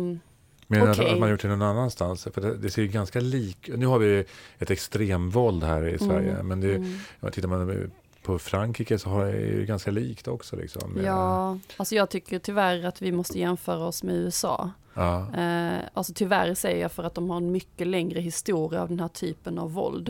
Men 0.66 0.82
att, 0.82 0.98
Okej. 0.98 1.12
att 1.12 1.18
man 1.18 1.30
gjort 1.30 1.42
det 1.42 1.48
någon 1.48 1.62
annanstans. 1.62 2.28
För 2.34 2.40
det, 2.40 2.56
det 2.56 2.70
ser 2.70 2.82
ju 2.82 2.88
ganska 2.88 3.20
lik... 3.20 3.70
Nu 3.76 3.86
har 3.86 3.98
vi 3.98 4.24
ett 4.58 4.70
extremvåld 4.70 5.64
här 5.64 5.88
i 5.88 5.98
Sverige. 5.98 6.30
Mm, 6.32 6.48
Men 6.48 6.60
det, 6.60 6.74
mm. 6.74 6.98
tittar 7.32 7.48
man 7.48 7.90
på 8.22 8.38
Frankrike 8.38 8.98
så 8.98 9.08
har 9.08 9.24
det 9.26 9.40
ju 9.40 9.66
ganska 9.66 9.90
likt 9.90 10.28
också. 10.28 10.56
Liksom. 10.56 11.00
Ja, 11.04 11.58
alltså 11.76 11.94
jag 11.94 12.10
tycker 12.10 12.38
tyvärr 12.38 12.84
att 12.84 13.02
vi 13.02 13.12
måste 13.12 13.38
jämföra 13.38 13.84
oss 13.86 14.02
med 14.02 14.14
USA. 14.14 14.70
Ja, 14.96 15.26
Eh, 15.34 15.80
alltså 15.94 16.12
tyvärr 16.14 16.54
säger 16.54 16.82
jag 16.82 16.92
för 16.92 17.04
att 17.04 17.14
de 17.14 17.30
har 17.30 17.36
en 17.36 17.52
mycket 17.52 17.86
längre 17.86 18.20
historia 18.20 18.82
av 18.82 18.88
den 18.88 19.00
här 19.00 19.08
typen 19.08 19.58
av 19.58 19.72
våld. 19.72 20.08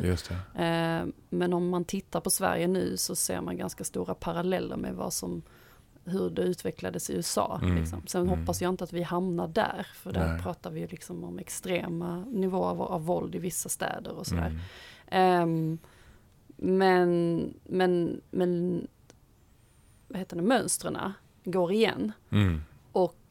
Eh, 0.55 1.05
men 1.31 1.53
om 1.53 1.69
man 1.69 1.85
tittar 1.85 2.21
på 2.21 2.31
Sverige 2.31 2.67
nu 2.67 2.97
så 2.97 3.17
ser 3.17 3.41
man 3.41 3.57
ganska 3.57 3.85
stora 3.85 4.15
paralleller 4.15 4.77
med 4.77 4.95
vad 4.95 5.13
som, 5.13 5.43
hur 6.05 6.31
det 6.31 6.43
utvecklades 6.43 7.11
i 7.11 7.15
USA. 7.15 7.61
Mm, 7.63 7.77
Liksom. 7.77 8.03
Sen 8.07 8.23
mm. 8.29 8.39
hoppas 8.39 8.63
jag 8.63 8.69
inte 8.69 8.85
att 8.85 8.93
vi 8.93 9.03
hamnar 9.03 9.49
där, 9.49 9.87
för 9.95 10.13
där 10.13 10.33
Nej. 10.33 10.43
pratar 10.43 10.71
vi 10.71 10.87
liksom 10.87 11.25
om 11.25 11.39
extrema 11.39 12.25
nivåer 12.25 12.71
av, 12.71 12.83
av 12.83 13.05
våld 13.07 13.35
i 13.35 13.39
vissa 13.39 13.69
städer 13.69 14.19
och 14.19 14.27
sådär. 14.27 14.47
Mm. 14.47 14.61
Ehm, 15.09 15.79
men, 16.57 17.55
men, 17.65 18.21
men, 18.31 18.87
vad 20.09 20.19
heter 20.19 20.37
det, 20.37 20.43
mönstren 20.43 20.99
går 21.45 21.73
igen. 21.73 22.13
Mm. 22.31 22.63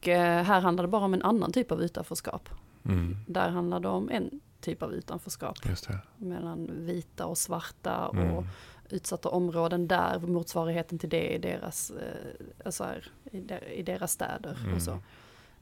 Och 0.06 0.10
eh, 0.10 0.44
här 0.44 0.62
handlar 0.62 0.84
det 0.84 0.88
bara 0.88 1.06
om 1.06 1.13
en 1.13 1.22
annan 1.22 1.52
typ 1.52 1.72
av 1.72 1.82
utanförskap. 1.84 2.50
Mm. 2.86 3.18
Där 3.28 3.50
handlar 3.50 3.80
det 3.80 3.88
om 3.88 4.10
en 4.10 4.39
typ 4.62 4.84
av 4.84 4.94
utanförskap 4.94 5.58
Just 5.65 5.88
det. 5.88 6.00
mellan 6.18 6.70
vita 6.86 7.26
och 7.26 7.38
svarta 7.38 8.08
och 8.08 8.15
Mm. 8.15 8.44
utsatta 8.89 9.30
områden 9.30 9.88
där 9.88 10.20
motsvarigheten 10.20 11.00
till 11.00 11.10
det 11.10 11.36
är 11.36 11.39
deras, 11.39 11.91
eh, 11.91 12.46
alltså 12.65 12.84
här, 12.84 13.08
i, 13.32 13.39
der, 13.41 13.70
i 13.72 13.84
deras 13.84 14.12
städer 14.12 14.58
Mm. 14.63 14.76
och 14.76 14.82
så. 14.82 14.98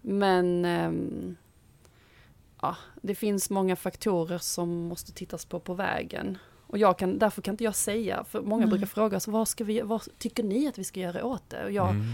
Men 0.01 0.65
ehm, 0.65 1.35
ja, 2.61 2.75
det 3.01 3.15
finns 3.15 3.49
många 3.49 3.75
faktorer 3.75 4.37
som 4.37 4.69
måste 4.87 5.11
tittas 5.13 5.45
på 5.45 5.59
på 5.59 5.73
vägen. 5.73 6.37
Och 6.67 6.77
jag 6.77 6.97
kan, 6.97 7.19
därför 7.19 7.41
kan 7.41 7.53
inte 7.53 7.63
jag 7.63 7.75
säga, 7.75 8.23
för 8.23 8.41
många 8.41 8.65
Nej. 8.65 8.69
brukar 8.69 8.85
fråga 8.87 9.17
oss, 9.17 9.27
vad, 9.27 9.47
ska 9.47 9.63
vi, 9.63 9.81
vad 9.81 10.01
tycker 10.17 10.43
ni 10.43 10.67
att 10.67 10.77
vi 10.77 10.83
ska 10.83 10.99
göra 10.99 11.25
åt 11.25 11.49
det? 11.49 11.63
Och 11.63 11.71
jag, 11.71 11.89
Mm. 11.89 12.05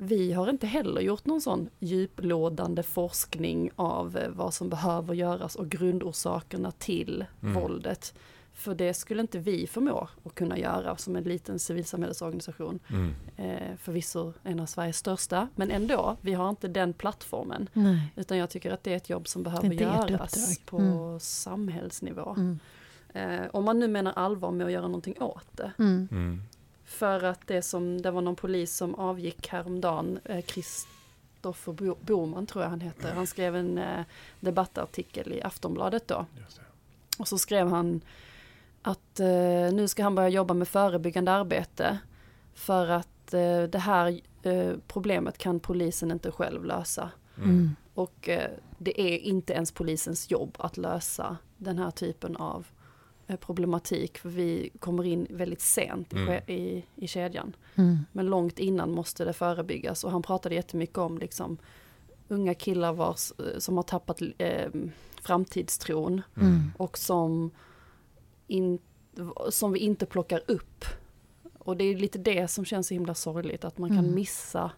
Vi 0.00 0.32
har 0.32 0.50
inte 0.50 0.66
heller 0.66 1.00
gjort 1.00 1.26
någon 1.26 1.40
sån 1.40 1.68
djuplådande 1.78 2.82
forskning 2.82 3.70
av 3.76 4.16
eh, 4.16 4.28
vad 4.30 4.54
som 4.54 4.68
behöver 4.68 5.14
göras 5.14 5.56
och 5.56 5.68
grundorsakerna 5.68 6.70
till 6.70 7.24
Mm. 7.42 7.54
våldet. 7.62 8.14
För 8.52 8.74
det 8.74 8.94
skulle 8.94 9.20
inte 9.20 9.38
vi 9.38 9.66
förmå 9.66 10.08
att 10.24 10.34
kunna 10.34 10.58
göra 10.58 10.96
som 10.96 11.16
en 11.16 11.24
liten 11.24 11.58
civilsamhällesorganisation. 11.58 12.78
Mm. 12.90 13.14
Eh, 13.36 13.76
förvisso 13.78 14.32
en 14.42 14.60
av 14.60 14.66
Sveriges 14.66 14.96
största, 14.96 15.48
men 15.54 15.70
ändå, 15.70 16.16
vi 16.20 16.32
har 16.34 16.48
inte 16.50 16.68
den 16.68 16.92
plattformen. 16.92 17.68
Nej. 17.72 18.12
Utan 18.16 18.38
jag 18.38 18.50
tycker 18.50 18.70
att 18.72 18.84
det 18.84 18.92
är 18.92 18.96
ett 18.96 19.10
jobb 19.10 19.28
som 19.28 19.42
behöver 19.42 19.68
göras 19.72 20.34
uppdrag. 20.36 20.66
på 20.66 20.78
Mm. 20.78 21.20
samhällsnivå. 21.20 22.34
Mm. 22.36 22.58
Eh, 23.12 23.46
om 23.52 23.64
man 23.64 23.78
nu 23.78 23.88
menar 23.88 24.12
allvar 24.12 24.50
med 24.50 24.66
att 24.66 24.72
göra 24.72 24.86
någonting 24.86 25.22
åt 25.22 25.46
det. 25.56 25.72
Mm. 25.78 26.08
För 26.88 27.24
att 27.24 27.46
det 27.46 27.62
som, 27.62 28.02
det 28.02 28.10
var 28.10 28.20
någon 28.20 28.36
polis 28.36 28.76
som 28.76 28.94
avgick 28.94 29.48
häromdagen, 29.48 30.18
eh, 30.24 30.42
Kristoffer 30.44 31.72
Bo- 31.72 31.98
Boman 32.00 32.46
tror 32.46 32.62
jag 32.64 32.70
han 32.70 32.80
heter. 32.80 33.12
Han 33.14 33.26
skrev 33.26 33.56
en 33.56 33.78
eh, 33.78 34.04
debattartikel 34.40 35.32
i 35.32 35.42
Aftonbladet 35.42 36.08
då. 36.08 36.26
Och 37.18 37.28
så 37.28 37.38
skrev 37.38 37.68
han 37.68 38.00
att 38.82 39.20
eh, 39.20 39.72
nu 39.72 39.88
ska 39.88 40.02
han 40.02 40.14
börja 40.14 40.28
jobba 40.28 40.54
med 40.54 40.68
förebyggande 40.68 41.32
arbete. 41.32 41.98
För 42.54 42.88
att 42.88 43.34
eh, 43.34 43.62
det 43.62 43.78
här 43.78 44.20
eh, 44.42 44.72
problemet 44.86 45.38
kan 45.38 45.60
polisen 45.60 46.10
inte 46.10 46.30
själv 46.30 46.64
lösa. 46.64 47.10
Mm. 47.36 47.76
Och 47.94 48.28
eh, 48.28 48.50
det 48.78 49.00
är 49.00 49.18
inte 49.18 49.52
ens 49.52 49.72
polisens 49.72 50.30
jobb 50.30 50.56
att 50.58 50.76
lösa 50.76 51.36
den 51.56 51.78
här 51.78 51.90
typen 51.90 52.36
av 52.36 52.60
eh, 52.60 52.77
problematik. 53.36 54.18
För 54.18 54.28
vi 54.28 54.70
kommer 54.78 55.04
in 55.04 55.26
väldigt 55.30 55.60
sent 55.60 56.12
i, 56.14 56.16
Mm. 56.16 56.42
i, 56.46 56.84
i 56.96 57.08
kedjan. 57.08 57.56
Mm. 57.74 57.98
Men 58.12 58.26
långt 58.26 58.58
innan 58.58 58.90
måste 58.90 59.24
det 59.24 59.32
förebyggas. 59.32 60.04
Och 60.04 60.10
han 60.10 60.22
pratade 60.22 60.54
jättemycket 60.54 60.98
om 60.98 61.18
liksom, 61.18 61.58
unga 62.28 62.54
killar 62.54 62.92
vars, 62.92 63.32
eh, 63.38 63.58
som 63.58 63.76
har 63.76 63.82
tappat 63.84 64.20
eh, 64.38 64.68
framtidstron. 65.22 66.22
Mm. 66.36 66.72
Och 66.76 66.98
som, 66.98 67.50
in, 68.46 68.78
som 69.50 69.72
vi 69.72 69.78
inte 69.78 70.06
plockar 70.06 70.42
upp. 70.48 70.84
Och 71.58 71.76
det 71.76 71.84
är 71.84 71.96
lite 71.96 72.18
det 72.18 72.48
som 72.48 72.64
känns 72.64 72.86
så 72.86 72.94
himla 72.94 73.14
sorgligt. 73.14 73.64
Att 73.64 73.78
man 73.78 73.90
kan 73.90 73.98
Mm. 73.98 74.14
missa 74.14 74.70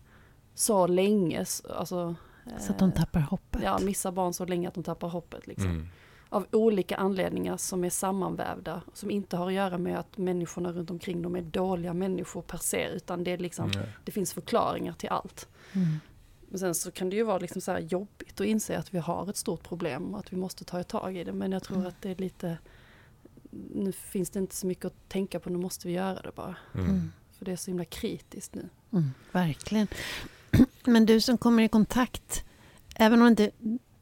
så 0.55 0.87
länge. 0.87 1.39
Alltså, 1.75 2.15
Så 2.59 2.73
att 2.73 2.79
de 2.79 2.89
eh, 2.89 2.95
tappar 2.95 3.21
hoppet. 3.21 3.63
Ja, 3.65 3.79
missa 3.79 4.13
barn 4.13 4.33
så 4.33 4.45
länge 4.45 4.69
att 4.69 4.75
de 4.75 4.85
tappar 4.85 5.09
hoppet. 5.09 5.47
Liksom. 5.47 5.87
Mm. 6.33 6.43
Av 6.43 6.47
olika 6.51 6.97
anledningar 6.97 7.57
som 7.57 7.85
är 7.85 7.91
sammanvävda. 7.91 8.83
Som 8.93 9.11
inte 9.11 9.37
har 9.37 9.47
att 9.47 9.53
göra 9.53 9.79
med 9.79 9.99
att 9.99 10.19
människorna 10.19 10.73
runt 10.73 10.91
omkring 10.91 11.23
dem 11.23 11.37
är 11.37 11.43
dåliga 11.43 11.95
människor 11.95 12.43
per 12.43 12.59
se. 12.59 12.89
Utan 12.89 13.25
det, 13.25 13.31
är 13.31 13.39
liksom, 13.39 13.71
Nej. 13.75 13.89
det 14.05 14.13
finns 14.13 14.33
förklaringar 14.33 14.93
till 14.93 15.09
allt. 15.09 15.49
Mm. 15.73 16.01
Men 16.49 16.59
sen 16.59 16.75
så 16.75 16.91
kan 16.91 17.11
det 17.11 17.17
ju 17.17 17.23
vara 17.23 17.39
liksom 17.39 17.61
så 17.61 17.73
här 17.73 17.79
jobbigt 17.79 18.41
att 18.41 18.47
inse 18.47 18.79
att 18.79 18.95
vi 18.95 18.99
har 18.99 19.31
ett 19.31 19.37
stort 19.37 19.63
problem 19.63 20.15
och 20.15 20.21
att 20.21 20.33
vi 20.33 20.37
måste 20.37 20.65
ta 20.65 20.81
ett 20.81 20.89
tag 20.89 21.17
i 21.17 21.25
det. 21.25 21.33
Men 21.33 21.53
jag 21.53 21.63
tror 21.63 21.77
Mm. 21.77 21.89
att 21.89 22.03
det 22.03 22.11
är 22.11 22.15
lite... 22.17 22.59
Nu 23.75 23.93
finns 23.93 24.31
det 24.31 24.39
inte 24.39 24.55
så 24.55 24.67
mycket 24.67 24.85
att 24.85 25.09
tänka 25.09 25.41
på, 25.41 25.51
nu 25.51 25.59
måste 25.59 25.89
vi 25.89 25.95
göra 25.95 26.23
det 26.23 26.33
bara. 26.35 26.57
Mm. 26.75 26.87
Mm. 26.87 27.13
För 27.39 27.45
det 27.45 27.53
är 27.53 27.57
så 27.57 27.71
himla 27.71 27.85
kritiskt 27.85 28.55
nu. 28.55 28.69
Mm. 28.93 29.11
Verkligen. 29.33 29.87
Men 30.85 31.07
du 31.07 31.21
som 31.21 31.39
kommer 31.39 31.63
i 31.63 31.69
kontakt, 31.69 32.45
även 32.97 33.23
om 33.23 33.29
inte 33.29 33.51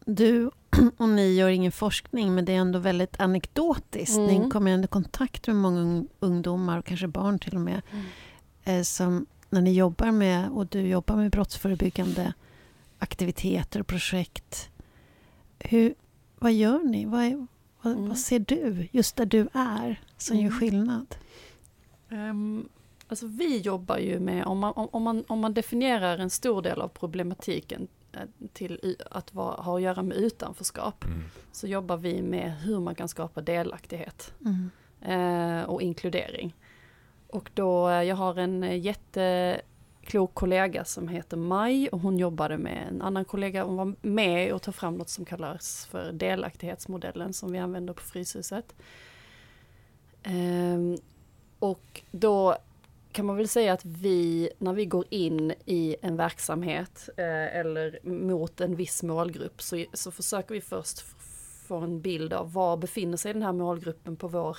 du 0.04 0.50
och 0.96 1.08
ni 1.08 1.34
gör 1.34 1.48
ingen 1.48 1.72
forskning, 1.72 2.34
men 2.34 2.44
det 2.44 2.52
är 2.52 2.56
ändå 2.56 2.78
väldigt 2.78 3.20
anekdotiskt. 3.20 4.16
Mm. 4.16 4.42
Ni 4.42 4.50
kommer 4.50 4.70
ändå 4.70 4.84
i 4.84 4.88
kontakt 4.88 5.46
med 5.46 5.56
många 5.56 5.80
ung- 5.80 6.08
ungdomar, 6.20 6.78
och 6.78 6.84
kanske 6.84 7.06
barn 7.08 7.38
till 7.38 7.54
och 7.54 7.60
med, 7.60 7.82
eh, 8.64 8.82
som 8.82 9.26
när 9.50 9.60
ni 9.60 9.72
jobbar 9.72 10.10
med, 10.10 10.48
och 10.50 10.66
du 10.66 10.80
jobbar 10.80 11.16
med 11.16 11.30
brottsförebyggande 11.30 12.32
aktiviteter 12.98 13.80
och 13.80 13.86
projekt. 13.86 14.70
Hur, 15.58 15.94
vad 16.38 16.52
gör 16.52 16.78
ni? 16.84 17.04
Vad, 17.06 17.22
är, 17.24 17.46
vad, 17.82 17.92
Mm. 17.92 18.08
vad 18.08 18.18
ser 18.18 18.38
du, 18.38 18.88
just 18.92 19.16
där 19.16 19.26
du 19.26 19.48
är, 19.52 20.00
som 20.16 20.36
Mm. 20.36 20.46
gör 20.46 20.52
skillnad? 20.58 21.14
Um, 22.10 22.68
alltså 23.08 23.26
vi 23.26 23.58
jobbar 23.60 23.98
ju 23.98 24.20
med, 24.20 24.44
om 24.44 24.58
man, 24.58 24.72
om, 24.76 25.02
man, 25.02 25.24
om 25.28 25.38
man 25.40 25.54
definierar 25.54 26.18
en 26.18 26.30
stor 26.30 26.62
del 26.62 26.80
av 26.80 26.88
problematiken 26.88 27.88
till 28.52 28.96
att 29.10 29.34
vara, 29.34 29.62
ha 29.62 29.76
att 29.76 29.82
göra 29.82 30.02
med 30.02 30.16
utanförskap, 30.16 31.04
mm. 31.04 31.22
så 31.52 31.66
jobbar 31.66 31.96
vi 31.96 32.22
med 32.22 32.52
hur 32.52 32.80
man 32.80 32.94
kan 32.94 33.08
skapa 33.08 33.40
delaktighet 33.40 34.34
mm. 34.40 34.70
eh, 35.02 35.64
och 35.64 35.82
inkludering. 35.82 36.54
Och 37.26 37.50
då, 37.54 37.88
eh, 37.88 38.02
jag 38.02 38.16
har 38.16 38.38
en 38.38 38.80
jätteklok 38.80 40.34
kollega 40.34 40.84
som 40.84 41.08
heter 41.08 41.36
Maj 41.36 41.88
och 41.88 42.00
hon 42.00 42.18
jobbade 42.18 42.58
med 42.58 42.88
en 42.88 43.02
annan 43.02 43.24
kollega, 43.24 43.64
hon 43.64 43.76
var 43.76 43.94
med 44.00 44.52
och 44.52 44.62
tog 44.62 44.74
fram 44.74 44.94
något 44.94 45.08
som 45.08 45.24
kallas 45.24 45.86
för 45.86 46.12
delaktighetsmodellen 46.12 47.32
som 47.32 47.52
vi 47.52 47.58
använder 47.58 47.94
på 47.94 48.02
Fryshuset. 48.02 48.74
Um, 50.26 50.98
och 51.58 52.02
då 52.10 52.56
kan 53.18 53.26
man 53.26 53.36
väl 53.36 53.48
säga 53.48 53.72
att 53.72 53.84
vi, 53.84 54.50
när 54.58 54.72
vi 54.72 54.86
går 54.86 55.04
in 55.10 55.52
i 55.64 55.96
en 56.02 56.16
verksamhet 56.16 57.08
eh, 57.16 57.56
eller 57.56 57.98
mot 58.02 58.60
en 58.60 58.76
viss 58.76 59.02
målgrupp 59.02 59.62
så, 59.62 59.84
så 59.92 60.10
försöker 60.10 60.54
vi 60.54 60.60
först 60.60 61.04
få 61.68 61.76
en 61.76 62.00
bild 62.00 62.32
av 62.32 62.52
var 62.52 62.76
befinner 62.76 63.16
sig 63.16 63.32
den 63.32 63.42
här 63.42 63.52
målgruppen 63.52 64.16
på 64.16 64.28
vår 64.28 64.58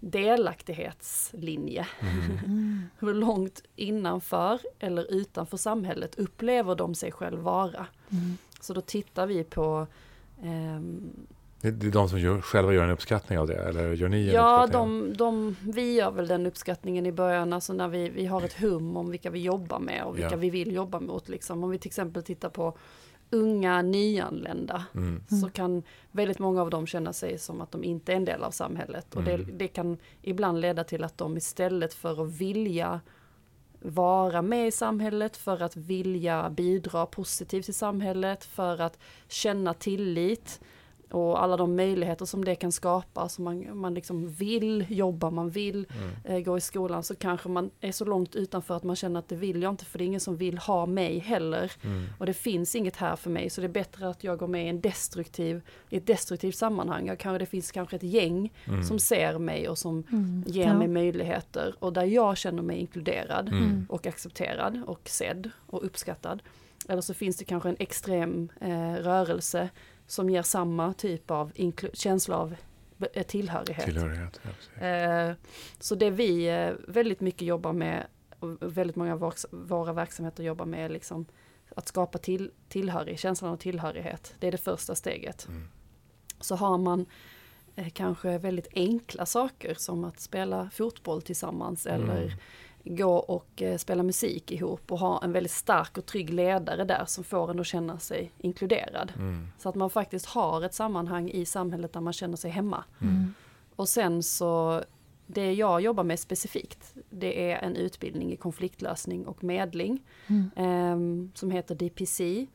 delaktighetslinje. 0.00 1.86
Mm. 2.00 2.82
Hur 2.98 3.14
långt 3.14 3.62
innanför 3.76 4.60
eller 4.78 5.12
utanför 5.12 5.56
samhället 5.56 6.14
upplever 6.14 6.74
de 6.74 6.94
sig 6.94 7.12
själv 7.12 7.38
vara? 7.38 7.86
Mm. 8.10 8.36
Så 8.60 8.74
då 8.74 8.80
tittar 8.80 9.26
vi 9.26 9.44
på 9.44 9.86
um, 10.42 11.26
det 11.70 11.86
är 11.86 11.90
de 11.90 12.08
som 12.08 12.18
gör, 12.18 12.40
själva 12.40 12.72
gör 12.72 12.84
en 12.84 12.90
uppskattning 12.90 13.38
av 13.38 13.46
det, 13.46 13.54
eller 13.54 13.92
gör 13.92 14.08
ni 14.08 14.28
en 14.28 14.34
Ja, 14.34 14.66
de, 14.66 15.12
de, 15.16 15.56
vi 15.62 15.94
gör 15.94 16.10
väl 16.10 16.26
den 16.26 16.46
uppskattningen 16.46 17.06
i 17.06 17.12
början, 17.12 17.52
alltså 17.52 17.72
när 17.72 17.88
vi, 17.88 18.08
vi 18.08 18.26
har 18.26 18.42
ett 18.42 18.60
hum 18.60 18.96
om 18.96 19.10
vilka 19.10 19.30
vi 19.30 19.38
jobbar 19.38 19.78
med 19.78 20.04
och 20.04 20.16
vilka 20.16 20.30
ja. 20.30 20.36
vi 20.36 20.50
vill 20.50 20.72
jobba 20.72 21.00
mot. 21.00 21.28
Liksom. 21.28 21.64
Om 21.64 21.70
vi 21.70 21.78
till 21.78 21.88
exempel 21.88 22.22
tittar 22.22 22.48
på 22.48 22.76
unga 23.30 23.82
nyanlända 23.82 24.84
mm. 24.94 25.22
så 25.40 25.50
kan 25.50 25.82
väldigt 26.10 26.38
många 26.38 26.62
av 26.62 26.70
dem 26.70 26.86
känna 26.86 27.12
sig 27.12 27.38
som 27.38 27.60
att 27.60 27.72
de 27.72 27.84
inte 27.84 28.12
är 28.12 28.16
en 28.16 28.24
del 28.24 28.42
av 28.42 28.50
samhället. 28.50 29.14
Och 29.14 29.22
mm. 29.22 29.46
det, 29.46 29.52
det, 29.52 29.68
kan 29.68 29.98
ibland 30.22 30.60
leda 30.60 30.84
till 30.84 31.04
att 31.04 31.18
de 31.18 31.36
istället 31.36 31.94
för 31.94 32.22
att 32.22 32.40
vilja 32.40 33.00
vara 33.80 34.42
med 34.42 34.68
i 34.68 34.70
samhället, 34.70 35.36
för 35.36 35.62
att 35.62 35.76
vilja 35.76 36.50
bidra 36.50 37.06
positivt 37.06 37.68
i 37.68 37.72
samhället, 37.72 38.44
för 38.44 38.80
att 38.80 38.98
känna 39.28 39.74
tillit, 39.74 40.60
och 41.10 41.42
alla 41.42 41.56
de 41.56 41.76
möjligheter 41.76 42.24
som 42.24 42.44
det 42.44 42.54
kan 42.54 42.72
skapa, 42.72 43.28
så 43.28 43.42
man, 43.42 43.78
man 43.78 43.94
liksom 43.94 44.28
vill 44.28 44.86
jobba, 44.88 45.30
man 45.30 45.50
vill 45.50 45.86
mm. 45.96 46.10
eh, 46.24 46.44
gå 46.44 46.56
i 46.56 46.60
skolan, 46.60 47.02
så 47.02 47.14
kanske 47.14 47.48
man 47.48 47.70
är 47.80 47.92
så 47.92 48.04
långt 48.04 48.36
utanför 48.36 48.76
att 48.76 48.84
man 48.84 48.96
känner 48.96 49.18
att 49.18 49.28
det 49.28 49.36
vill 49.36 49.62
jag 49.62 49.72
inte, 49.72 49.84
för 49.84 49.98
det 49.98 50.04
är 50.04 50.06
ingen 50.06 50.20
som 50.20 50.36
vill 50.36 50.58
ha 50.58 50.86
mig 50.86 51.18
heller. 51.18 51.72
Mm. 51.84 52.04
Och 52.18 52.26
det 52.26 52.34
finns 52.34 52.76
inget 52.76 52.96
här 52.96 53.16
för 53.16 53.30
mig, 53.30 53.50
så 53.50 53.60
det 53.60 53.66
är 53.66 53.68
bättre 53.68 54.08
att 54.08 54.24
jag 54.24 54.38
går 54.38 54.46
med 54.46 54.66
i 54.66 54.68
en 54.68 54.80
destruktiv, 54.80 55.60
i 55.90 55.96
ett 55.96 56.06
destruktivt 56.06 56.56
sammanhang. 56.56 57.06
Jag 57.06 57.18
kan, 57.18 57.38
det 57.38 57.46
finns 57.46 57.72
kanske 57.72 57.96
ett 57.96 58.02
gäng 58.02 58.52
mm. 58.64 58.82
som 58.82 58.98
ser 58.98 59.38
mig 59.38 59.68
och 59.68 59.78
som 59.78 60.04
mm. 60.12 60.44
ger 60.46 60.66
ja. 60.66 60.74
mig 60.74 60.88
möjligheter, 60.88 61.74
och 61.78 61.92
där 61.92 62.04
jag 62.04 62.36
känner 62.36 62.62
mig 62.62 62.78
inkluderad 62.78 63.48
mm. 63.48 63.86
och 63.88 64.06
accepterad 64.06 64.82
och 64.86 65.08
sedd 65.08 65.50
och 65.66 65.84
uppskattad. 65.84 66.42
Eller 66.88 67.02
så 67.02 67.14
finns 67.14 67.36
det 67.36 67.44
kanske 67.44 67.68
en 67.68 67.76
extrem 67.78 68.48
eh, 68.60 68.92
rörelse 68.94 69.68
som 70.06 70.30
ger 70.30 70.42
samma 70.42 70.92
typ 70.92 71.30
av 71.30 71.52
känsla 71.92 72.36
av 72.36 72.56
eh, 73.12 73.26
tillhörighet. 73.26 73.84
tillhörighet 73.84 74.40
ja, 74.80 74.86
eh, 74.86 75.34
så 75.78 75.94
det 75.94 76.10
vi 76.10 76.48
eh, 76.48 76.72
väldigt 76.88 77.20
mycket 77.20 77.48
jobbar 77.48 77.72
med, 77.72 78.06
och 78.38 78.56
väldigt 78.60 78.96
många 78.96 79.12
av 79.12 79.34
våra 79.50 79.92
verksamheter 79.92 80.44
jobbar 80.44 80.66
med, 80.66 80.84
är 80.84 80.88
liksom 80.88 81.26
att 81.74 81.88
skapa 81.88 82.18
till, 82.18 82.50
tillhörighet, 82.68 83.20
känslan 83.20 83.52
av 83.52 83.56
tillhörighet. 83.56 84.34
Det 84.38 84.46
är 84.46 84.52
det 84.52 84.58
första 84.58 84.94
steget. 84.94 85.48
Mm. 85.48 85.68
Så 86.40 86.56
har 86.56 86.78
man 86.78 87.06
kanske 87.92 88.38
väldigt 88.38 88.68
enkla 88.74 89.26
saker 89.26 89.74
som 89.74 90.04
att 90.04 90.20
spela 90.20 90.70
fotboll 90.70 91.22
tillsammans 91.22 91.86
mm. 91.86 92.10
eller 92.10 92.34
gå 92.86 93.16
och 93.16 93.62
eh, 93.62 93.76
spela 93.76 94.02
musik 94.02 94.52
ihop 94.52 94.92
och 94.92 94.98
ha 94.98 95.24
en 95.24 95.32
väldigt 95.32 95.52
stark 95.52 95.98
och 95.98 96.06
trygg 96.06 96.30
ledare 96.30 96.84
där 96.84 97.04
som 97.06 97.24
får 97.24 97.50
en 97.50 97.60
att 97.60 97.66
känna 97.66 97.98
sig 97.98 98.32
inkluderad. 98.38 99.12
Mm. 99.16 99.48
Så 99.58 99.68
att 99.68 99.74
man 99.74 99.90
faktiskt 99.90 100.26
har 100.26 100.62
ett 100.62 100.74
sammanhang 100.74 101.30
i 101.30 101.44
samhället 101.44 101.92
där 101.92 102.00
man 102.00 102.12
känner 102.12 102.36
sig 102.36 102.50
hemma. 102.50 102.84
Mm. 103.00 103.34
Och 103.76 103.88
sen 103.88 104.22
så, 104.22 104.82
det 105.26 105.52
jag 105.52 105.80
jobbar 105.80 106.04
med 106.04 106.20
specifikt, 106.20 106.94
det 107.10 107.52
är 107.52 107.58
en 107.58 107.76
utbildning 107.76 108.32
i 108.32 108.36
konfliktlösning 108.36 109.26
och 109.26 109.44
medling 109.44 110.02
mm. 110.26 110.50
eh, 110.56 111.30
som 111.34 111.50
heter 111.50 111.74
DPC. 111.74 112.46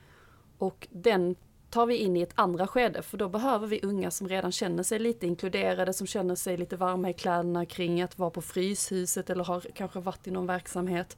Och 0.57 0.87
den 0.91 1.35
tar 1.71 1.85
vi 1.85 1.97
in 1.97 2.17
i 2.17 2.21
ett 2.21 2.33
andra 2.35 2.67
skede, 2.67 3.01
för 3.01 3.17
då 3.17 3.29
behöver 3.29 3.67
vi 3.67 3.79
unga 3.83 4.11
som 4.11 4.27
redan 4.27 4.51
känner 4.51 4.83
sig 4.83 4.99
lite 4.99 5.27
inkluderade, 5.27 5.93
som 5.93 6.07
känner 6.07 6.35
sig 6.35 6.57
lite 6.57 6.75
varma 6.75 7.09
i 7.09 7.13
kläderna 7.13 7.65
kring 7.65 8.01
att 8.01 8.19
vara 8.19 8.29
på 8.29 8.41
Fryshuset 8.41 9.29
eller 9.29 9.43
har 9.43 9.61
kanske 9.75 9.99
varit 9.99 10.27
i 10.27 10.31
någon 10.31 10.47
verksamhet. 10.47 11.17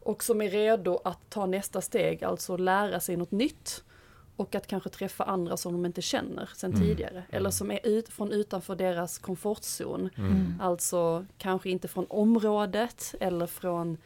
Och 0.00 0.24
som 0.24 0.42
är 0.42 0.50
redo 0.50 1.00
att 1.04 1.30
ta 1.30 1.46
nästa 1.46 1.80
steg, 1.80 2.24
alltså 2.24 2.56
lära 2.56 3.00
sig 3.00 3.16
något 3.16 3.30
nytt. 3.30 3.84
Och 4.36 4.54
att 4.54 4.66
kanske 4.66 4.88
träffa 4.90 5.24
andra 5.24 5.56
som 5.56 5.72
de 5.72 5.86
inte 5.86 6.02
känner 6.02 6.50
sedan 6.54 6.72
mm. 6.72 6.82
tidigare. 6.82 7.24
Eller 7.28 7.40
mm. 7.40 7.52
som 7.52 7.70
är 7.70 7.86
ut, 7.86 8.08
från 8.08 8.32
utanför 8.32 8.76
deras 8.76 9.18
komfortzon. 9.18 10.10
Mm. 10.16 10.54
Alltså 10.60 11.26
kanske 11.38 11.70
inte 11.70 11.88
från 11.88 12.06
området 12.08 13.14
eller 13.20 13.46
från 13.46 13.98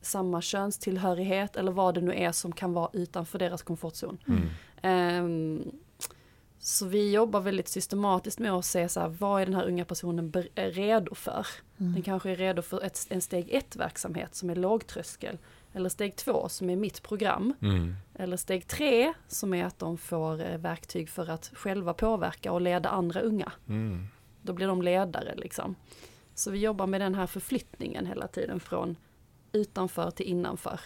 samma 0.00 0.40
könstillhörighet 0.40 1.56
eller 1.56 1.72
vad 1.72 1.94
det 1.94 2.00
nu 2.00 2.14
är 2.14 2.32
som 2.32 2.52
kan 2.52 2.72
vara 2.72 2.90
utanför 2.92 3.38
deras 3.38 3.62
komfortzon. 3.62 4.18
Mm. 4.28 4.48
Um, 4.86 5.72
så 6.58 6.86
vi 6.86 7.12
jobbar 7.12 7.40
väldigt 7.40 7.68
systematiskt 7.68 8.38
med 8.38 8.52
att 8.52 8.64
se 8.64 8.88
så 8.88 9.00
här, 9.00 9.08
vad 9.08 9.42
är 9.42 9.46
den 9.46 9.54
här 9.54 9.66
unga 9.66 9.84
personen 9.84 10.32
redo 10.54 11.14
för? 11.14 11.46
Mm. 11.78 11.92
Den 11.92 12.02
kanske 12.02 12.30
är 12.30 12.36
redo 12.36 12.62
för 12.62 12.84
ett, 12.84 13.06
en 13.10 13.20
steg 13.20 13.54
ett 13.54 13.76
verksamhet 13.76 14.34
som 14.34 14.50
är 14.50 14.54
lågtröskel. 14.54 15.38
Eller 15.72 15.88
steg 15.88 16.16
två 16.16 16.48
som 16.48 16.70
är 16.70 16.76
mitt 16.76 17.02
program. 17.02 17.54
Mm. 17.62 17.94
Eller 18.14 18.36
steg 18.36 18.66
tre 18.66 19.12
som 19.28 19.54
är 19.54 19.64
att 19.64 19.78
de 19.78 19.98
får 19.98 20.42
eh, 20.42 20.58
verktyg 20.58 21.08
för 21.08 21.30
att 21.30 21.50
själva 21.54 21.94
påverka 21.94 22.52
och 22.52 22.60
leda 22.60 22.88
andra 22.88 23.20
unga. 23.20 23.52
Mm. 23.68 24.06
Då 24.42 24.52
blir 24.52 24.66
de 24.66 24.82
ledare 24.82 25.34
liksom. 25.36 25.74
Så 26.34 26.50
vi 26.50 26.58
jobbar 26.58 26.86
med 26.86 27.00
den 27.00 27.14
här 27.14 27.26
förflyttningen 27.26 28.06
hela 28.06 28.28
tiden 28.28 28.60
från 28.60 28.96
utanför 29.52 30.10
till 30.10 30.26
innanför. 30.26 30.80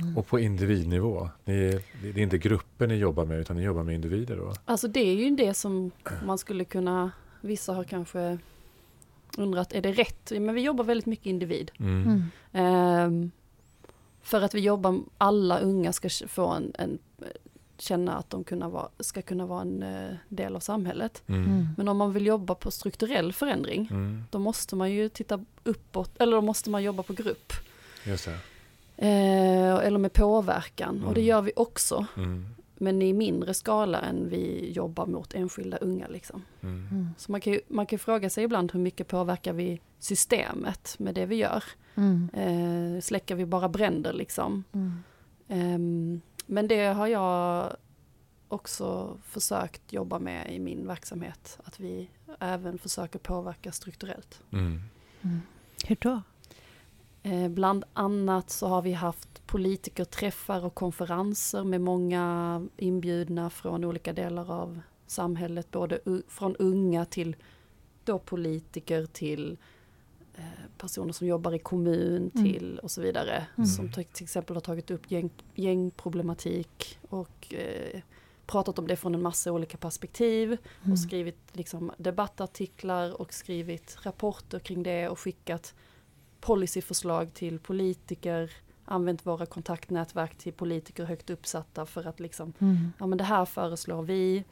Mm. 0.00 0.18
Och 0.18 0.26
på 0.26 0.38
individnivå? 0.38 1.28
Ni, 1.44 1.80
det 2.02 2.08
är 2.08 2.18
inte 2.18 2.38
grupper 2.38 2.86
ni 2.86 2.94
jobbar 2.94 3.24
med 3.24 3.40
utan 3.40 3.56
ni 3.56 3.62
jobbar 3.62 3.82
med 3.82 3.94
individer 3.94 4.36
då? 4.36 4.54
Alltså 4.64 4.88
det 4.88 5.00
är 5.00 5.14
ju 5.14 5.30
det 5.30 5.54
som 5.54 5.90
man 6.24 6.38
skulle 6.38 6.64
kunna, 6.64 7.12
vissa 7.40 7.72
har 7.72 7.84
kanske 7.84 8.38
undrat, 9.38 9.72
är 9.72 9.82
det 9.82 9.92
rätt? 9.92 10.30
Men 10.30 10.54
vi 10.54 10.60
jobbar 10.60 10.84
väldigt 10.84 11.06
mycket 11.06 11.26
individ. 11.26 11.70
Mm. 11.78 12.30
Um, 12.52 13.30
för 14.22 14.42
att 14.42 14.54
vi 14.54 14.60
jobbar, 14.60 15.00
alla 15.18 15.58
unga 15.58 15.92
ska 15.92 16.08
få 16.28 16.48
en, 16.48 16.72
en 16.78 16.98
känna 17.78 18.16
att 18.16 18.30
de 18.30 18.44
kunna 18.44 18.68
vara, 18.68 18.88
ska 19.00 19.22
kunna 19.22 19.46
vara 19.46 19.62
en 19.62 19.82
uh, 19.82 20.14
del 20.28 20.56
av 20.56 20.60
samhället. 20.60 21.22
Mm. 21.26 21.44
mm. 21.44 21.68
Men 21.76 21.88
om 21.88 21.96
man 21.96 22.12
vill 22.12 22.26
jobba 22.26 22.54
på 22.54 22.70
strukturell 22.70 23.32
förändring, 23.32 23.88
mm. 23.90 24.24
då 24.30 24.38
måste 24.38 24.76
man 24.76 24.92
ju 24.92 25.08
titta 25.08 25.44
uppåt, 25.64 26.10
eller 26.18 26.36
då 26.36 26.42
måste 26.42 26.70
man 26.70 26.82
jobba 26.82 27.02
på 27.02 27.12
grupp. 27.12 27.52
Just 28.04 28.24
det. 28.24 28.38
Eh, 28.96 29.74
eller 29.74 29.98
med 29.98 30.12
påverkan. 30.12 30.96
Mm. 30.96 31.08
Och 31.08 31.14
det 31.14 31.20
mm. 31.20 31.28
gör 31.28 31.42
vi 31.42 31.52
också. 31.56 32.06
Mm. 32.16 32.46
Men 32.78 33.02
i 33.02 33.12
mindre 33.12 33.54
skala 33.54 34.00
än 34.00 34.28
vi 34.28 34.72
jobbar 34.72 35.06
mot 35.06 35.34
enskilda 35.34 35.76
unga. 35.76 36.08
Liksom. 36.08 36.42
Mm. 36.60 36.88
mm. 36.90 37.08
Så 37.18 37.32
man 37.32 37.40
kan, 37.40 37.52
ju, 37.52 37.60
man 37.68 37.86
kan 37.86 37.98
fråga 37.98 38.30
sig 38.30 38.44
ibland 38.44 38.72
hur 38.72 38.80
mycket 38.80 39.08
påverkar 39.08 39.52
vi 39.52 39.80
systemet 39.98 40.96
med 40.98 41.14
det 41.14 41.26
vi 41.26 41.36
gör. 41.36 41.64
Mm. 41.94 42.28
Eh, 42.32 43.00
släcker 43.00 43.34
vi 43.34 43.46
bara 43.46 43.68
bränder 43.68 44.12
liksom. 44.12 44.64
Eh, 45.48 45.78
men 46.46 46.68
det 46.68 46.86
har 46.86 47.06
jag 47.06 47.72
också 48.48 49.18
försökt 49.24 49.92
jobba 49.92 50.18
med 50.18 50.54
i 50.54 50.58
min 50.58 50.86
verksamhet. 50.86 51.58
Att 51.64 51.80
vi 51.80 52.10
även 52.40 52.78
försöker 52.78 53.18
påverka 53.18 53.72
strukturellt. 53.72 54.42
Hur 55.84 55.96
då? 56.00 56.22
Eh, 57.26 57.48
bland 57.48 57.84
annat 57.92 58.50
så 58.50 58.66
har 58.66 58.82
vi 58.82 58.92
haft 58.92 59.46
politikerträffar 59.46 60.64
och 60.64 60.74
konferenser 60.74 61.64
med 61.64 61.80
många 61.80 62.66
inbjudna 62.76 63.50
från 63.50 63.84
olika 63.84 64.12
delar 64.12 64.50
av 64.50 64.80
samhället, 65.06 65.70
både 65.70 65.98
från 66.28 66.56
unga 66.56 67.04
till 67.04 67.36
då 68.04 68.18
politiker 68.18 69.06
till 69.06 69.56
eh, 70.34 70.44
personer 70.78 71.12
som 71.12 71.26
jobbar 71.26 71.54
i 71.54 71.58
kommun 71.58 72.30
mm. 72.34 72.44
till 72.44 72.78
och 72.78 72.90
så 72.90 73.00
vidare. 73.00 73.46
Mm. 73.56 73.66
Som 73.66 73.92
till 73.92 74.06
exempel 74.22 74.56
har 74.56 74.60
tagit 74.60 74.90
upp 74.90 75.10
gäng, 75.10 75.30
gängproblematik 75.54 76.98
och 77.08 77.54
eh, 77.54 78.00
pratat 78.46 78.78
om 78.78 78.86
det 78.86 78.96
från 78.96 79.14
en 79.14 79.22
massa 79.22 79.52
olika 79.52 79.76
perspektiv 79.76 80.48
mm. 80.82 80.92
och 80.92 80.98
skrivit 80.98 81.38
liksom, 81.52 81.92
debattartiklar 81.96 83.20
och 83.20 83.32
skrivit 83.34 83.96
rapporter 84.02 84.58
kring 84.58 84.82
det 84.82 85.08
och 85.08 85.18
skickat 85.18 85.74
policyförslag 86.44 87.34
till 87.34 87.58
politiker, 87.58 88.50
använt 88.84 89.26
våra 89.26 89.46
kontaktnätverk 89.46 90.36
till 90.36 90.52
politiker 90.52 91.04
högt 91.04 91.30
uppsatta 91.30 91.86
för 91.86 92.06
att 92.06 92.20
liksom, 92.20 92.52
mm. 92.58 92.92
ja 92.98 93.06
men 93.06 93.18
det 93.18 93.24
här 93.24 93.44
föreslår 93.44 94.02
vi. 94.02 94.44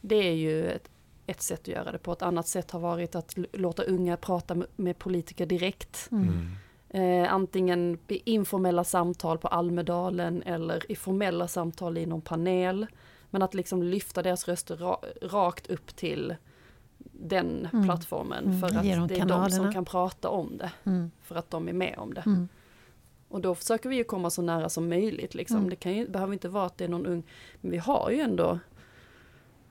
Det 0.00 0.16
är 0.16 0.34
ju 0.34 0.70
ett, 0.70 0.90
ett 1.26 1.42
sätt 1.42 1.60
att 1.60 1.68
göra 1.68 1.92
det 1.92 1.98
på. 1.98 2.12
Ett 2.12 2.22
annat 2.22 2.48
sätt 2.48 2.70
har 2.70 2.80
varit 2.80 3.14
att 3.14 3.34
låta 3.52 3.82
unga 3.82 4.16
prata 4.16 4.62
med 4.76 4.98
politiker 4.98 5.46
direkt. 5.46 6.08
Mm. 6.12 6.28
mm. 6.28 6.46
Eh, 6.88 7.32
antingen 7.32 7.98
i 8.08 8.32
informella 8.32 8.84
samtal 8.84 9.38
på 9.38 9.48
Almedalen 9.48 10.42
eller 10.42 10.92
i 10.92 10.96
formella 10.96 11.48
samtal 11.48 11.98
i 11.98 12.06
någon 12.06 12.20
panel. 12.20 12.86
Men 13.30 13.42
att 13.42 13.54
liksom 13.54 13.82
lyfta 13.82 14.22
deras 14.22 14.48
röster 14.48 14.76
ra 14.76 15.00
rakt 15.22 15.66
upp 15.66 15.96
till 15.96 16.34
den 17.12 17.68
mm. 17.72 17.84
plattformen. 17.84 18.44
Mm. 18.44 18.60
För 18.60 18.66
att 18.66 18.72
de 18.72 19.06
det 19.08 19.14
är 19.14 19.18
kanalerna. 19.18 19.48
de 19.48 19.50
som 19.50 19.72
kan 19.72 19.84
prata 19.84 20.28
om 20.28 20.56
det. 20.56 20.72
Mm. 20.84 21.10
För 21.22 21.34
att 21.34 21.50
de 21.50 21.68
är 21.68 21.72
med 21.72 21.94
om 21.98 22.14
det. 22.14 22.22
Mm. 22.26 22.48
Och 23.28 23.40
då 23.40 23.54
försöker 23.54 23.88
vi 23.88 23.96
ju 23.96 24.04
komma 24.04 24.30
så 24.30 24.42
nära 24.42 24.68
som 24.68 24.88
möjligt. 24.88 25.34
Liksom. 25.34 25.56
Mm. 25.56 25.70
Det 25.70 25.76
kan 25.76 25.96
ju, 25.96 26.08
behöver 26.08 26.32
inte 26.32 26.48
vara 26.48 26.66
att 26.66 26.78
det 26.78 26.84
är 26.84 26.88
någon 26.88 27.06
ung, 27.06 27.22
men 27.60 27.70
vi 27.70 27.78
har 27.78 28.10
ju 28.10 28.20
ändå 28.20 28.58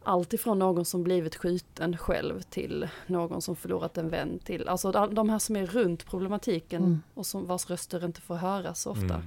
allt 0.03 0.33
ifrån 0.33 0.59
någon 0.59 0.85
som 0.85 1.03
blivit 1.03 1.35
skjuten 1.35 1.97
själv 1.97 2.41
till 2.41 2.89
någon 3.07 3.41
som 3.41 3.55
förlorat 3.55 3.97
en 3.97 4.09
vän 4.09 4.39
till, 4.39 4.67
alltså 4.67 4.91
de 4.91 5.29
här 5.29 5.39
som 5.39 5.55
är 5.55 5.65
runt 5.65 6.05
problematiken 6.05 6.83
mm. 6.83 7.01
och 7.13 7.25
som 7.25 7.45
vars 7.45 7.69
röster 7.69 8.05
inte 8.05 8.21
får 8.21 8.35
höras 8.35 8.81
så 8.81 8.91
ofta. 8.91 9.23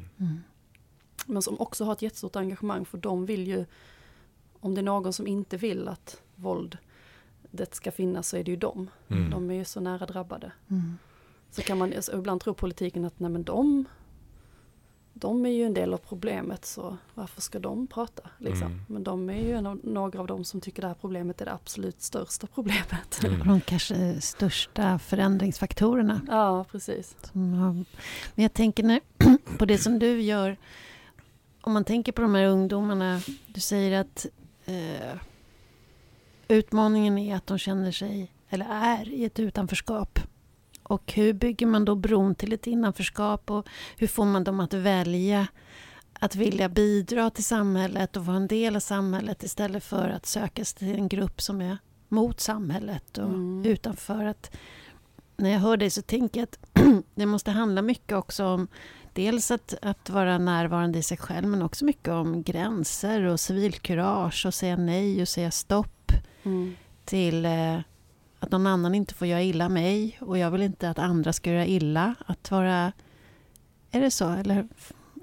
Men 1.27 1.43
som 1.43 1.61
också 1.61 1.85
har 1.85 1.93
ett 1.93 2.03
jättestort 2.03 2.37
engagemang 2.37 2.85
för 2.85 2.99
de 2.99 3.27
vill 3.27 3.47
ju, 3.47 3.65
om 4.61 4.75
det 4.75 4.81
är 4.81 4.83
någon 4.83 5.13
som 5.13 5.27
inte 5.27 5.57
vill 5.57 5.89
att 5.89 6.23
våld 6.35 6.79
det 7.57 7.75
ska 7.75 7.93
finnas 7.93 8.29
så 8.29 8.37
är 8.37 8.45
det 8.45 8.51
ju 8.51 8.57
dem. 8.57 8.91
Mm. 9.09 9.31
De 9.31 9.51
är 9.51 9.55
ju 9.55 9.65
så 9.65 9.81
nära 9.81 10.07
drabbade. 10.07 10.53
Mm. 10.71 10.99
Så 11.51 11.63
kan 11.63 11.79
man 11.79 11.93
alltså, 11.97 12.19
ibland 12.19 12.41
tro 12.41 12.55
politiken 12.55 13.05
att 13.05 13.21
nej 13.21 13.31
men 13.31 13.45
de 13.45 13.85
de 15.19 15.47
är 15.47 15.51
ju 15.51 15.65
en 15.65 15.75
del 15.75 15.95
av 15.95 15.99
problemet 15.99 16.65
så 16.65 16.97
varför 17.15 17.41
ska 17.41 17.59
de 17.59 17.87
prata? 17.87 18.23
Liksom? 18.39 18.67
Mm. 18.67 18.85
Men 18.89 19.05
de 19.05 19.31
är 19.31 19.41
ju 19.41 19.53
en 19.53 19.67
av, 19.67 19.81
några 19.83 20.21
av 20.21 20.27
dem 20.27 20.45
som 20.45 20.61
tycker 20.61 20.83
det 20.83 20.89
här 20.89 20.95
problemet 20.95 21.41
är 21.41 21.45
det 21.45 21.53
absolut 21.53 22.03
största 22.03 22.47
problemet. 22.47 23.25
Mm. 23.25 23.49
De 23.49 23.61
kanske 23.61 24.21
största 24.21 24.99
förändringsfaktorerna. 24.99 26.21
Ja, 26.29 26.65
precis. 26.71 27.17
Men 27.33 27.85
jag 28.35 28.53
tänker 28.53 28.83
när, 28.83 29.01
på 29.59 29.65
det 29.65 29.79
som 29.79 29.99
du 29.99 30.21
gör, 30.21 30.57
om 31.61 31.73
man 31.73 31.85
tänker 31.85 32.13
på 32.13 32.23
de 32.23 32.35
här 32.35 32.45
ungdomarna, 32.45 33.21
du 33.47 33.61
säger 33.61 34.01
att 34.01 34.27
eh, 34.65 35.19
utmaningen 36.49 37.19
är 37.19 37.37
att 37.37 37.47
de 37.47 37.59
känner 37.59 37.93
sig, 37.93 38.33
eller 38.49 38.67
är 38.71 39.09
i 39.09 39.25
ett 39.25 39.39
utanförskap. 39.39 40.19
Och 40.83 41.13
hur 41.13 41.33
bygger 41.33 41.67
man 41.67 41.85
då 41.85 41.95
bron 41.95 42.35
till 42.35 42.53
ett 42.53 42.67
innanförskap 42.67 43.51
och 43.51 43.69
hur 43.97 44.07
får 44.07 44.25
man 44.25 44.45
dem 44.45 44.61
att 44.61 44.75
välja 44.75 45.47
att 46.13 46.37
vilja 46.37 46.69
bidra 46.69 47.31
till 47.31 47.45
samhället 47.45 48.17
och 48.17 48.27
vara 48.27 48.37
en 48.37 48.47
del 48.47 48.77
av 48.77 48.81
samhället 48.81 49.43
istället 49.43 49.85
för 49.85 50.09
att 50.09 50.27
söka 50.27 50.65
sig 50.65 50.79
till 50.79 50.95
en 50.95 51.09
grupp 51.09 51.41
som 51.41 51.61
är 51.61 51.79
mot 52.09 52.41
samhället 52.41 53.19
och 53.19 53.29
mm. 53.29 53.65
utanför. 53.67 54.25
Att, 54.25 54.57
när 55.37 55.51
jag 55.51 55.59
hör 55.59 55.77
dig 55.77 55.91
så 55.91 56.03
tänker 56.03 56.41
jag 56.41 56.45
att 56.45 56.59
det 57.15 57.27
måste 57.27 57.51
handla 57.51 57.83
mycket 57.83 58.17
också 58.17 58.45
om 58.45 58.69
dels 59.13 59.51
att, 59.51 59.75
att 59.83 60.11
vara 60.11 60.39
närvarande 60.39 60.99
i 60.99 61.03
sig 61.03 61.17
själv 61.17 61.49
men 61.49 61.63
också 61.63 61.85
mycket 61.85 62.09
om 62.09 62.43
gränser 62.43 63.23
och 63.23 63.41
civilkurage 63.41 64.47
och 64.47 64.55
säga 64.55 64.77
nej 64.77 65.23
och 65.23 65.29
säga 65.29 65.51
stopp 65.51 65.96
mm. 66.47 66.77
till 67.05 67.45
eh, 67.45 67.79
att 68.39 68.51
någon 68.51 68.67
annan 68.67 68.95
inte 68.95 69.15
får 69.15 69.27
göra 69.27 69.43
illa 69.43 69.69
mig 69.69 70.19
och 70.21 70.39
jag 70.39 70.51
vill 70.51 70.63
inte 70.63 70.91
att 70.91 70.99
andra 70.99 71.33
ska 71.33 71.51
göra 71.51 71.67
illa. 71.67 72.15
Att 72.27 72.51
vara... 72.51 72.93
Är 73.91 74.01
det 74.01 74.11
så 74.11 74.29
eller 74.29 74.69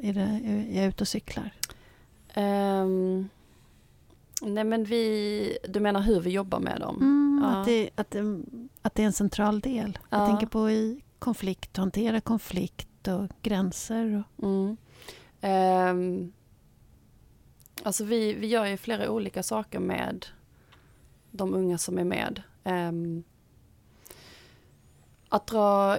är, 0.02 0.14
det, 0.14 0.22
är 0.22 0.82
jag 0.82 0.86
ute 0.86 1.04
och 1.04 1.08
cyklar? 1.08 1.52
Um, 2.36 3.30
nej 4.42 4.64
men 4.64 4.84
vi... 4.84 5.58
Du 5.70 5.80
menar 5.80 6.02
hur 6.02 6.22
vi 6.22 6.30
jobbar 6.30 6.60
med 6.60 6.80
dem? 6.80 6.98
Mm, 7.02 7.42
ja. 7.44 7.50
att, 7.50 7.66
det, 7.66 7.90
att, 7.96 8.12
det, 8.12 8.44
att 8.82 8.96
det 8.96 9.02
är 9.02 9.06
en 9.06 9.14
central 9.14 9.60
del. 9.60 10.00
Ja. 10.10 10.18
Jag 10.18 10.30
tänker 10.30 10.48
på 10.48 10.72
i 10.72 11.02
konflikt, 11.20 11.78
hantera 11.78 12.22
konflikt 12.22 13.08
och 13.08 13.28
gränser. 13.42 14.24
Och... 14.36 14.46
Mm. 14.48 14.78
Um, 15.42 16.34
alltså 17.84 18.04
vi, 18.04 18.34
vi 18.34 18.48
gör 18.48 18.66
ju 18.66 18.78
flera 18.78 19.10
olika 19.10 19.44
saker 19.44 19.80
med 19.80 20.26
de 21.34 21.54
unga 21.54 21.78
som 21.78 21.98
är 21.98 22.04
med. 22.04 22.42
Um, 22.64 23.24
att 25.30 25.48
dra 25.48 25.98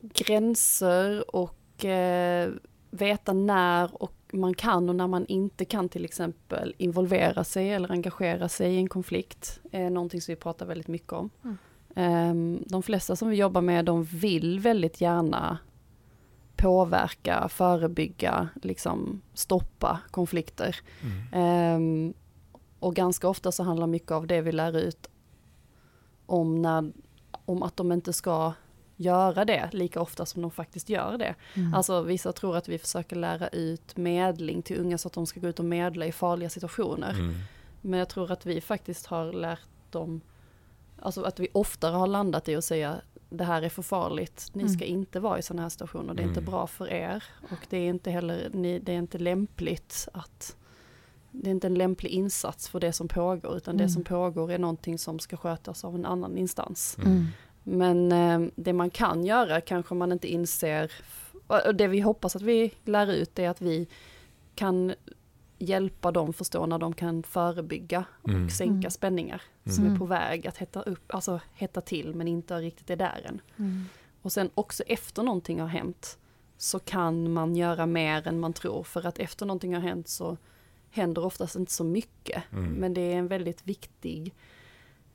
gränser 0.00 1.36
och 1.36 1.84
uh, 1.84 2.54
veta 2.90 3.32
när 3.32 4.02
och 4.02 4.14
man 4.32 4.54
kan 4.54 4.88
och 4.88 4.96
när 4.96 5.06
man 5.06 5.26
inte 5.26 5.64
kan 5.64 5.88
till 5.88 6.04
exempel 6.04 6.74
involvera 6.78 7.44
sig 7.44 7.70
eller 7.70 7.92
engagera 7.92 8.48
sig 8.48 8.74
i 8.74 8.76
en 8.76 8.88
konflikt 8.88 9.60
är 9.70 9.90
någonting 9.90 10.20
som 10.20 10.32
vi 10.32 10.36
pratar 10.36 10.66
väldigt 10.66 10.88
mycket 10.88 11.12
om. 11.12 11.30
Mm. 11.44 11.56
Um, 12.30 12.64
de 12.66 12.82
flesta 12.82 13.16
som 13.16 13.28
vi 13.28 13.36
jobbar 13.36 13.60
med 13.60 13.84
de 13.84 14.04
vill 14.04 14.60
väldigt 14.60 15.00
gärna 15.00 15.58
påverka, 16.56 17.48
förebygga, 17.48 18.48
liksom 18.62 19.22
stoppa 19.34 20.00
konflikter. 20.10 20.76
Mm. 21.32 22.06
Um, 22.06 22.14
och 22.80 22.94
ganska 22.94 23.28
ofta 23.28 23.52
så 23.52 23.62
handlar 23.62 23.86
mycket 23.86 24.10
av 24.10 24.26
det 24.26 24.40
vi 24.40 24.52
lär 24.52 24.76
ut 24.76 25.10
om, 26.26 26.62
när, 26.62 26.92
om 27.44 27.62
att 27.62 27.76
de 27.76 27.92
inte 27.92 28.12
ska 28.12 28.52
göra 28.96 29.44
det 29.44 29.70
lika 29.72 30.00
ofta 30.00 30.26
som 30.26 30.42
de 30.42 30.50
faktiskt 30.50 30.88
gör 30.88 31.18
det. 31.18 31.34
Mm. 31.54 31.74
Alltså 31.74 32.02
vissa 32.02 32.32
tror 32.32 32.56
att 32.56 32.68
vi 32.68 32.78
försöker 32.78 33.16
lära 33.16 33.48
ut 33.48 33.96
medling 33.96 34.62
till 34.62 34.80
unga 34.80 34.98
så 34.98 35.08
att 35.08 35.14
de 35.14 35.26
ska 35.26 35.40
gå 35.40 35.48
ut 35.48 35.58
och 35.58 35.64
medla 35.64 36.06
i 36.06 36.12
farliga 36.12 36.50
situationer. 36.50 37.10
Mm. 37.10 37.34
Men 37.80 37.98
jag 37.98 38.08
tror 38.08 38.32
att 38.32 38.46
vi 38.46 38.60
faktiskt 38.60 39.06
har 39.06 39.32
lärt 39.32 39.68
dem, 39.90 40.20
alltså 40.98 41.22
att 41.22 41.40
vi 41.40 41.48
oftare 41.52 41.96
har 41.96 42.06
landat 42.06 42.48
i 42.48 42.56
att 42.56 42.64
säga 42.64 43.00
det 43.30 43.44
här 43.44 43.62
är 43.62 43.68
för 43.68 43.82
farligt, 43.82 44.50
ni 44.52 44.68
ska 44.68 44.84
mm. 44.84 44.98
inte 44.98 45.20
vara 45.20 45.38
i 45.38 45.42
sådana 45.42 45.62
här 45.62 45.68
situationer, 45.68 46.14
det 46.14 46.22
är 46.22 46.26
inte 46.26 46.40
mm. 46.40 46.50
bra 46.50 46.66
för 46.66 46.88
er 46.88 47.24
och 47.50 47.66
det 47.68 47.76
är 47.76 47.88
inte 47.88 48.10
heller, 48.10 48.50
ni, 48.52 48.78
det 48.78 48.92
är 48.92 48.96
inte 48.98 49.18
lämpligt 49.18 50.08
att 50.12 50.56
det 51.30 51.50
är 51.50 51.52
inte 51.52 51.66
en 51.66 51.74
lämplig 51.74 52.10
insats 52.10 52.68
för 52.68 52.80
det 52.80 52.92
som 52.92 53.08
pågår, 53.08 53.56
utan 53.56 53.74
mm. 53.74 53.86
det 53.86 53.92
som 53.92 54.04
pågår 54.04 54.52
är 54.52 54.58
någonting 54.58 54.98
som 54.98 55.18
ska 55.18 55.36
skötas 55.36 55.84
av 55.84 55.94
en 55.94 56.06
annan 56.06 56.38
instans. 56.38 56.96
Mm. 56.98 57.12
mm. 57.12 57.26
Men 57.62 58.12
eh, 58.12 58.52
det 58.56 58.72
man 58.72 58.90
kan 58.90 59.24
göra 59.24 59.60
kanske 59.60 59.94
man 59.94 60.12
inte 60.12 60.32
inser, 60.32 60.92
och 61.46 61.74
det 61.74 61.88
vi 61.88 62.00
hoppas 62.00 62.36
att 62.36 62.42
vi 62.42 62.74
lär 62.84 63.12
ut 63.12 63.38
är 63.38 63.48
att 63.48 63.60
vi 63.60 63.88
kan 64.54 64.94
hjälpa 65.58 66.10
dem 66.10 66.32
förstå 66.32 66.66
när 66.66 66.78
de 66.78 66.92
kan 66.92 67.22
förebygga 67.22 68.04
och 68.22 68.28
mm. 68.28 68.50
sänka 68.50 68.74
mm. 68.74 68.90
spänningar 68.90 69.42
som 69.64 69.84
är 69.84 69.88
mm. 69.88 69.98
på 69.98 70.06
väg 70.06 70.46
att 70.46 70.56
hetta 70.56 70.82
upp, 70.82 71.14
alltså 71.14 71.40
hetta 71.54 71.80
till 71.80 72.14
men 72.14 72.28
inte 72.28 72.54
riktigt 72.54 72.90
är 72.90 72.96
där 72.96 73.22
än. 73.24 73.40
Och 74.22 74.32
sen 74.32 74.50
också 74.54 74.82
efter 74.82 75.22
någonting 75.22 75.60
har 75.60 75.68
hänt 75.68 76.18
så 76.56 76.78
kan 76.78 77.32
man 77.32 77.56
göra 77.56 77.86
mer 77.86 78.28
än 78.28 78.40
man 78.40 78.52
tror 78.52 78.82
för 78.82 79.06
att 79.06 79.18
efter 79.18 79.46
någonting 79.46 79.74
har 79.74 79.80
hänt 79.80 80.08
så 80.08 80.36
händer 80.90 81.24
oftast 81.24 81.56
inte 81.56 81.72
så 81.72 81.84
mycket. 81.84 82.42
Mm. 82.52 82.72
Men 82.72 82.94
det 82.94 83.00
är 83.00 83.16
en 83.16 83.28
väldigt 83.28 83.66
viktig, 83.66 84.34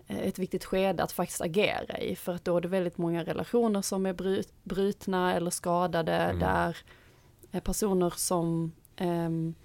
eh, 0.07 0.19
ett 0.19 0.39
viktigt 0.39 0.65
skede 0.65 1.03
att 1.03 1.11
faktiskt 1.11 1.41
agera 1.41 1.97
i. 1.97 2.15
För 2.15 2.35
att 2.35 2.45
då 2.45 2.57
är 2.57 2.61
det 2.61 2.67
väldigt 2.67 2.97
många 2.97 3.23
relationer 3.23 3.81
som 3.81 4.05
är 4.05 4.43
brutna 4.63 5.33
eller 5.33 5.51
skadade. 5.51 6.13
Mm. 6.13 6.39
Där 6.39 6.77
personer 7.61 8.13
som 8.15 8.71
um, 8.99 9.55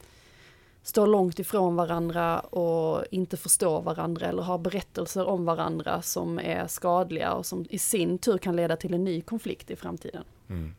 står 0.83 1.07
långt 1.07 1.39
ifrån 1.39 1.77
varandra 1.77 2.41
och 2.41 3.05
inte 3.11 3.37
förstår 3.37 3.83
varandra 3.83 4.27
eller 4.27 4.43
har 4.43 4.59
berättelser 4.59 5.27
om 5.27 5.45
varandra 5.45 6.03
som 6.03 6.39
är 6.39 6.67
skadliga 6.67 7.33
och 7.33 7.47
som 7.47 7.67
i 7.71 7.79
sin 7.79 8.19
tur 8.19 8.39
kan 8.39 8.57
leda 8.57 8.77
till 8.77 8.95
en 8.95 9.05
ny 9.05 9.21
konflikt 9.21 9.71
i 9.71 9.77
framtiden. 9.77 10.25
Mm. 10.49 10.75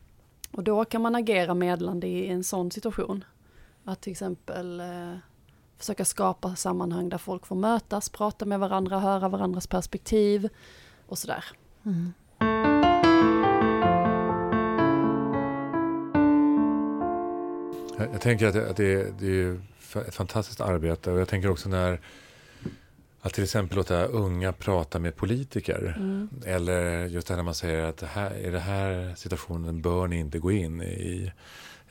Och 0.50 0.64
då 0.64 0.84
kan 0.84 1.02
man 1.02 1.14
agera 1.14 1.54
medlande 1.54 2.06
i 2.06 2.28
en 2.28 2.44
sån 2.44 2.70
situation. 2.70 3.24
Att 3.84 4.00
till 4.00 4.10
exempel 4.10 4.80
eh, 4.80 5.16
försöka 5.78 6.04
skapa 6.04 6.56
sammanhang 6.56 7.08
där 7.08 7.18
folk 7.18 7.46
får 7.46 7.56
mötas, 7.56 8.08
prata 8.08 8.44
med 8.44 8.60
varandra, 8.60 8.98
höra 8.98 9.28
varandras 9.28 9.66
perspektiv 9.66 10.48
och 11.06 11.18
sådär. 11.18 11.44
Mm. 11.84 12.12
Jag, 17.98 18.08
jag 18.12 18.20
tänker 18.20 18.46
att 18.46 18.54
det, 18.54 18.70
att 18.70 18.76
det, 18.76 18.92
är, 18.92 19.14
det 19.18 19.26
är 19.26 19.60
ett 20.08 20.14
fantastiskt 20.14 20.60
arbete 20.60 21.10
och 21.10 21.20
jag 21.20 21.28
tänker 21.28 21.50
också 21.50 21.68
när 21.68 22.00
att 23.20 23.34
till 23.34 23.44
exempel 23.44 23.76
låta 23.76 24.04
unga 24.04 24.52
prata 24.52 24.98
med 24.98 25.16
politiker. 25.16 25.94
Mm. 25.96 26.28
Eller 26.46 27.06
just 27.06 27.26
det 27.26 27.34
här 27.34 27.36
när 27.36 27.44
man 27.44 27.54
säger 27.54 27.82
att 27.82 28.02
här, 28.02 28.36
i 28.36 28.50
den 28.50 28.60
här 28.60 29.14
situationen 29.14 29.82
bör 29.82 30.06
ni 30.06 30.18
inte 30.18 30.38
gå 30.38 30.52
in 30.52 30.82
i. 30.82 31.32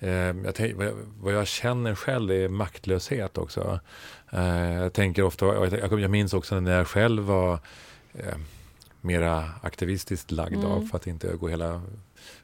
Eh, 0.02 0.12
jag 0.12 0.56
tänk, 0.56 0.76
vad 1.20 1.34
jag 1.34 1.48
känner 1.48 1.96
själv 1.96 2.32
är 2.32 2.50
maktlöshet 2.50 3.38
också. 3.38 3.80
Eh, 4.30 4.74
jag 4.74 4.94
tänker 4.94 5.24
ofta, 5.24 5.46
jag 6.00 6.12
minns 6.12 6.34
också 6.34 6.60
när 6.60 6.78
jag 6.78 6.88
själv 6.88 7.24
var 7.24 7.60
eh, 8.14 8.38
mera 9.02 9.50
aktivistiskt 9.62 10.32
lagd 10.32 10.54
Mm. 10.54 10.66
av 10.66 10.82
för 10.82 10.98
att 10.98 11.08
inte 11.08 11.36
gå 11.36 11.48
hela 11.48 11.82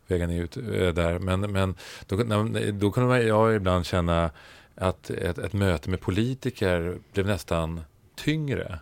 vägen 0.07 0.31
ut 0.31 0.57
eh, 0.57 0.63
där. 0.93 1.19
Men, 1.19 1.39
men 1.39 1.75
då, 2.05 2.23
då 2.71 2.91
kunde 2.91 3.21
jag 3.23 3.55
ibland 3.55 3.85
känna 3.85 4.31
att 4.75 5.09
ett, 5.09 5.37
ett 5.37 5.53
möte 5.53 5.89
med 5.89 6.01
politiker 6.01 6.97
blev 7.13 7.27
nästan 7.27 7.81
tyngre. 8.15 8.79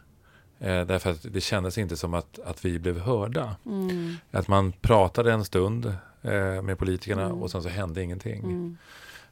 Eh, 0.59 0.85
därför 0.85 1.11
att 1.11 1.33
det 1.33 1.41
kändes 1.41 1.77
inte 1.77 1.97
som 1.97 2.13
att, 2.13 2.39
att 2.39 2.65
vi 2.65 2.79
blev 2.79 2.99
hörda. 2.99 3.55
Mm. 3.65 4.15
Att 4.31 4.47
man 4.47 4.71
pratade 4.71 5.31
en 5.31 5.45
stund 5.45 5.95
eh, 6.27 6.61
med 6.61 6.77
politikerna 6.79 7.25
Mm. 7.25 7.41
och 7.43 7.51
sen 7.51 7.63
så 7.63 7.69
hände 7.69 8.03
ingenting. 8.03 8.39
Mm. 8.43 8.77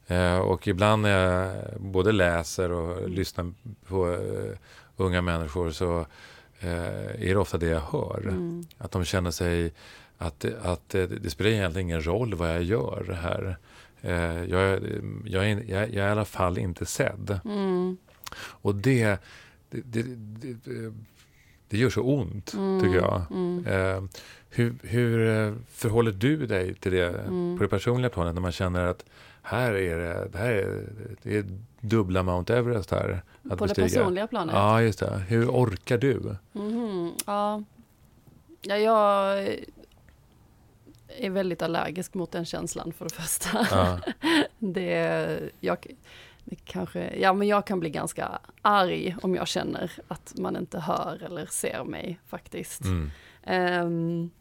Eh, 0.08 0.38
och 0.38 0.68
ibland 0.68 1.02
när 1.02 1.10
jag 1.10 1.64
både 1.82 2.12
läser 2.12 2.72
och 2.72 3.10
lyssnar 3.10 3.54
på 3.88 4.12
eh, 4.14 4.58
unga 4.98 5.22
människor 5.22 5.72
så 5.72 6.00
eh, 6.60 6.74
är 7.22 7.28
det 7.28 7.36
ofta 7.36 7.58
det 7.58 7.66
jag 7.68 7.80
hör. 7.82 8.20
Mm. 8.22 8.64
Att 8.78 8.92
de 8.92 9.06
känner 9.06 9.32
sig 9.32 9.74
att, 10.18 10.46
att 10.64 10.96
eh, 10.96 11.04
det 11.04 11.30
spelar 11.30 11.52
egentligen 11.52 11.88
ingen 11.88 12.06
roll 12.06 12.34
vad 12.34 12.50
jag 12.50 12.64
gör 12.64 13.18
här. 13.22 13.58
Eh, 14.02 14.44
jag, 14.44 14.62
är- 14.62 15.02
jag, 15.26 15.46
är, 15.46 15.64
jag, 15.68 15.82
är- 15.82 15.88
jag 15.88 16.06
är 16.06 16.08
i 16.08 16.12
alla 16.12 16.26
fall 16.26 16.58
inte 16.58 16.86
sedd. 16.86 17.40
Mm. 17.46 17.98
Och 18.36 18.76
det, 18.76 19.18
det, 19.70 19.82
det, 19.86 20.04
det, 20.64 20.94
det, 21.68 21.78
det 21.78 21.78
gör 21.78 21.90
så 21.90 22.02
ont, 22.02 22.54
Mm. 22.54 22.82
tycker 22.82 22.96
jag. 22.96 23.22
Mm. 23.32 23.66
Eh, 23.68 24.04
hur, 24.50 24.76
hur 24.84 25.28
eh, 25.48 25.54
förhåller 25.70 26.12
du 26.12 26.46
dig 26.46 26.74
till 26.74 26.92
det 26.92 27.10
Mm. 27.10 27.58
på 27.58 27.64
det 27.64 27.70
personliga 27.70 28.10
planet 28.10 28.34
när 28.34 28.42
man 28.42 28.52
känner 28.52 28.86
att 28.86 29.06
här 29.42 29.74
är 29.74 29.98
det, 29.98 30.28
det 30.32 30.38
här 30.38 30.52
är, 30.52 30.84
det 31.24 31.38
är 31.38 31.46
dubbla 31.80 32.24
Mount 32.24 32.56
Everest 32.58 32.92
här 32.92 33.22
att 33.44 33.58
På 33.58 33.66
det 33.66 33.76
bestiga. 33.76 33.86
personliga 34.02 34.28
planet? 34.28 34.56
Ja, 34.56 34.82
just 34.82 35.00
det. 35.00 35.24
Hur 35.28 35.50
orkar 35.50 35.98
du? 35.98 36.36
Mhm, 36.52 37.12
ja. 37.26 37.64
ja, 38.62 38.78
jag 38.78 39.38
är 41.18 41.30
väldigt 41.30 41.62
allergisk 41.62 42.14
mot 42.14 42.32
den 42.32 42.46
känslan 42.46 42.94
för 42.98 43.06
det 43.06 43.14
första. 43.14 43.68
Ja. 43.72 44.00
Det, 44.60 45.52
jag, 45.60 45.78
det 45.82 45.98
kanske, 46.64 47.16
ja 47.20 47.34
men 47.34 47.48
jag 47.48 47.68
kan 47.68 47.80
bli 47.80 47.90
ganska 47.90 48.40
arg 48.62 49.16
om 49.22 49.36
jag 49.36 49.48
känner 49.48 49.92
att 50.08 50.34
man 50.38 50.56
inte 50.56 50.80
hör 50.80 51.24
eller 51.26 51.46
ser 51.46 51.84
mig 51.84 52.20
faktiskt. 52.28 52.86
Mm. 52.86 53.12
Ehm, 53.44 54.32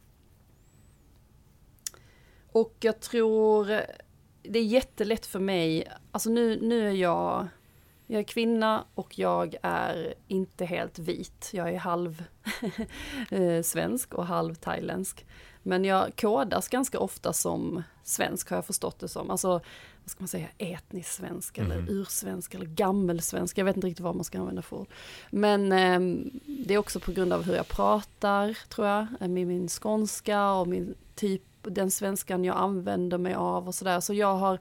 och 2.53 2.76
jag 2.80 3.00
tror 3.00 3.66
det 4.42 4.59
är 4.59 4.64
jättelätt 4.64 5.26
för 5.26 5.38
mig, 5.38 5.88
alltså 6.11 6.30
nu, 6.30 6.59
nu 6.62 6.88
är 6.88 6.92
jag, 6.92 7.48
jag 8.07 8.18
är 8.18 8.24
kvinna 8.24 8.84
och 8.94 9.18
jag 9.18 9.57
är 9.62 10.14
inte 10.28 10.64
helt 10.64 10.98
vit. 10.98 11.50
Jag 11.53 11.70
är 11.70 11.78
halv 11.78 12.24
eh, 13.30 13.62
svensk 13.62 14.14
och 14.14 14.26
halv 14.26 14.55
thailändsk. 14.55 15.26
Men 15.63 15.85
jag 15.85 16.17
kodas 16.17 16.69
ganska 16.69 16.99
ofta 16.99 17.33
som 17.33 17.83
svensk 18.05 18.51
har 18.51 18.57
jag 18.57 18.67
förstått 18.67 18.99
det 19.01 19.09
som. 19.09 19.31
Alltså, 19.31 19.49
vad 20.05 20.11
ska 20.11 20.21
man 20.23 20.29
säga, 20.29 20.49
etnisk 20.59 21.11
svensk 21.11 21.59
eller 21.59 21.77
Mhm. 21.77 21.89
ursvensk 21.89 22.55
eller 22.55 22.67
gammelsvensk. 22.67 23.59
Jag 23.59 23.65
vet 23.65 23.77
inte 23.77 23.87
riktigt 23.87 24.05
vad 24.05 24.15
man 24.17 24.25
ska 24.25 24.39
använda 24.39 24.63
för 24.63 24.77
ord. 24.77 24.89
Men 25.31 25.73
ehm, 25.73 26.31
det 26.47 26.75
är 26.75 26.79
också 26.79 27.01
på 27.01 27.13
grund 27.13 27.33
av 27.33 27.43
hur 27.43 27.55
jag 27.55 27.69
pratar, 27.69 28.59
tror 28.69 28.87
jag. 28.87 29.07
eh, 29.21 29.29
Med 29.29 29.47
min 29.47 29.69
skånska 29.69 30.51
och 30.53 30.69
min 30.69 30.95
typ, 31.15 31.43
den 31.63 31.91
svenskan 31.91 32.45
jag 32.45 32.57
använder 32.57 33.19
mig 33.19 33.35
av 33.35 33.69
och 33.69 33.75
sådär. 33.75 34.01
Så 34.01 34.15
jag 34.15 34.37
har, 34.37 34.59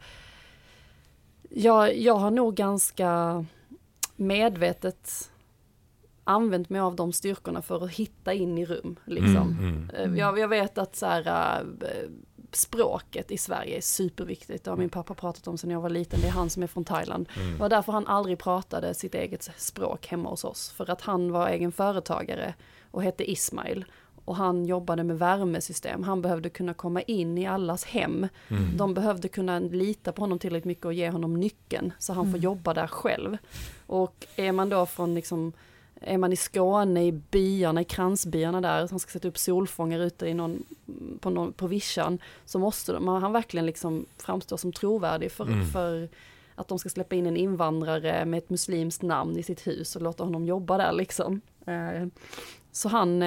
jag, 1.50 1.98
jag 1.98 2.16
har 2.16 2.32
nog 2.32 2.56
ganska 2.56 3.46
medvetet 4.16 5.32
använt 6.32 6.70
mig 6.70 6.82
av 6.82 6.96
de 6.96 7.14
styrkorna 7.14 7.62
för 7.62 7.84
att 7.86 7.92
hitta 7.92 8.34
in 8.34 8.58
i 8.58 8.66
rum. 8.66 8.96
Liksom. 9.06 9.36
Mm, 9.60 9.90
mm. 9.96 10.14
Eh, 10.14 10.20
Jag, 10.20 10.40
jag 10.40 10.48
vet 10.48 10.78
att 10.78 10.96
så 10.96 11.06
här, 11.06 11.28
eh, 11.82 12.10
språket 12.52 13.32
i 13.32 13.38
Sverige 13.38 13.78
är 13.78 13.82
superviktigt. 13.82 14.64
Det 14.64 14.70
har 14.70 14.78
min 14.78 14.90
pappa 14.90 15.14
pratat 15.14 15.48
om 15.48 15.58
sedan 15.58 15.70
jag 15.70 15.82
var 15.82 15.90
liten. 15.90 16.20
Det 16.22 16.28
är 16.28 16.32
han 16.32 16.50
som 16.50 16.64
är 16.64 16.68
från 16.68 16.84
Thailand. 16.84 17.30
Mm. 17.36 17.54
Det 17.54 17.60
var 17.60 17.70
därför 17.70 17.92
han 17.92 18.08
aldrig 18.08 18.40
pratade 18.40 18.94
sitt 18.94 19.16
eget 19.16 19.50
språk 19.58 20.08
hemma 20.08 20.30
hos 20.30 20.44
oss. 20.44 20.72
För 20.72 20.90
att 20.90 21.02
han 21.02 21.32
var 21.32 21.50
egen 21.50 21.72
företagare 21.72 22.54
och 22.92 23.04
hette 23.04 23.32
Ismail. 23.32 23.86
Och 24.26 24.36
han 24.36 24.66
jobbade 24.66 25.04
med 25.04 25.20
värmesystem. 25.20 26.04
Han 26.04 26.22
behövde 26.22 26.50
kunna 26.50 26.74
komma 26.74 27.02
in 27.02 27.38
i 27.38 27.46
allas 27.48 27.84
hem. 27.86 28.28
Mm. 28.48 28.78
De 28.78 28.94
behövde 28.94 29.28
kunna 29.28 29.60
lita 29.60 30.12
på 30.12 30.22
honom 30.22 30.40
tillräckligt 30.40 30.66
mycket 30.66 30.86
och 30.86 30.94
ge 30.94 31.10
honom 31.10 31.34
nyckeln. 31.40 31.94
Så 32.00 32.14
han 32.14 32.26
får 32.26 32.30
Mm. 32.38 32.42
jobba 32.42 32.74
där 32.74 32.88
själv. 32.88 33.38
Och 33.88 34.26
är 34.36 34.52
man 34.52 34.70
då 34.70 34.86
från 34.86 35.16
liksom 35.16 35.54
är 36.02 36.18
man 36.18 36.34
i 36.34 36.36
Skåne, 36.36 37.06
i 37.06 37.12
byarna, 37.12 37.82
i 37.82 37.84
kransbyarna 37.84 38.62
där, 38.62 38.88
han 38.90 39.00
ska 39.00 39.12
sätta 39.12 39.28
upp 39.28 39.38
solfångare 39.38 40.04
ute 40.04 40.28
i 40.28 40.34
någon, 40.34 40.64
på, 41.20 41.30
någon, 41.30 41.54
på 41.54 41.68
vischan, 41.68 42.20
så 42.46 42.60
måste 42.60 42.92
de, 42.94 43.08
han 43.08 43.34
verkligen 43.34 43.66
liksom 43.66 44.06
framstå 44.18 44.58
som 44.58 44.72
trovärdig 44.74 45.32
för, 45.32 45.44
Mm. 45.44 45.66
för 45.66 46.10
att 46.56 46.68
de 46.68 46.80
ska 46.80 46.90
släppa 46.90 47.16
in 47.16 47.26
en 47.28 47.38
invandrare 47.38 48.26
med 48.26 48.38
ett 48.38 48.50
muslimskt 48.50 49.02
namn 49.02 49.38
i 49.38 49.44
sitt 49.44 49.68
hus 49.68 49.96
och 49.96 50.02
låta 50.02 50.24
honom 50.24 50.46
jobba 50.46 50.78
där 50.78 50.92
liksom. 50.94 51.42
Eh, 51.66 52.08
Så 52.72 52.90
han, 52.90 53.22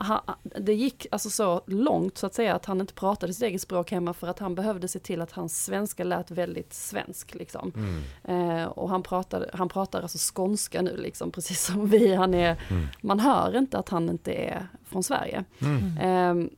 eh, 0.00 0.06
ha- 0.06 0.36
det 0.60 0.74
gick 0.74 1.06
alltså 1.10 1.30
så 1.30 1.62
långt 1.66 2.18
så 2.18 2.26
att 2.26 2.34
säga 2.34 2.54
att 2.54 2.64
han 2.66 2.80
inte 2.80 2.94
pratade 2.94 3.34
sitt 3.34 3.42
eget 3.42 3.62
språk 3.62 3.90
hemma 3.90 4.14
för 4.14 4.26
att 4.28 4.38
han 4.38 4.54
behövde 4.54 4.88
se 4.88 4.98
till 4.98 5.20
att 5.22 5.32
hans 5.32 5.64
svenska 5.64 6.04
lät 6.04 6.30
väldigt 6.30 6.72
svensk 6.74 7.34
liksom. 7.34 7.72
Mm. 7.76 8.50
Eh, 8.58 8.64
och 8.68 8.90
han 8.90 9.02
pratar, 9.02 9.50
han 9.54 9.68
pratar 9.68 10.02
alltså 10.02 10.34
skånska 10.34 10.82
nu 10.82 10.96
liksom, 10.96 11.30
precis 11.30 11.64
som 11.64 11.86
vi. 11.86 12.14
Han 12.14 12.34
är, 12.34 12.56
Mm. 12.70 12.86
man 13.00 13.20
hör 13.20 13.56
inte 13.56 13.78
att 13.78 13.88
han 13.88 14.08
inte 14.08 14.32
är 14.32 14.68
från 14.84 15.02
Sverige. 15.02 15.44
Mm. 15.62 15.98
Ehm, 16.00 16.50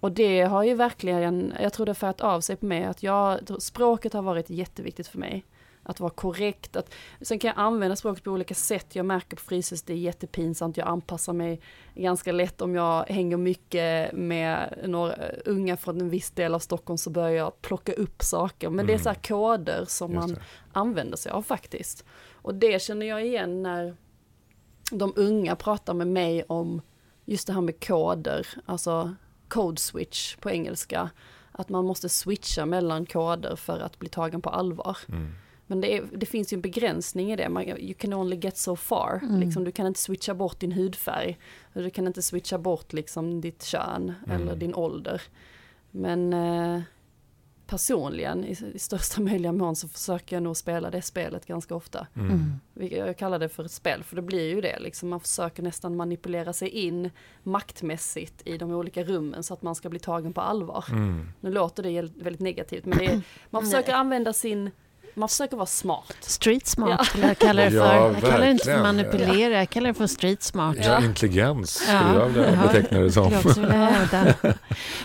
och 0.00 0.12
det 0.12 0.40
har 0.42 0.62
ju 0.62 0.74
verkligen, 0.74 1.54
jag 1.62 1.72
tror 1.72 1.86
det 1.86 1.90
har 1.90 1.94
färgat 1.94 2.20
av 2.20 2.40
sig 2.40 2.56
på 2.56 2.66
mig, 2.66 2.84
att 2.84 3.02
jag, 3.02 3.38
språket 3.62 4.12
har 4.12 4.22
varit 4.22 4.50
jätteviktigt 4.50 5.08
för 5.08 5.18
mig. 5.18 5.44
Att 5.82 6.00
vara 6.00 6.10
korrekt, 6.10 6.76
att, 6.76 6.94
sen 7.20 7.38
kan 7.38 7.48
jag 7.48 7.58
använda 7.58 7.96
språket 7.96 8.24
på 8.24 8.30
olika 8.30 8.54
sätt. 8.54 8.96
Jag 8.96 9.06
märker 9.06 9.36
på 9.36 9.42
Fryshuset, 9.42 9.86
det 9.86 9.92
är 9.92 9.96
jättepinsamt, 9.96 10.76
jag 10.76 10.88
anpassar 10.88 11.32
mig 11.32 11.60
ganska 11.94 12.32
lätt 12.32 12.60
om 12.60 12.74
jag 12.74 13.04
hänger 13.04 13.36
mycket 13.36 14.12
med 14.12 14.78
några 14.86 15.14
unga 15.44 15.76
från 15.76 16.00
en 16.00 16.10
viss 16.10 16.30
del 16.30 16.54
av 16.54 16.58
Stockholm 16.58 16.98
så 16.98 17.10
börjar 17.10 17.30
jag 17.30 17.62
plocka 17.62 17.92
upp 17.92 18.22
saker. 18.22 18.70
Men 18.70 18.86
det 18.86 18.92
är 18.92 18.94
Mm. 18.94 19.02
så 19.02 19.08
här 19.08 19.16
koder 19.22 19.84
som 19.88 20.14
man 20.14 20.36
använder 20.72 21.16
sig 21.16 21.32
av 21.32 21.42
faktiskt. 21.42 22.04
Och 22.32 22.54
det 22.54 22.82
känner 22.82 23.06
jag 23.06 23.26
igen 23.26 23.62
när 23.62 23.96
de 24.92 25.12
unga 25.16 25.56
pratar 25.56 25.94
med 25.94 26.06
mig 26.06 26.42
om 26.42 26.82
just 27.24 27.46
det 27.46 27.52
här 27.52 27.60
med 27.60 27.86
koder, 27.86 28.46
alltså 28.66 29.14
code 29.48 29.80
switch 29.80 30.36
på 30.36 30.50
engelska. 30.50 31.10
Att 31.52 31.68
man 31.68 31.84
måste 31.84 32.08
switcha 32.08 32.66
mellan 32.66 33.06
koder 33.06 33.56
för 33.56 33.80
att 33.80 33.98
bli 33.98 34.08
tagen 34.08 34.42
på 34.42 34.50
allvar. 34.50 34.98
Mm. 35.08 35.32
Men 35.70 35.80
det, 35.80 35.96
är, 35.96 36.08
det 36.12 36.26
finns 36.26 36.52
ju 36.52 36.54
en 36.54 36.60
begränsning 36.60 37.32
i 37.32 37.36
det, 37.36 37.48
man, 37.48 37.62
you 37.68 37.94
can 37.94 38.12
only 38.14 38.36
get 38.36 38.56
so 38.56 38.76
far. 38.76 39.20
Mm. 39.22 39.40
Liksom, 39.40 39.64
du 39.64 39.72
kan 39.72 39.86
inte 39.86 40.00
switcha 40.00 40.34
bort 40.34 40.60
din 40.60 40.72
hudfärg. 40.72 41.38
Du 41.72 41.90
kan 41.90 42.06
inte 42.06 42.22
switcha 42.22 42.58
bort 42.58 42.92
liksom, 42.92 43.40
ditt 43.40 43.62
kön 43.64 44.12
Mm. 44.26 44.42
eller 44.42 44.56
din 44.56 44.74
ålder. 44.74 45.22
Men 45.90 46.32
eh, 46.32 46.80
personligen, 47.66 48.44
i, 48.44 48.56
i 48.74 48.78
största 48.78 49.20
möjliga 49.30 49.52
mån, 49.52 49.76
så 49.76 49.88
försöker 49.88 50.36
jag 50.36 50.42
nog 50.42 50.56
spela 50.56 50.90
det 50.90 51.02
spelet 51.02 51.46
ganska 51.46 51.74
ofta. 51.74 52.06
Mm. 52.14 52.30
Mm. 52.30 52.52
Vilket 52.74 52.98
Jag 52.98 53.16
kallar 53.16 53.38
det 53.38 53.48
för 53.48 53.64
ett 53.64 53.70
spel, 53.70 54.02
för 54.04 54.16
det 54.16 54.22
blir 54.22 54.54
ju 54.54 54.60
det. 54.60 54.78
Liksom. 54.80 55.08
Man 55.08 55.20
försöker 55.20 55.62
nästan 55.62 55.96
manipulera 55.96 56.52
sig 56.52 56.68
in 56.68 57.10
maktmässigt 57.42 58.42
i 58.44 58.58
de 58.58 58.70
olika 58.70 59.04
rummen 59.04 59.42
så 59.42 59.54
att 59.54 59.62
man 59.62 59.74
ska 59.74 59.88
bli 59.88 59.98
tagen 59.98 60.32
på 60.32 60.40
allvar. 60.40 60.84
Mm. 60.90 61.28
Nu 61.40 61.50
låter 61.50 61.82
det 61.82 62.02
väldigt 62.02 62.40
negativt, 62.40 62.84
men 62.84 62.98
det 62.98 63.06
är, 63.06 63.22
man 63.50 63.62
försöker 63.64 63.92
använda 63.92 64.32
sin, 64.32 64.70
man 65.14 65.28
försöker 65.28 65.56
vara 65.56 65.66
smart. 65.66 66.16
Street 66.20 66.66
smart 66.66 67.10
Ja. 67.14 67.26
jag 67.28 67.38
kalla 67.38 67.62
det 67.64 67.70
för. 67.70 67.76
Ja, 67.78 68.12
jag 68.12 68.20
kallar 68.20 68.40
det 68.40 68.50
inte 68.50 68.64
för 68.64 68.82
manipulera, 68.82 69.52
jag 69.58 69.70
kallar 69.70 69.88
det 69.88 69.94
för 69.94 70.06
street 70.06 70.42
smart. 70.42 70.76
Ja, 70.80 71.04
intelligens 71.04 71.70
skulle 71.70 71.92
Ja. 71.98 72.14
jag 72.20 72.26
vilja 72.28 72.50
Ja, 72.54 72.62
beteckna 72.62 72.98
det 72.98 73.10
som. 73.12 73.32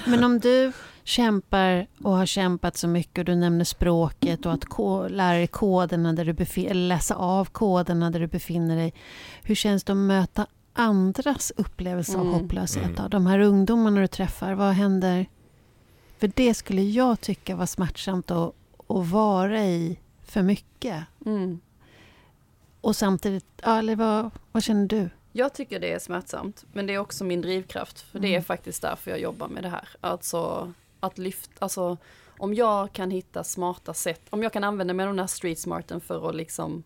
Men 0.06 0.24
om 0.24 0.40
du 0.40 0.72
kämpar 1.04 1.88
och 2.04 2.12
har 2.12 2.26
kämpat 2.26 2.78
så 2.78 2.88
mycket 2.88 3.18
och 3.18 3.26
du 3.26 3.36
nämner 3.36 3.66
språket 3.66 4.46
och 4.46 4.54
att 4.54 4.66
lära 5.12 5.38
dig 5.38 5.48
koderna 5.48 6.14
där 6.14 6.26
du 6.26 6.34
befinner 6.34 6.74
läsa 6.74 7.16
av 7.16 7.46
koderna 7.46 8.10
där 8.12 8.20
du 8.20 8.28
befinner 8.28 8.76
dig. 8.76 8.94
Hur 9.44 9.56
känns 9.56 9.84
det 9.84 9.92
att 9.94 9.98
möta 9.98 10.48
andras 10.74 11.52
upplevelse 11.58 12.18
av 12.18 12.22
Mm. 12.28 12.34
hopplöshet? 12.34 12.84
Mm. 12.84 12.96
Då? 12.96 13.08
De 13.08 13.28
här 13.28 13.40
ungdomarna 13.40 14.02
du 14.02 14.08
träffar, 14.08 14.54
vad 14.54 14.74
händer? 14.74 15.26
För 16.20 16.32
det 16.36 16.54
skulle 16.54 16.82
jag 16.82 17.22
tycka 17.22 17.56
var 17.56 17.66
smärtsamt 17.66 18.32
att, 18.32 18.54
att 18.88 19.08
vara 19.12 19.66
i 19.66 20.00
för 20.24 20.42
mycket. 20.42 21.04
Mm. 21.26 21.60
Och 22.82 22.96
samtidigt, 22.96 23.46
ja, 23.62 23.78
eller 23.80 23.96
vad, 23.96 24.30
vad 24.52 24.64
känner 24.64 24.88
du? 24.88 25.10
Jag 25.32 25.54
tycker 25.54 25.80
det 25.80 25.94
är 25.94 26.00
smärtsamt, 26.00 26.66
men 26.74 26.88
det 26.88 26.94
är 26.94 26.98
också 26.98 27.24
min 27.24 27.42
drivkraft. 27.42 28.02
För 28.02 28.20
det 28.20 28.28
är 28.28 28.32
Mm. 28.32 28.44
faktiskt 28.44 28.82
därför 28.82 29.12
jag 29.12 29.20
jobbar 29.20 29.48
med 29.48 29.64
det 29.64 29.70
här. 29.70 29.90
Alltså 30.02 30.74
att 31.00 31.18
lyfta, 31.18 31.54
alltså 31.60 31.98
om 32.40 32.54
jag 32.54 32.92
kan 32.94 33.12
hitta 33.12 33.44
smarta 33.44 33.94
sätt, 33.94 34.22
om 34.30 34.44
jag 34.44 34.54
kan 34.54 34.64
använda 34.64 34.94
mig 34.94 35.04
av 35.06 35.10
den 35.14 35.20
här 35.20 35.28
street 35.28 35.60
smarten 35.60 36.02
för 36.02 36.30
att 36.30 36.36
liksom 36.36 36.84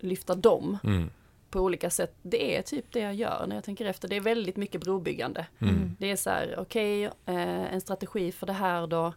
lyfta 0.00 0.34
dem, 0.34 0.78
Mm. 0.84 1.10
på 1.50 1.60
olika 1.60 1.90
sätt. 1.90 2.14
Det 2.22 2.56
är 2.56 2.62
typ 2.62 2.84
det 2.92 3.00
jag 3.00 3.14
gör 3.14 3.44
när 3.48 3.54
jag 3.54 3.64
tänker 3.64 3.84
efter. 3.84 4.08
Det 4.08 4.16
är 4.16 4.20
väldigt 4.20 4.56
mycket 4.56 4.80
brobyggande. 4.80 5.46
Mm. 5.58 5.96
Det 5.98 6.10
är 6.10 6.16
så 6.16 6.30
här, 6.30 6.54
okej, 6.58 7.08
okay, 7.08 7.34
eh, 7.34 7.74
en 7.74 7.80
strategi 7.80 8.32
för 8.32 8.46
det 8.46 8.52
här 8.52 8.86
då. 8.86 9.12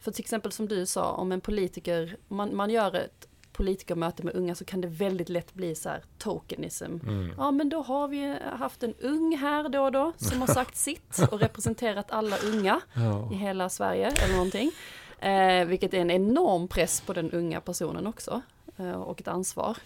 För 0.00 0.12
till 0.12 0.22
exempel 0.22 0.52
som 0.52 0.68
du 0.68 0.86
sa, 0.86 1.12
om 1.12 1.32
en 1.32 1.40
politiker, 1.40 2.16
man, 2.28 2.56
man 2.56 2.70
gör 2.70 2.94
ett 2.94 3.28
politikermöte 3.56 4.24
med 4.24 4.34
unga 4.34 4.54
så 4.54 4.64
kan 4.64 4.80
det 4.80 4.88
väldigt 4.88 5.28
lätt 5.28 5.54
bli 5.54 5.74
så 5.74 5.88
här 5.88 6.02
tokenism. 6.18 6.84
Mm. 6.84 7.32
Ja 7.36 7.50
men 7.50 7.68
då 7.68 7.82
har 7.82 8.08
vi 8.08 8.38
haft 8.52 8.82
en 8.82 8.94
ung 8.94 9.36
här 9.36 9.68
då 9.68 9.82
och 9.82 9.92
då 9.92 10.12
som 10.16 10.40
har 10.40 10.46
sagt 10.46 10.76
sitt 10.76 11.18
och 11.30 11.40
representerat 11.40 12.10
alla 12.10 12.36
unga 12.38 12.80
ja. 12.94 13.32
i 13.32 13.34
hela 13.34 13.68
Sverige 13.68 14.10
eller 14.10 14.34
någonting. 14.34 14.70
Eh, 15.18 15.64
vilket 15.66 15.94
är 15.94 15.98
en 15.98 16.10
enorm 16.10 16.68
press 16.68 17.00
på 17.00 17.12
den 17.12 17.30
unga 17.30 17.60
personen 17.60 18.06
också 18.06 18.42
eh, 18.76 19.02
och 19.02 19.20
ett 19.20 19.28
ansvar. 19.28 19.76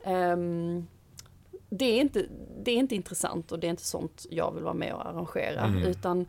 Eh, 0.00 0.36
det, 1.70 1.84
är 1.84 2.00
inte, 2.00 2.26
det 2.62 2.70
är 2.70 2.76
inte 2.76 2.94
intressant 2.94 3.52
och 3.52 3.58
det 3.58 3.66
är 3.66 3.70
inte 3.70 3.84
sånt 3.84 4.26
jag 4.30 4.52
vill 4.52 4.64
vara 4.64 4.74
med 4.74 4.94
och 4.94 5.06
arrangera 5.06 5.60
mm. 5.60 5.82
utan 5.82 6.26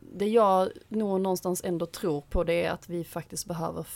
det 0.00 0.28
jag 0.28 0.68
nog 0.88 1.20
någonstans 1.20 1.62
ändå 1.64 1.86
tror 1.86 2.20
på 2.20 2.44
det 2.44 2.64
är 2.64 2.70
att 2.70 2.88
vi 2.88 3.04
faktiskt 3.04 3.46
behöver, 3.46 3.86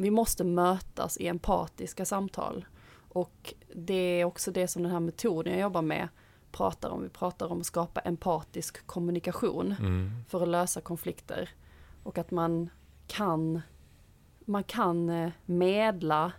vi 0.00 0.10
måste 0.10 0.44
mötas 0.44 1.16
i 1.16 1.26
empatiska 1.26 2.04
samtal. 2.04 2.64
Och 3.08 3.54
det 3.74 4.20
är 4.20 4.24
också 4.24 4.50
det 4.50 4.68
som 4.68 4.82
den 4.82 4.92
här 4.92 5.00
metoden 5.00 5.52
jag 5.52 5.62
jobbar 5.62 5.82
med 5.82 6.08
pratar 6.52 6.90
om. 6.90 7.02
Vi 7.02 7.08
pratar 7.08 7.46
om 7.46 7.60
att 7.60 7.66
skapa 7.66 8.00
empatisk 8.00 8.86
kommunikation 8.86 9.74
mm. 9.78 10.10
för 10.28 10.42
att 10.42 10.48
lösa 10.48 10.80
konflikter. 10.80 11.50
Och 12.02 12.18
att 12.18 12.30
man 12.30 12.70
kan, 13.06 13.60
man 14.44 14.64
kan 14.64 15.08
eh, 15.08 15.30
medla 15.44 16.32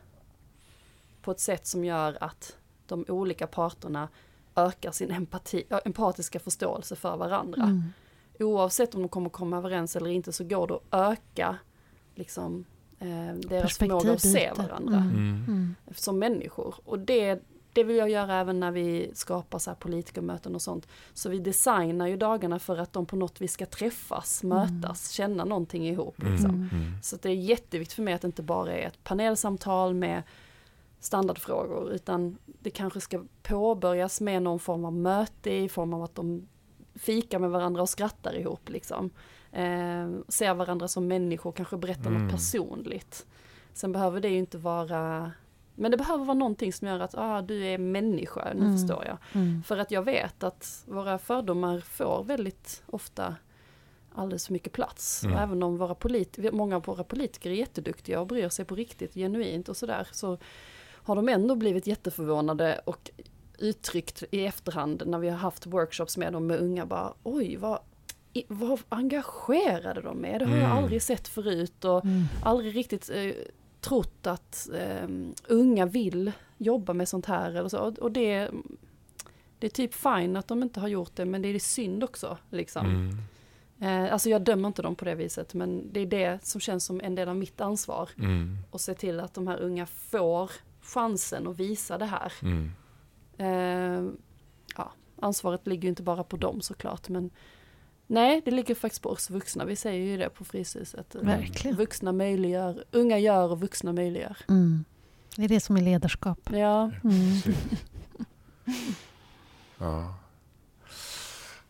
på 1.21 1.31
ett 1.31 1.39
sätt 1.39 1.67
som 1.67 1.85
gör 1.85 2.17
att 2.21 2.57
de 2.87 3.05
olika 3.07 3.47
parterna 3.47 4.09
ökar 4.55 4.91
sin 4.91 5.11
empati, 5.11 5.63
empatiska 5.85 6.39
förståelse 6.39 6.95
för 6.95 7.17
varandra. 7.17 7.63
Mm 7.63 7.83
oavsett 8.43 8.95
om 8.95 9.01
de 9.01 9.09
kommer 9.09 9.29
komma 9.29 9.57
överens 9.57 9.95
eller 9.95 10.09
inte 10.09 10.31
så 10.31 10.43
går 10.43 10.67
det 10.67 10.73
att 10.73 11.11
öka 11.11 11.57
liksom, 12.15 12.65
eh, 12.99 13.33
deras 13.35 13.77
förmåga 13.77 14.13
att 14.13 14.21
se 14.21 14.51
varandra 14.57 14.97
mm. 14.97 15.09
Mm. 15.09 15.45
mm. 15.47 15.75
som 15.95 16.19
människor. 16.19 16.75
Och 16.85 16.99
det, 16.99 17.43
det 17.73 17.83
vill 17.83 17.95
jag 17.95 18.09
göra 18.09 18.35
även 18.35 18.59
när 18.59 18.71
vi 18.71 19.11
skapar 19.13 19.59
så 19.59 19.69
här 19.69 19.75
politikermöten 19.75 20.55
och 20.55 20.61
sånt. 20.61 20.87
Så 21.13 21.29
vi 21.29 21.39
designar 21.39 22.07
ju 22.07 22.17
dagarna 22.17 22.59
för 22.59 22.77
att 22.77 22.93
de 22.93 23.05
på 23.05 23.15
något 23.15 23.41
vis 23.41 23.51
ska 23.51 23.65
träffas, 23.65 24.43
mm. 24.43 24.57
mötas, 24.57 25.09
känna 25.09 25.45
någonting 25.45 25.87
ihop. 25.87 26.21
Mm. 26.21 26.33
Liksom. 26.33 26.49
Mm. 26.49 27.01
Så 27.01 27.17
det 27.21 27.29
är 27.29 27.35
jätteviktigt 27.35 27.95
för 27.95 28.03
mig 28.03 28.13
att 28.13 28.21
det 28.21 28.27
inte 28.27 28.43
bara 28.43 28.73
är 28.73 28.87
ett 28.87 29.03
panelsamtal 29.03 29.93
med 29.93 30.23
standardfrågor 30.99 31.91
utan 31.91 32.37
det 32.45 32.69
kanske 32.69 33.01
ska 33.01 33.23
påbörjas 33.41 34.21
med 34.21 34.41
någon 34.41 34.59
form 34.59 34.85
av 34.85 34.93
möte 34.93 35.53
i 35.53 35.69
form 35.69 35.93
av 35.93 36.03
att 36.03 36.15
de 36.15 36.47
fikar 36.95 37.39
med 37.39 37.49
varandra 37.49 37.81
och 37.81 37.89
skrattar 37.89 38.35
ihop 38.35 38.69
liksom. 38.69 39.09
Eh, 39.51 40.09
ser 40.27 40.53
varandra 40.53 40.87
som 40.87 41.07
människor, 41.07 41.51
kanske 41.51 41.77
berättar 41.77 42.09
mm. 42.09 42.23
något 42.23 42.31
personligt. 42.31 43.25
Sen 43.73 43.91
behöver 43.91 44.21
det 44.21 44.29
ju 44.29 44.37
inte 44.37 44.57
vara 44.57 45.31
men 45.75 45.91
det 45.91 45.97
behöver 45.97 46.25
vara 46.25 46.37
någonting 46.37 46.73
som 46.73 46.87
gör 46.87 46.99
att 46.99 47.15
ah, 47.17 47.41
du 47.41 47.65
är 47.65 47.77
människa, 47.77 48.53
nu 48.55 48.65
mm. 48.65 48.77
förstår 48.77 49.05
jag. 49.05 49.17
Mm. 49.33 49.63
För 49.63 49.77
att 49.77 49.91
jag 49.91 50.03
vet 50.03 50.43
att 50.43 50.83
våra 50.87 51.17
fördomar 51.17 51.79
får 51.79 52.23
väldigt 52.23 52.83
ofta 52.85 53.35
alldeles 54.15 54.45
för 54.45 54.53
mycket 54.53 54.73
plats. 54.73 55.23
Mm. 55.23 55.37
Även 55.37 55.63
om 55.63 55.77
våra 55.77 55.95
polit 55.95 56.53
många 56.53 56.75
av 56.75 56.83
våra 56.83 57.03
politiker 57.03 57.49
är 57.49 57.53
jätteduktiga 57.53 58.19
och 58.19 58.27
bryr 58.27 58.49
sig 58.49 58.65
på 58.65 58.75
riktigt, 58.75 59.13
genuint 59.13 59.69
och 59.69 59.77
sådär, 59.77 60.07
så 60.11 60.37
har 60.91 61.15
de 61.15 61.29
ändå 61.29 61.55
blivit 61.55 61.87
jätteförvånade 61.87 62.81
och 62.85 63.11
uttryckt 63.63 64.23
i 64.31 64.45
efterhand 64.45 65.03
när 65.05 65.19
vi 65.19 65.29
har 65.29 65.37
haft 65.37 65.65
workshops 65.65 66.17
med 66.17 66.33
dem 66.33 66.47
med 66.47 66.59
unga 66.59 66.85
bara 66.85 67.13
oj 67.23 67.57
vad, 67.57 67.79
vad 68.47 68.79
engagerade 68.89 70.01
de 70.01 70.25
är. 70.25 70.39
Det 70.39 70.45
har 70.45 70.51
mm. 70.51 70.63
jag 70.63 70.71
aldrig 70.71 71.01
sett 71.01 71.27
förut 71.27 71.85
och 71.85 72.05
mm. 72.05 72.23
aldrig 72.43 72.75
riktigt 72.75 73.09
eh, 73.09 73.31
trott 73.81 74.27
att 74.27 74.69
eh, 74.73 75.09
unga 75.47 75.85
vill 75.85 76.31
jobba 76.57 76.93
med 76.93 77.07
sånt 77.07 77.25
här 77.25 77.51
eller 77.51 77.69
så. 77.69 77.79
Och, 77.79 77.99
och 77.99 78.11
det, 78.11 78.51
det 79.59 79.67
är 79.67 79.71
typ 79.71 79.93
fine 79.93 80.37
att 80.37 80.47
de 80.47 80.63
inte 80.63 80.79
har 80.79 80.87
gjort 80.87 81.15
det 81.15 81.25
men 81.25 81.41
det 81.41 81.47
är 81.47 81.59
synd 81.59 82.03
också 82.03 82.37
liksom. 82.49 82.85
Mm. 82.85 83.17
Eh, 83.79 84.13
alltså 84.13 84.29
jag 84.29 84.41
dömer 84.41 84.67
inte 84.67 84.81
dem 84.81 84.95
på 84.95 85.05
det 85.05 85.15
viset 85.15 85.53
men 85.53 85.93
det 85.93 85.99
är 85.99 86.05
det 86.05 86.45
som 86.45 86.61
känns 86.61 86.85
som 86.85 87.01
en 87.01 87.15
del 87.15 87.29
av 87.29 87.35
mitt 87.35 87.61
ansvar. 87.61 88.09
Mm. 88.17 88.57
Och 88.71 88.81
se 88.81 88.93
till 88.93 89.19
att 89.19 89.33
de 89.33 89.47
här 89.47 89.61
unga 89.61 89.85
får 89.85 90.51
chansen 90.81 91.47
att 91.47 91.59
visa 91.59 91.97
det 91.97 92.05
här. 92.05 92.33
Mm. 92.41 92.71
Eh, 93.37 94.03
ja, 94.77 94.91
ansvaret 95.19 95.67
ligger 95.67 95.83
ju 95.83 95.89
inte 95.89 96.03
bara 96.03 96.23
på 96.23 96.37
dem 96.37 96.61
såklart, 96.61 97.09
men 97.09 97.29
nej, 98.07 98.41
det 98.45 98.51
ligger 98.51 98.75
faktiskt 98.75 99.01
på 99.01 99.09
oss 99.09 99.29
vuxna. 99.29 99.65
Vi 99.65 99.75
säger 99.75 100.05
ju 100.05 100.17
det 100.17 100.29
på 100.29 100.45
Fryshuset. 100.45 101.15
Verkligen. 101.15 101.77
Vuxna 101.77 102.11
möjliggör, 102.11 102.83
unga 102.91 103.17
gör 103.17 103.51
och 103.51 103.59
vuxna 103.59 103.93
möjliggör. 103.93 104.37
Mm. 104.49 104.85
Det 105.35 105.43
är 105.43 105.47
det 105.47 105.59
som 105.59 105.77
är 105.77 105.81
ledarskap. 105.81 106.39
Ja. 106.51 106.91
Mm. 107.03 107.55
ja. 109.77 110.15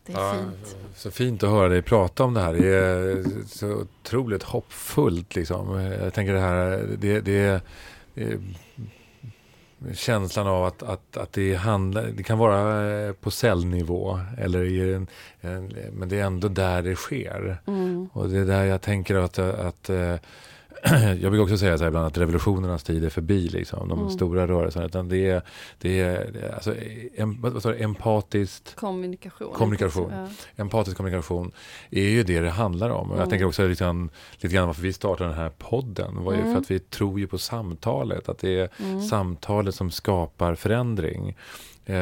Det 0.06 0.12
är 0.12 0.18
ja, 0.18 0.34
fint. 0.34 0.76
Så 0.96 1.10
fint 1.10 1.42
att 1.42 1.50
höra 1.50 1.68
dig 1.68 1.82
prata 1.82 2.24
om 2.24 2.34
det 2.34 2.40
här. 2.40 2.52
Det 2.52 2.74
är 2.74 3.24
så 3.46 3.72
otroligt 3.72 4.42
hoppfullt. 4.42 5.34
Liksom. 5.34 5.80
Jag 5.80 6.14
tänker 6.14 6.32
det 6.32 6.40
här, 6.40 6.96
det, 7.00 7.20
det, 7.20 7.62
det 8.14 8.40
känslan 9.94 10.46
av 10.46 10.64
att, 10.64 10.82
att, 10.82 11.16
att 11.16 11.32
det, 11.32 11.54
handlar, 11.54 12.02
det 12.06 12.22
kan 12.22 12.38
vara 12.38 12.90
eh, 12.90 13.12
på 13.12 13.30
cellnivå, 13.30 14.20
eller 14.38 14.64
i 14.64 14.94
en, 14.94 15.06
en, 15.40 15.72
men 15.92 16.08
det 16.08 16.20
är 16.20 16.24
ändå 16.24 16.48
där 16.48 16.82
det 16.82 16.96
sker. 16.96 17.56
Mm. 17.66 18.08
Och 18.12 18.28
det 18.28 18.38
är 18.38 18.44
där 18.44 18.64
jag 18.64 18.80
tänker 18.80 19.14
att, 19.14 19.38
att 19.38 19.90
eh, 19.90 20.16
jag 21.20 21.32
brukar 21.32 21.42
också 21.42 21.58
säga 21.58 21.78
så 21.78 21.84
här 21.84 21.88
ibland 21.88 22.06
att 22.06 22.18
revolutionernas 22.18 22.82
tid 22.82 23.04
är 23.04 23.10
förbi, 23.10 23.48
liksom, 23.48 23.88
de 23.88 23.98
mm. 23.98 24.10
stora 24.10 24.46
rörelserna. 24.46 24.86
Utan 24.86 25.08
det 25.08 25.30
är, 25.30 25.42
det 25.78 26.00
är 26.00 26.52
alltså, 26.54 26.74
em, 27.14 27.40
vad 27.40 27.62
sa 27.62 27.70
du, 27.70 27.82
empatiskt... 27.82 28.74
Kommunikation. 28.76 29.52
Kommunikation. 29.54 30.12
Ja. 30.12 30.28
Empatisk 30.56 30.96
kommunikation 30.96 31.52
är 31.90 32.08
ju 32.08 32.22
det 32.22 32.40
det 32.40 32.50
handlar 32.50 32.90
om. 32.90 33.06
Mm. 33.06 33.20
Jag 33.20 33.30
tänker 33.30 33.46
också 33.46 33.66
lite 33.66 33.84
grann, 33.84 34.10
lite 34.38 34.54
grann 34.54 34.66
varför 34.66 34.82
vi 34.82 34.92
startade 34.92 35.30
den 35.30 35.38
här 35.38 35.52
podden. 35.58 36.24
var 36.24 36.32
ju 36.32 36.40
mm. 36.40 36.52
för 36.52 36.60
att 36.60 36.70
vi 36.70 36.78
tror 36.78 37.20
ju 37.20 37.26
på 37.26 37.38
samtalet. 37.38 38.28
Att 38.28 38.38
det 38.38 38.58
är 38.58 38.68
mm. 38.78 39.02
samtalet 39.02 39.74
som 39.74 39.90
skapar 39.90 40.54
förändring. 40.54 41.36
Eh, 41.86 41.94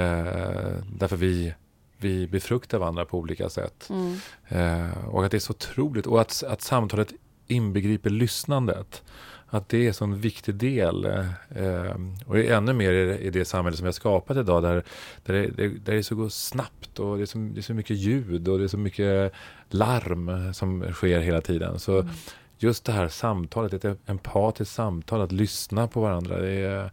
därför 0.98 1.16
vi 1.16 1.54
vi 2.02 2.26
befruktar 2.26 2.78
varandra 2.78 3.04
på 3.04 3.18
olika 3.18 3.48
sätt. 3.48 3.90
Mm. 3.90 4.18
Eh, 4.48 5.08
och 5.08 5.24
att 5.24 5.30
det 5.30 5.36
är 5.36 5.38
så 5.38 5.50
otroligt. 5.50 6.06
Och 6.06 6.20
att, 6.20 6.42
att 6.48 6.62
samtalet 6.62 7.12
inbegriper 7.52 8.10
lyssnandet. 8.10 9.02
Att 9.46 9.68
det 9.68 9.78
är 9.78 9.88
en 9.88 9.94
sån 9.94 10.20
viktig 10.20 10.54
del. 10.54 11.04
Eh, 11.04 11.96
och 12.26 12.38
ännu 12.38 12.72
mer 12.72 12.92
i 12.92 13.30
det 13.30 13.44
samhälle 13.44 13.76
som 13.76 13.84
vi 13.84 13.88
har 13.88 13.92
skapat 13.92 14.36
idag 14.36 14.62
där, 14.62 14.84
där, 15.24 15.32
det, 15.56 15.68
där 15.68 15.92
det 15.92 16.02
så 16.02 16.14
går 16.14 16.28
snabbt 16.28 16.98
och 16.98 17.16
det 17.16 17.22
är, 17.22 17.26
så, 17.26 17.38
det 17.38 17.60
är 17.60 17.62
så 17.62 17.74
mycket 17.74 17.96
ljud 17.96 18.48
och 18.48 18.58
det 18.58 18.64
är 18.64 18.68
så 18.68 18.78
mycket 18.78 19.32
larm 19.68 20.54
som 20.54 20.92
sker 20.92 21.20
hela 21.20 21.40
tiden. 21.40 21.78
Så 21.78 22.00
mm. 22.00 22.12
just 22.58 22.84
det 22.84 22.92
här 22.92 23.08
samtalet, 23.08 23.84
ett 23.84 23.98
empatiskt 24.06 24.74
samtal, 24.74 25.20
att 25.20 25.32
lyssna 25.32 25.88
på 25.88 26.00
varandra, 26.00 26.38
det 26.38 26.50
är, 26.52 26.90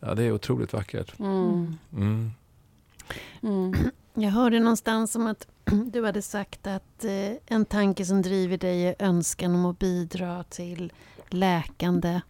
ja, 0.00 0.14
det 0.14 0.24
är 0.24 0.32
otroligt 0.32 0.72
vackert. 0.72 1.18
Mm. 1.18 1.78
Mm. 1.92 2.30
Jag 4.14 4.30
hörde 4.30 4.60
någonstans 4.60 5.16
om 5.16 5.26
att 5.26 5.46
du 5.92 6.04
hade 6.04 6.22
sagt 6.22 6.66
att 6.66 7.04
eh, 7.04 7.32
en 7.46 7.64
tanke 7.64 8.04
som 8.04 8.22
driver 8.22 8.56
dig 8.56 8.86
är 8.86 8.94
önskan 8.98 9.54
om 9.54 9.66
att 9.66 9.78
bidra 9.78 10.44
till 10.44 10.92
läkande 11.28 12.20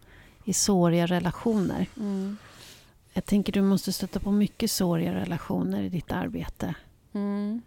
i 0.43 0.53
såriga 0.53 1.05
relationer. 1.05 1.87
Mm. 1.97 2.37
Jag 3.13 3.25
tänker 3.25 3.53
du 3.53 3.61
måste 3.61 3.93
stöta 3.93 4.19
på 4.19 4.31
mycket 4.31 4.71
såriga 4.71 5.13
relationer 5.13 5.81
i 5.83 5.89
ditt 5.89 6.11
arbete. 6.11 6.75
Mm. 7.13 7.61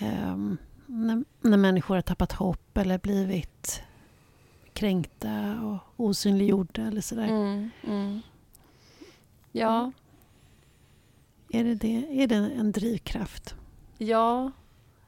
Um, 0.00 0.56
när, 0.86 1.24
när 1.40 1.56
människor 1.56 1.94
har 1.94 2.02
tappat 2.02 2.32
hopp 2.32 2.76
eller 2.76 2.98
blivit 2.98 3.82
kränkta 4.72 5.60
och 5.62 6.04
osynliggjorda 6.06 6.82
eller 6.82 7.00
sådär. 7.00 7.28
Mm, 7.28 7.70
mm. 7.86 8.20
Ja. 9.52 9.92
Är 11.54 11.64
det, 11.64 11.74
det, 11.74 12.22
är 12.22 12.26
det 12.26 12.34
en 12.34 12.72
drivkraft? 12.72 13.54
Ja, 13.98 14.50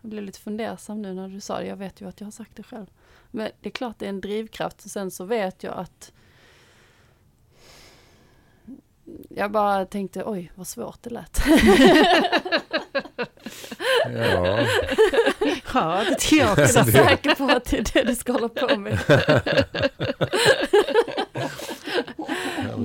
jag 0.01 0.11
blev 0.11 0.25
lite 0.25 0.41
fundersam 0.41 1.03
nu 1.03 1.15
när 1.15 1.29
du 1.29 1.41
sa 1.41 1.59
det. 1.59 1.67
Jag 1.67 1.77
vet 1.77 2.01
ju 2.01 2.09
att 2.09 2.21
jag 2.21 2.27
har 2.27 2.33
sagt 2.33 2.57
det 2.57 2.63
själv. 2.63 2.87
Men 3.31 3.51
det 3.61 3.69
är 3.69 3.71
klart 3.71 3.99
det 3.99 4.05
är 4.05 4.09
en 4.09 4.21
drivkraft. 4.21 4.91
Sen 4.91 5.11
så 5.11 5.25
vet 5.25 5.63
jag 5.63 5.75
att 5.75 6.13
jag 9.29 9.51
bara 9.51 9.87
tänkte, 9.87 10.23
oj 10.27 10.53
vad 10.55 10.67
svårt 10.67 11.03
det 11.03 11.11
lät. 11.11 11.43
ja. 14.07 14.67
ja, 15.75 16.05
det 16.09 16.15
tycker 16.15 16.37
jag 16.37 16.51
också. 16.51 16.79
Jag 16.79 16.89
är 16.89 16.93
säker 16.93 17.35
på 17.35 17.45
att 17.45 17.65
det 17.65 17.79
är 17.79 17.93
det 17.93 18.03
du 18.03 18.15
ska 18.15 18.33
hålla 18.33 18.49
på 18.49 18.77
med. 18.77 18.99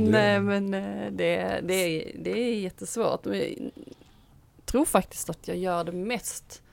Nej 0.09 0.39
men 0.39 0.73
eh, 0.73 1.11
det, 1.11 1.61
det, 1.63 1.73
är, 1.73 2.17
det 2.19 2.31
är 2.39 2.59
jättesvårt. 2.59 3.25
Men 3.25 3.71
Jag 4.55 4.65
tror 4.65 4.85
faktiskt 4.85 5.29
att 5.29 5.47
jag 5.47 5.57
gör 5.57 5.83
det 5.83 5.91
mest 5.91 6.63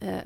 eh, 0.00 0.18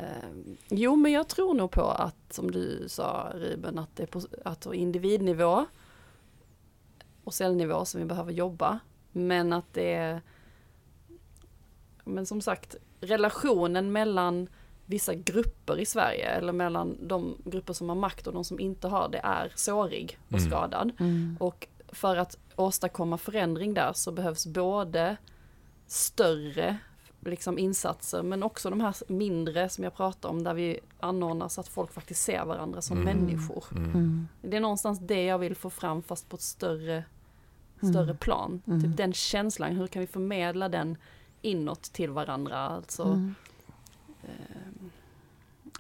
Jo 0.69 0.97
men 0.97 1.13
jag 1.13 1.29
tror 1.29 1.55
nog 1.55 1.71
på 1.71 1.83
att 1.91 2.33
som 2.33 2.51
du 2.51 2.85
sa 2.89 3.33
Ruben 3.35 3.79
att 3.79 3.97
det 3.97 4.03
är 4.03 4.07
på 4.07 4.21
att 4.45 4.61
på 4.61 4.75
individnivå 4.75 5.67
och 7.25 7.35
cellnivå 7.35 7.85
som 7.85 8.01
vi 8.01 8.07
behöver 8.07 8.33
jobba. 8.33 8.79
Men 9.13 9.53
att 9.53 9.73
det 9.73 9.95
är 9.95 10.21
Men 12.05 12.27
som 12.27 12.41
sagt 12.41 12.77
relationen 13.01 13.93
mellan 13.93 14.49
vissa 14.87 15.15
grupper 15.15 15.79
i 15.79 15.87
Sverige 15.87 16.27
eller 16.29 16.53
mellan 16.53 16.97
de 17.09 17.37
grupper 17.45 17.73
som 17.73 17.89
har 17.89 17.97
makt 17.97 18.27
och 18.27 18.33
de 18.33 18.45
som 18.45 18.61
inte 18.61 18.89
har 18.89 19.09
det 19.09 19.19
är 19.19 19.53
sårig 19.57 20.19
och 20.29 20.39
Mm. 20.39 20.51
skadad. 20.51 20.91
Mm. 21.01 21.37
Och 21.41 21.69
för 21.93 22.17
att 22.17 22.39
åstadkomma 22.57 23.19
förändring 23.19 23.75
där 23.75 23.93
så 23.93 24.13
behövs 24.13 24.47
både 24.47 25.17
större 25.87 26.79
liksom 27.21 27.59
insatser 27.59 28.23
men 28.23 28.43
också 28.43 28.71
de 28.71 28.81
här 28.81 28.95
mindre 29.09 29.69
som 29.69 29.85
jag 29.85 29.95
pratar 29.97 30.29
om 30.29 30.45
där 30.45 30.55
vi 30.55 30.81
anordnar 31.01 31.49
så 31.49 31.61
att 31.61 31.69
folk 31.69 31.93
faktiskt 31.93 32.23
ser 32.23 32.45
varandra 32.45 32.83
som 32.83 32.99
Mm. 33.03 33.17
människor. 33.17 33.65
Mm. 33.73 34.29
Det 34.43 34.57
är 34.57 34.61
någonstans 34.61 34.99
det 34.99 35.25
jag 35.25 35.39
vill 35.39 35.55
få 35.57 35.71
fram 35.71 36.03
fast 36.03 36.29
på 36.29 36.37
ett 36.37 36.43
större, 36.43 37.05
Mm. 37.83 37.95
större 37.95 38.15
plan. 38.15 38.63
Mm. 38.67 38.83
Typ 38.83 38.97
den 38.97 39.13
känslan, 39.13 39.77
hur 39.77 39.87
kan 39.87 40.01
vi 40.01 40.07
förmedla 40.07 40.69
den 40.69 40.97
inåt 41.43 41.83
till 41.83 42.11
varandra? 42.11 42.59
Alltså, 42.59 43.03
Mm. 43.03 43.35
eh, 44.23 44.31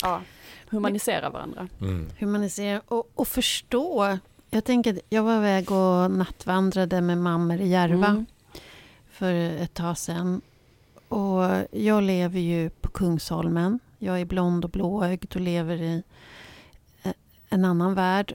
ja, 0.03 0.23
humanisera 0.71 1.31
varandra. 1.31 1.69
Mm. 1.81 2.09
Humanisera 2.19 2.83
och, 2.89 3.11
och 3.15 3.29
förstå. 3.29 4.19
Jag 4.51 4.65
tänker, 4.65 5.01
jag 5.09 5.23
var 5.23 5.37
iväg 5.37 5.73
och 5.73 6.11
nattvandrade 6.11 7.01
med 7.01 7.19
mammor 7.19 7.61
i 7.61 7.69
Järva 7.69 8.07
Mm. 8.07 8.27
för 9.11 9.33
ett 9.35 9.75
tag 9.75 9.99
sedan. 9.99 10.41
Och 11.09 11.43
jag 11.71 12.03
lever 12.03 12.41
ju 12.41 12.71
på 12.71 12.89
Kungsholmen. 12.89 13.81
Jag 13.99 14.21
är 14.21 14.25
blond 14.25 14.65
och 14.65 14.71
blåögd 14.71 15.35
och 15.35 15.41
lever 15.41 15.83
i 15.83 16.03
eh, 17.03 17.13
en 17.49 17.65
annan 17.65 17.95
värld. 17.95 18.35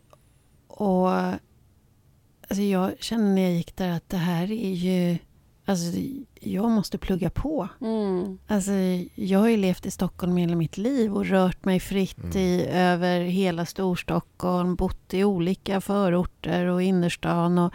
Och 0.68 1.09
alltså 1.11 2.61
jag 2.61 2.91
kände 2.99 3.26
när 3.26 3.41
jag 3.41 3.51
gick 3.51 3.76
där 3.76 3.89
att 3.91 4.09
det 4.09 4.18
här 4.18 4.51
är 4.51 4.74
ju... 4.74 5.18
Alltså 5.66 5.97
jag 6.39 6.70
måste 6.72 6.97
plugga 6.97 7.30
på. 7.30 7.68
Mm. 7.82 8.38
Alltså, 8.47 8.72
jag 9.16 9.39
har 9.39 9.47
ju 9.49 9.57
levt 9.57 9.86
i 9.86 9.91
Stockholm 9.91 10.38
hela 10.38 10.55
mitt 10.55 10.78
liv 10.78 11.14
och 11.14 11.26
rört 11.26 11.66
mig 11.66 11.80
fritt 11.80 12.18
Mm. 12.24 12.38
i, 12.38 12.66
över 12.72 13.20
hela 13.22 13.66
Storstockholm, 13.66 14.76
bott 14.76 15.14
i 15.14 15.24
olika 15.24 15.82
förorter 15.82 16.66
och 16.66 16.82
innerstan. 16.84 17.57
Och, 17.57 17.74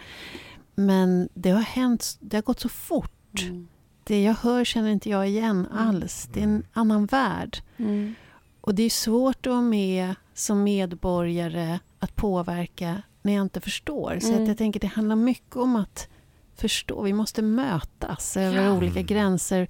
men 0.75 1.29
det 1.33 1.49
har 1.49 1.61
hänt, 1.61 2.17
det 2.19 2.37
har 2.37 2.41
gått 2.41 2.59
så 2.59 2.69
fort. 2.69 3.41
Mm. 3.43 3.67
Det 4.03 4.23
jag 4.23 4.33
hör 4.33 4.65
känner 4.65 4.89
inte 4.89 5.09
jag 5.09 5.27
igen 5.29 5.67
alls. 5.71 6.29
Det 6.33 6.39
är 6.39 6.43
en 6.43 6.63
annan 6.73 7.05
värld. 7.05 7.57
Mm. 7.77 8.13
Och 8.61 8.75
det 8.75 8.83
är 8.83 8.89
svårt 8.89 9.45
att 9.47 9.51
vara 9.51 9.61
med 9.61 10.15
som 10.33 10.63
medborgare 10.63 11.79
att 11.99 12.15
påverka 12.15 13.01
när 13.21 13.33
jag 13.33 13.41
inte 13.41 13.61
förstår. 13.61 14.17
Så 14.21 14.27
Mm. 14.27 14.41
att 14.41 14.47
jag 14.47 14.57
tänker 14.57 14.79
det 14.79 14.87
handlar 14.87 15.15
mycket 15.15 15.55
om 15.55 15.75
att 15.75 16.07
förstå. 16.59 17.01
Vi 17.01 17.13
måste 17.13 17.41
mötas 17.41 18.37
över 18.37 18.63
Ja. 18.63 18.73
olika 18.73 19.01
gränser. 19.01 19.67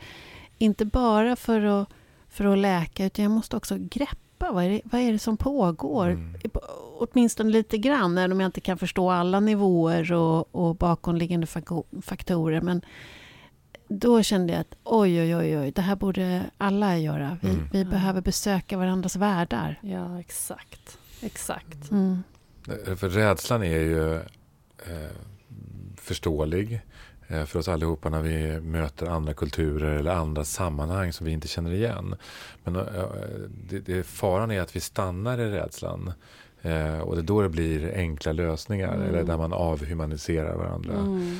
Inte 0.57 0.85
bara 0.85 1.35
för 1.35 1.61
att, 1.61 1.89
för 2.29 2.45
att 2.45 2.57
läka, 2.57 3.05
utan 3.05 3.23
jag 3.23 3.31
måste 3.31 3.57
också 3.57 3.75
greppa. 3.79 4.51
Vad 4.51 4.63
är 4.63 4.69
det, 4.69 4.81
vad 4.83 5.01
är 5.01 5.11
det 5.11 5.19
som 5.19 5.37
pågår? 5.37 6.09
Mm. 6.09 6.35
Åtminstone 6.99 7.49
lite 7.49 7.77
grann, 7.77 8.17
även 8.17 8.31
om 8.31 8.39
jag 8.39 8.47
inte 8.47 8.61
kan 8.61 8.77
förstå 8.77 9.11
alla 9.11 9.39
nivåer 9.39 10.13
och, 10.13 10.55
och 10.55 10.75
bakomliggande 10.75 11.47
faktorer. 12.01 12.61
Men 12.61 12.81
då 13.87 14.23
kände 14.23 14.53
jag 14.53 14.59
att 14.61 14.75
oj, 14.83 15.21
oj, 15.21 15.35
oj, 15.35 15.57
oj 15.59 15.71
det 15.71 15.81
här 15.81 15.95
borde 15.95 16.43
alla 16.57 16.97
göra. 16.97 17.37
Vi, 17.41 17.49
Mm. 17.49 17.67
vi 17.71 17.85
behöver 17.85 18.21
besöka 18.21 18.77
varandras 18.77 19.15
världar. 19.15 19.79
Ja, 19.81 20.19
exakt. 20.19 20.97
Exakt. 21.21 21.91
Mm. 21.91 22.23
Eh, 22.87 22.95
För 22.95 23.09
rädslan 23.09 23.63
är 23.63 23.67
ju 23.79 24.15
eh, 24.15 24.21
förståelig 26.09 26.81
eh, 27.27 27.45
för 27.45 27.59
oss 27.59 27.67
allihopa 27.67 28.09
när 28.09 28.21
vi 28.21 28.59
möter 28.61 29.05
andra 29.05 29.33
kulturer 29.33 29.95
eller 29.99 30.11
andra 30.11 30.43
sammanhang 30.43 31.13
som 31.13 31.25
vi 31.25 31.31
inte 31.31 31.47
känner 31.47 31.73
igen. 31.73 32.15
Men 32.63 32.75
eh, 32.75 32.83
det, 33.69 33.79
det, 33.79 34.03
faran 34.03 34.51
är 34.51 34.61
att 34.61 34.75
vi 34.75 34.79
stannar 34.79 35.39
i 35.39 35.51
rädslan. 35.51 36.11
Eh, 36.61 36.99
och 36.99 37.15
det 37.15 37.21
är 37.21 37.23
då 37.23 37.41
det 37.41 37.49
blir 37.49 37.93
enkla 37.95 38.31
lösningar 38.31 38.93
Mm. 38.95 39.07
eller 39.09 39.23
där 39.23 39.37
man 39.37 39.53
avhumaniserar 39.53 40.55
varandra. 40.55 40.93
Mm. 40.93 41.39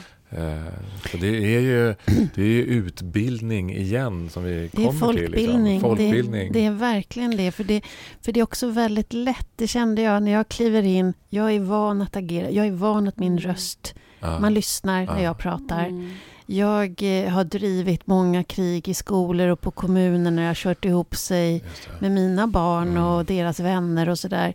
Så 1.12 1.18
det 1.18 1.28
är 1.56 1.60
ju 1.60 1.96
det 2.36 2.42
är 2.42 2.46
ju 2.48 2.64
utbildning 2.64 3.76
igen 3.76 4.30
som 4.30 4.44
vi 4.44 4.62
Det 4.62 4.70
kommer 4.78 4.90
till. 4.92 5.00
folkbildning. 5.00 5.64
Liksom. 5.74 5.90
Folkbildning. 5.90 6.52
Det, 6.52 6.60
det 6.60 6.66
är 6.66 6.72
verkligen 6.72 7.38
det. 7.38 7.52
För, 7.52 7.64
det. 7.64 7.82
för 8.22 8.32
det 8.32 8.40
är 8.40 8.44
också 8.44 8.68
väldigt 8.70 9.14
lätt. 9.14 9.48
Det 9.56 9.68
kände 9.68 10.02
jag 10.02 10.24
när 10.24 10.32
jag 10.32 10.50
kliver 10.50 10.84
in. 10.84 11.14
Jag 11.30 11.52
är 11.52 11.60
van 11.60 12.02
att 12.02 12.16
agera. 12.16 12.50
Jag 12.52 12.68
är 12.68 12.72
van 12.72 13.08
att 13.08 13.18
min 13.18 13.32
Mm. 13.38 13.44
röst... 13.44 13.94
Ja. 14.20 14.40
Man 14.40 14.54
lyssnar 14.54 15.06
när 15.06 15.16
Ja. 15.18 15.22
jag 15.22 15.38
pratar. 15.38 15.86
Mm. 15.86 16.12
Jag 16.46 17.04
eh, 17.04 17.30
har 17.30 17.44
drivit 17.44 18.08
många 18.08 18.44
krig 18.44 18.88
i 18.88 18.94
skolor 18.94 19.48
och 19.48 19.62
på 19.62 19.72
kommuner 19.72 20.32
när 20.32 20.42
jag 20.44 20.50
har 20.50 20.56
kört 20.56 20.86
ihop 20.86 21.16
sig 21.16 21.64
med 22.00 22.12
mina 22.12 22.48
barn 22.48 22.88
Mm. 22.90 23.04
och 23.04 23.26
deras 23.26 23.60
vänner 23.60 24.10
och 24.10 24.20
sådär. 24.20 24.54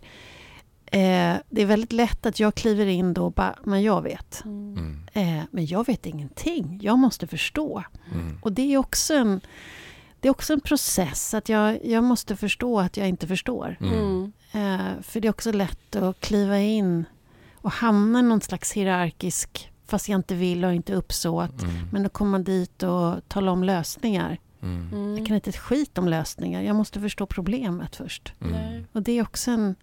Eh, 0.85 1.33
det 1.49 1.61
är 1.61 1.65
väldigt 1.65 1.91
lätt 1.93 2.25
att 2.25 2.39
jag 2.39 2.55
kliver 2.55 2.85
in 2.85 3.13
då 3.13 3.25
och 3.25 3.31
bara, 3.33 3.55
men 3.63 3.83
jag 3.83 4.01
vet. 4.01 4.41
Mm. 4.45 4.77
Mm. 5.13 5.37
Eh, 5.39 5.43
men 5.51 5.65
jag 5.65 5.85
vet 5.87 6.05
ingenting. 6.05 6.79
Jag 6.81 6.99
måste 6.99 7.27
förstå. 7.27 7.83
Mm. 8.13 8.37
Och 8.41 8.51
det 8.51 8.73
är 8.73 8.77
också 8.77 9.13
en, 9.13 9.41
det 10.19 10.27
är 10.27 10.31
också 10.31 10.53
en 10.53 10.61
process. 10.61 11.33
Att 11.33 11.49
jag, 11.49 11.85
jag 11.85 12.03
måste 12.03 12.35
förstå 12.35 12.79
att 12.79 12.97
jag 12.97 13.07
inte 13.09 13.27
förstår. 13.27 13.77
Mm. 13.81 13.93
Mm. 13.93 14.31
Eh, 14.51 15.01
för 15.01 15.19
det 15.21 15.27
är 15.27 15.29
också 15.29 15.51
lätt 15.51 15.95
att 15.95 16.19
kliva 16.19 16.59
in 16.59 17.05
och 17.65 17.71
hamna 17.71 18.19
i 18.19 18.23
någon 18.23 18.41
slags 18.41 18.71
hierarkisk, 18.73 19.71
fast 19.87 20.09
jag 20.09 20.17
inte 20.19 20.35
vill 20.35 20.65
och 20.65 20.73
inte 20.73 20.93
uppsåt. 20.93 21.61
Mm. 21.61 21.75
Men 21.91 22.05
att 22.05 22.13
komma 22.13 22.39
dit 22.39 22.83
och 22.83 23.27
tala 23.27 23.51
om 23.51 23.63
lösningar. 23.63 24.37
Mm. 24.61 24.89
Mm. 24.93 25.17
Jag 25.17 25.27
kan 25.27 25.35
inte 25.35 25.49
ett 25.49 25.57
skit 25.57 25.97
om 25.97 26.07
lösningar. 26.07 26.61
Jag 26.61 26.75
måste 26.75 26.99
förstå 27.01 27.25
problemet 27.25 27.95
först. 27.95 28.33
Mm. 28.41 28.85
Och 28.91 29.01
det 29.01 29.11
är 29.11 29.21
också 29.21 29.51
en... 29.51 29.75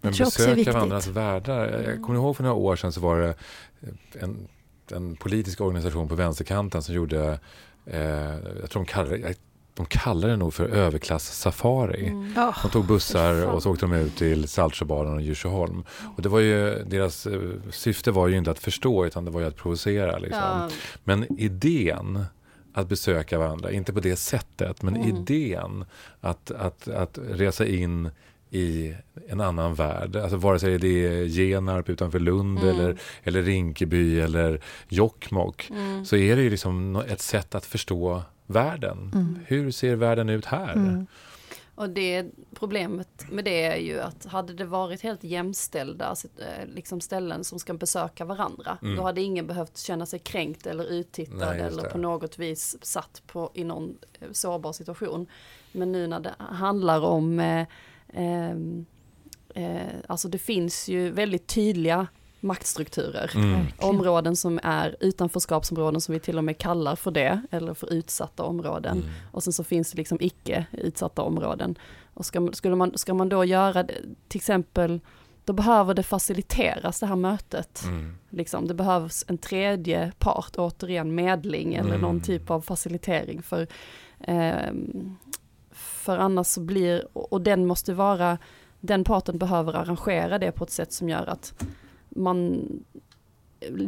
Men 0.00 0.12
besöka 0.12 0.72
varandras 0.72 1.06
världar. 1.06 1.68
Jag- 1.70 1.84
Jag 1.94 2.02
kommer 2.02 2.14
ihåg 2.18 2.36
för 2.36 2.42
några 2.42 2.56
år 2.56 2.76
sedan 2.76 2.92
så 2.92 3.00
var 3.00 3.18
det 3.20 3.34
en, 4.20 4.48
en 4.92 5.16
politisk 5.16 5.60
organisation 5.60 6.08
på 6.08 6.14
vänsterkanten 6.14 6.82
som 6.82 6.94
gjorde, 6.94 7.38
eh, 7.86 8.00
jag 8.60 8.70
tror 8.70 8.82
de 8.82 8.86
kallade, 8.86 9.16
det- 9.18 9.34
de 9.76 9.86
kallade 9.86 10.32
det 10.32 10.36
nog 10.36 10.54
för 10.54 10.68
överklass-safari. 10.68 12.06
Mm. 12.08 12.32
Ja, 12.36 12.54
De 12.62 12.70
tog 12.70 12.84
bussar 12.86 13.46
och 13.46 13.62
så 13.62 13.70
åkte 13.70 13.84
de 13.86 13.92
ut 13.92 14.16
till 14.16 14.48
Saltsjöbaden 14.48 15.12
och 15.14 15.22
Djursjöholm. 15.22 15.84
Och 16.16 16.22
det 16.22 16.28
var 16.28 16.40
ju, 16.40 16.82
deras 16.86 17.26
eh, 17.26 17.40
syfte 17.70 18.10
var 18.10 18.28
ju 18.28 18.36
inte 18.36 18.50
att 18.50 18.58
förstå 18.58 19.06
utan 19.06 19.24
det 19.24 19.30
var 19.30 19.40
ju 19.40 19.46
att 19.46 19.56
provocera. 19.56 20.18
Liksom. 20.18 20.40
Ja. 20.40 20.68
Men 21.04 21.38
idén 21.40 22.24
att 22.72 22.88
besöka 22.88 23.38
varandra, 23.38 23.70
inte 23.70 23.92
på 23.92 24.00
det 24.00 24.16
sättet, 24.16 24.82
men 24.82 24.96
Mm. 24.96 25.08
idén 25.16 25.84
att, 26.20 26.50
att, 26.50 26.88
att 26.88 27.18
resa 27.30 27.66
in 27.66 28.10
i 28.50 28.94
en 29.28 29.40
annan 29.40 29.74
värld. 29.74 30.16
Alltså 30.16 30.36
vare 30.36 30.58
sig 30.58 30.78
det 30.78 31.06
är 31.06 31.24
Genarp 31.24 31.88
utanför 31.88 32.18
Lund 32.20 32.58
Mm. 32.58 32.68
eller, 32.74 32.96
eller 33.24 33.42
Rinkeby 33.42 34.20
eller 34.20 34.60
Jokkmokk. 34.88 35.70
Mm. 35.70 36.04
Så 36.04 36.16
är 36.16 36.36
det 36.36 36.42
ju 36.42 36.50
liksom 36.50 36.96
ett 37.08 37.20
sätt 37.20 37.54
att 37.54 37.64
förstå 37.66 38.22
världen. 38.46 39.10
Mm. 39.14 39.38
Hur 39.46 39.70
ser 39.70 39.96
världen 39.96 40.28
ut 40.28 40.44
här? 40.44 40.72
mm. 40.72 41.06
Och 41.74 41.90
det 41.90 42.26
problemet 42.54 43.30
med 43.30 43.44
det 43.44 43.64
är 43.64 43.76
ju 43.76 44.00
att 44.00 44.26
hade 44.26 44.52
det 44.52 44.64
varit 44.64 45.02
helt 45.02 45.24
jämställda 45.24 46.14
eh, 46.38 46.66
liksom 46.74 47.00
ställen 47.00 47.44
som 47.44 47.58
ska 47.58 47.74
besöka 47.74 48.24
varandra, 48.24 48.78
Mm. 48.82 48.96
då 48.96 49.02
hade 49.02 49.20
ingen 49.22 49.46
behövt 49.46 49.78
känna 49.78 50.06
sig 50.06 50.18
kränkt 50.18 50.66
eller 50.66 50.84
uttittad 50.84 51.36
Nej, 51.56 51.60
eller 51.60 51.82
på 51.82 51.98
något 51.98 52.38
vis 52.38 52.76
satt 52.82 53.22
på, 53.26 53.50
i 53.54 53.64
någon 53.64 53.98
eh, 54.20 54.28
sårbar 54.32 54.72
situation. 54.72 55.26
Men 55.72 55.92
nu 55.92 56.06
när 56.06 56.20
det 56.20 56.34
handlar 56.38 57.00
om, 57.00 57.40
eh, 57.40 57.66
ehm, 58.12 58.86
eh, 59.54 59.80
alltså 60.06 60.28
det 60.28 60.38
finns 60.38 60.88
ju 60.88 61.10
väldigt 61.10 61.46
tydliga 61.46 62.06
maktstrukturer. 62.46 63.30
Mm. 63.34 63.66
Områden 63.78 64.36
som 64.36 64.60
är 64.62 64.96
utanförskapsområden 65.00 66.00
som 66.00 66.12
vi 66.12 66.20
till 66.20 66.38
och 66.38 66.44
med 66.44 66.58
kallar 66.58 66.96
för 66.96 67.10
det, 67.10 67.40
eller 67.50 67.74
för 67.74 67.92
utsatta 67.92 68.42
områden. 68.42 68.98
Mm. 68.98 69.10
Och 69.32 69.42
sen 69.42 69.52
så 69.52 69.64
finns 69.64 69.90
det 69.92 69.96
liksom 69.98 70.18
icke 70.20 70.66
utsatta 70.72 71.22
områden. 71.22 71.78
Och 72.14 72.26
ska, 72.26 72.40
man- 72.40 72.54
skulle 72.54 72.76
man, 72.76 72.98
ska 72.98 73.14
man 73.14 73.28
då 73.28 73.44
göra 73.44 73.82
det, 73.82 73.94
till 74.28 74.38
exempel, 74.38 75.00
då 75.44 75.52
behöver 75.52 75.94
det 75.94 76.02
faciliteras 76.02 77.00
det 77.00 77.06
här 77.06 77.16
mötet. 77.16 77.82
Mm. 77.84 78.18
Liksom, 78.30 78.66
det 78.68 78.74
behövs 78.74 79.24
en 79.28 79.38
tredje 79.38 80.12
part, 80.18 80.52
återigen 80.58 81.14
medling 81.14 81.74
eller 81.74 81.88
Mm. 81.88 82.00
någon 82.00 82.20
typ 82.20 82.50
av 82.50 82.60
facilitering. 82.60 83.42
För, 83.42 83.66
ehm, 84.20 85.16
för 85.72 86.18
annars 86.18 86.46
så 86.46 86.60
blir, 86.60 87.08
och 87.12 87.32
och 87.32 87.40
den 87.40 87.66
måste 87.66 87.94
vara, 87.94 88.38
den 88.80 89.04
parten 89.04 89.38
behöver 89.38 89.72
arrangera 89.74 90.38
det 90.38 90.52
på 90.52 90.64
ett 90.64 90.70
sätt 90.70 90.92
som 90.92 91.08
gör 91.08 91.26
att 91.26 91.64
man 92.16 92.68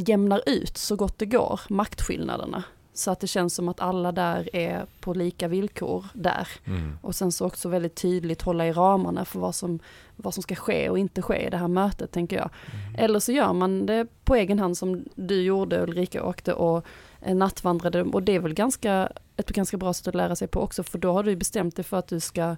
jämnar 0.06 0.42
ut 0.46 0.76
så 0.76 0.96
gott 0.96 1.18
det 1.18 1.26
går 1.26 1.60
maktskillnaderna. 1.68 2.64
Så 2.98 3.10
att 3.10 3.20
det 3.20 3.26
känns 3.26 3.54
som 3.54 3.68
att 3.68 3.80
alla 3.80 4.12
där 4.12 4.56
är 4.56 4.86
på 5.00 5.14
lika 5.14 5.48
villkor 5.48 6.06
där. 6.12 6.48
Mm. 6.64 6.98
Och 7.02 7.14
sen 7.14 7.32
så 7.32 7.46
också 7.46 7.68
väldigt 7.68 7.94
tydligt 7.94 8.42
hålla 8.42 8.66
i 8.66 8.72
ramarna 8.72 9.24
för 9.24 9.40
vad 9.40 9.54
som, 9.54 9.78
vad 10.16 10.34
som 10.34 10.42
ska 10.42 10.54
ske 10.54 10.90
och 10.90 10.98
inte 10.98 11.22
ske 11.22 11.46
i 11.46 11.50
det 11.50 11.56
här 11.56 11.68
mötet 11.68 12.12
tänker 12.12 12.36
jag. 12.36 12.50
Mm. 12.72 13.04
Eller 13.04 13.20
så 13.20 13.32
gör 13.32 13.52
man 13.52 13.86
det 13.86 14.06
på 14.24 14.34
egen 14.34 14.58
hand 14.58 14.78
som 14.78 15.04
du 15.14 15.42
gjorde, 15.42 15.82
Ulrika 15.82 16.24
åkte 16.24 16.52
och 16.52 16.84
eh, 17.20 17.34
nattvandrade. 17.34 18.02
Och 18.02 18.22
det 18.22 18.34
är 18.34 18.40
väl 18.40 18.54
ganska, 18.54 19.12
ett 19.36 19.50
ganska 19.50 19.76
bra 19.76 19.92
sätt 19.92 20.08
att 20.08 20.14
lära 20.14 20.36
sig 20.36 20.48
på 20.48 20.60
också, 20.60 20.82
för 20.82 20.98
då 20.98 21.12
har 21.12 21.22
du 21.22 21.36
bestämt 21.36 21.76
dig 21.76 21.84
för 21.84 21.96
att 21.96 22.08
du 22.08 22.20
ska 22.20 22.56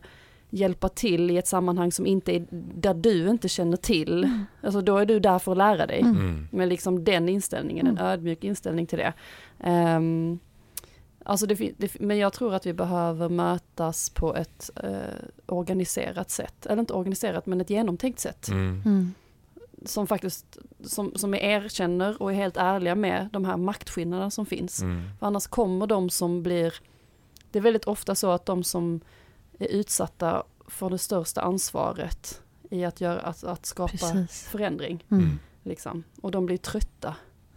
hjälpa 0.50 0.88
till 0.88 1.30
i 1.30 1.36
ett 1.36 1.46
sammanhang 1.46 1.92
som 1.92 2.06
inte 2.06 2.36
är, 2.36 2.46
där 2.50 2.94
du 2.94 3.28
inte 3.28 3.48
känner 3.48 3.76
till. 3.76 4.24
Mm. 4.24 4.44
Alltså 4.62 4.80
då 4.80 4.96
är 4.98 5.06
du 5.06 5.20
där 5.20 5.38
för 5.38 5.52
att 5.52 5.58
lära 5.58 5.86
dig. 5.86 6.00
Mm. 6.00 6.16
Mm. 6.16 6.48
Med 6.50 6.68
liksom 6.68 7.04
den 7.04 7.28
inställningen, 7.28 7.86
en 7.86 7.98
ödmjuk 7.98 8.44
inställning 8.44 8.86
till 8.86 8.98
det. 8.98 9.12
Um, 9.70 10.38
alltså 11.24 11.46
det, 11.46 11.72
det, 11.76 12.00
men 12.00 12.18
jag 12.18 12.32
tror 12.32 12.54
att 12.54 12.66
vi 12.66 12.72
behöver 12.72 13.28
mötas 13.28 14.10
på 14.10 14.36
ett 14.36 14.70
eh, 14.76 14.90
organiserat 15.46 16.30
sätt. 16.30 16.66
Eller 16.66 16.80
inte 16.80 16.92
organiserat, 16.92 17.46
men 17.46 17.60
ett 17.60 17.70
genomtänkt 17.70 18.20
sätt. 18.20 18.48
Mm. 18.48 18.82
Mm. 18.86 19.14
Som 19.84 20.06
faktiskt, 20.06 20.58
som, 20.84 21.12
som 21.14 21.34
erkänner 21.34 22.22
och 22.22 22.32
är 22.32 22.36
helt 22.36 22.56
ärliga 22.56 22.94
med 22.94 23.28
de 23.32 23.44
här 23.44 23.56
maktskillnaderna 23.56 24.30
som 24.30 24.46
finns. 24.46 24.82
Mm. 24.82 25.02
För 25.18 25.26
annars 25.26 25.46
kommer 25.46 25.86
de 25.86 26.10
som 26.10 26.42
blir, 26.42 26.74
det 27.50 27.58
är 27.58 27.62
väldigt 27.62 27.84
ofta 27.84 28.14
så 28.14 28.30
att 28.30 28.46
de 28.46 28.64
som 28.64 29.00
är 29.64 29.68
utsatta 29.68 30.42
får 30.68 30.90
det 30.90 30.98
största 30.98 31.40
ansvaret 31.40 32.42
i 32.70 32.84
att, 32.84 33.00
göra, 33.00 33.20
att, 33.20 33.44
att 33.44 33.66
skapa 33.66 33.90
Precis. 33.90 34.48
förändring. 34.48 35.04
Mm. 35.10 35.24
Mm. 35.24 35.38
Liksom. 35.62 36.02
Och 36.20 36.30
de 36.30 36.46
blir 36.46 36.56
trötta, 36.56 37.14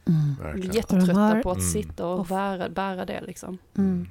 Mm. 0.08 0.54
blir 0.60 0.76
jättetrötta 0.76 1.20
har- 1.20 1.42
på 1.44 1.52
att 1.52 1.58
Mm. 1.58 1.70
sitta 1.70 2.08
och 2.08 2.20
Och- 2.20 2.26
bära, 2.26 2.70
bära 2.70 3.06
det. 3.06 3.22
Liksom. 3.22 3.58
Mm. 3.78 4.08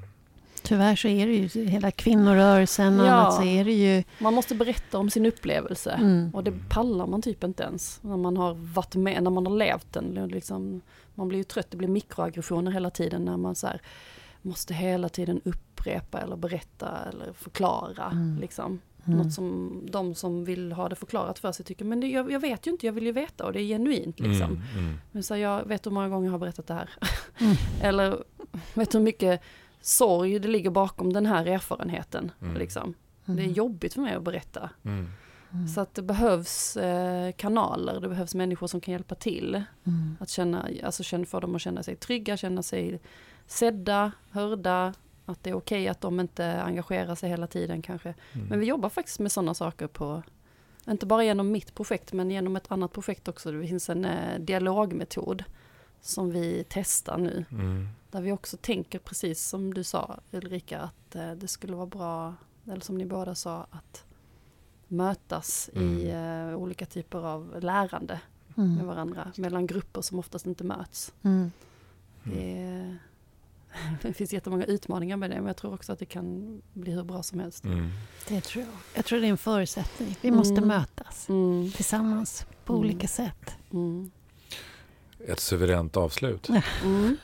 Tyvärr 0.62 0.96
så 0.96 1.08
är 1.08 1.26
det 1.26 1.32
ju 1.32 1.64
hela 1.64 1.90
kvinnorörelsen 1.90 3.00
och 3.00 3.06
Ja. 3.06 3.10
annat 3.12 3.34
så 3.34 3.42
är 3.42 3.64
det 3.64 3.72
ju... 3.72 4.04
Man 4.18 4.34
måste 4.34 4.54
berätta 4.54 4.98
om 4.98 5.10
sin 5.10 5.26
upplevelse. 5.26 5.90
Mm. 5.90 6.30
Och 6.34 6.44
det 6.44 6.52
pallar 6.70 7.06
man 7.06 7.22
typ 7.22 7.44
inte 7.44 7.62
ens 7.62 7.98
när 8.02 8.16
man 8.16 8.36
har 8.36 8.54
varit 8.54 8.94
med, 8.94 9.22
när 9.22 9.30
man 9.30 9.46
har 9.46 9.56
levt 9.56 9.92
den. 9.92 10.28
Liksom, 10.28 10.80
man 11.14 11.28
blir 11.28 11.38
ju 11.38 11.44
trött, 11.44 11.66
det 11.70 11.76
blir 11.76 11.88
mikroaggressioner 11.88 12.70
hela 12.70 12.90
tiden 12.90 13.24
när 13.24 13.36
man 13.36 13.54
så 13.54 13.66
här, 13.66 13.80
måste 14.42 14.74
hela 14.74 15.08
tiden 15.08 15.40
upprepa 15.44 16.20
eller 16.20 16.36
berätta 16.36 16.98
eller 17.12 17.32
förklara. 17.32 18.10
Mm. 18.10 18.40
Liksom. 18.40 18.80
Mm. 19.04 19.18
Något 19.18 19.32
som 19.32 19.80
de 19.90 20.14
som 20.14 20.44
vill 20.44 20.72
ha 20.72 20.88
det 20.88 20.96
förklarat 20.96 21.38
för 21.38 21.52
sig 21.52 21.64
tycker, 21.64 21.84
men 21.84 22.00
det, 22.00 22.06
jag, 22.06 22.32
jag 22.32 22.40
vet 22.40 22.66
ju 22.66 22.70
inte, 22.70 22.86
jag 22.86 22.92
vill 22.92 23.06
ju 23.06 23.12
veta 23.12 23.46
och 23.46 23.52
det 23.52 23.60
är 23.60 23.64
genuint. 23.64 24.20
Liksom. 24.20 24.46
Mm. 24.46 24.78
Mm. 24.78 24.94
Men 25.12 25.22
så 25.22 25.34
här, 25.34 25.40
jag 25.40 25.64
vet 25.64 25.86
hur 25.86 25.90
många 25.90 26.08
gånger 26.08 26.26
jag 26.26 26.32
har 26.32 26.38
berättat 26.38 26.66
det 26.66 26.74
här. 26.74 26.90
Mm. 27.38 27.56
eller 27.82 28.24
vet 28.74 28.94
hur 28.94 29.00
mycket 29.00 29.40
sorg 29.80 30.38
det 30.38 30.48
ligger 30.48 30.70
bakom 30.70 31.12
den 31.12 31.26
här 31.26 31.46
erfarenheten. 31.46 32.32
Mm. 32.42 32.56
Liksom. 32.56 32.94
Mm. 33.26 33.36
Det 33.36 33.42
är 33.42 33.54
jobbigt 33.54 33.94
för 33.94 34.00
mig 34.00 34.14
att 34.14 34.22
berätta. 34.22 34.70
Mm. 34.84 35.08
Mm. 35.52 35.68
Så 35.68 35.80
att 35.80 35.94
det 35.94 36.02
behövs 36.02 36.76
eh, 36.76 37.32
kanaler, 37.32 38.00
det 38.00 38.08
behövs 38.08 38.34
människor 38.34 38.66
som 38.66 38.80
kan 38.80 38.92
hjälpa 38.92 39.14
till. 39.14 39.62
Mm. 39.84 40.16
Att 40.20 40.28
känna, 40.28 40.68
alltså 40.84 41.02
känna, 41.02 41.24
få 41.24 41.40
dem 41.40 41.54
att 41.54 41.62
känna 41.62 41.82
sig 41.82 41.96
trygga, 41.96 42.36
känna 42.36 42.62
sig 42.62 43.00
sedda, 43.52 44.12
hörda. 44.30 44.94
Att 45.26 45.44
det 45.44 45.50
är 45.50 45.54
okej 45.54 45.88
att 45.88 46.00
de 46.00 46.20
inte 46.20 46.62
engagerar 46.62 47.14
sig 47.14 47.30
hela 47.30 47.46
tiden 47.46 47.82
kanske. 47.82 48.14
Mm. 48.32 48.46
Men 48.46 48.60
vi 48.60 48.66
jobbar 48.66 48.88
faktiskt 48.88 49.18
med 49.20 49.32
sådana 49.32 49.54
saker 49.54 49.86
på, 49.86 50.22
inte 50.88 51.06
bara 51.06 51.24
genom 51.24 51.52
mitt 51.52 51.74
projekt 51.74 52.12
men 52.12 52.30
genom 52.30 52.56
ett 52.56 52.72
annat 52.72 52.92
projekt 52.92 53.28
också. 53.28 53.52
Det 53.52 53.66
finns 53.66 53.90
en 53.90 54.04
eh, 54.04 54.38
dialogmetod 54.38 55.44
som 56.00 56.30
vi 56.30 56.64
testar 56.68 57.18
nu. 57.18 57.44
Mm. 57.50 57.88
Där 58.10 58.20
vi 58.20 58.32
också 58.32 58.56
tänker 58.56 58.98
precis 58.98 59.46
som 59.48 59.74
du 59.74 59.84
sa 59.84 60.20
Ulrika 60.30 60.80
att 60.80 61.14
eh, 61.16 61.32
det 61.32 61.48
skulle 61.48 61.76
vara 61.76 61.86
bra, 61.86 62.34
eller 62.66 62.80
som 62.80 62.98
ni 62.98 63.04
båda 63.06 63.34
sa, 63.34 63.66
att 63.70 64.04
mötas 64.88 65.70
i 65.72 66.10
eh, 66.10 66.56
olika 66.56 66.86
typer 66.86 67.18
av 67.26 67.60
lärande 67.60 68.20
med 68.54 68.66
Mm. 68.66 68.86
varandra. 68.86 69.32
Mellan 69.36 69.66
grupper 69.66 70.00
som 70.00 70.18
oftast 70.18 70.46
inte 70.46 70.64
möts. 70.64 71.12
Mm. 71.22 71.50
Det, 72.24 72.58
är, 72.58 72.98
det 74.02 74.12
finns 74.12 74.32
jättemånga 74.32 74.64
utmaningar 74.64 75.16
med 75.16 75.30
det 75.30 75.36
men 75.36 75.46
jag 75.46 75.56
tror 75.56 75.74
också 75.74 75.92
att 75.92 75.98
det 75.98 76.04
kan 76.06 76.62
bli 76.72 76.92
hur 76.92 77.04
bra 77.04 77.22
som 77.22 77.40
helst. 77.40 77.64
Mm. 77.64 77.90
Det 78.28 78.40
tror 78.40 78.64
jag. 78.64 78.72
Jag 78.94 79.04
tror 79.04 79.20
det 79.20 79.26
är 79.26 79.30
en 79.30 79.38
förutsättning. 79.38 80.16
Vi 80.20 80.30
måste 80.30 80.54
Mm. 80.54 80.68
mötas 80.68 81.28
Mm, 81.28 81.70
tillsammans 81.70 82.46
på 82.64 82.72
Mm. 82.72 82.80
olika 82.84 83.08
sätt. 83.08 83.56
mm, 83.72 84.10
Ett 85.26 85.40
suveränt 85.40 85.96
avslut. 85.96 86.48
mm, 86.84 87.16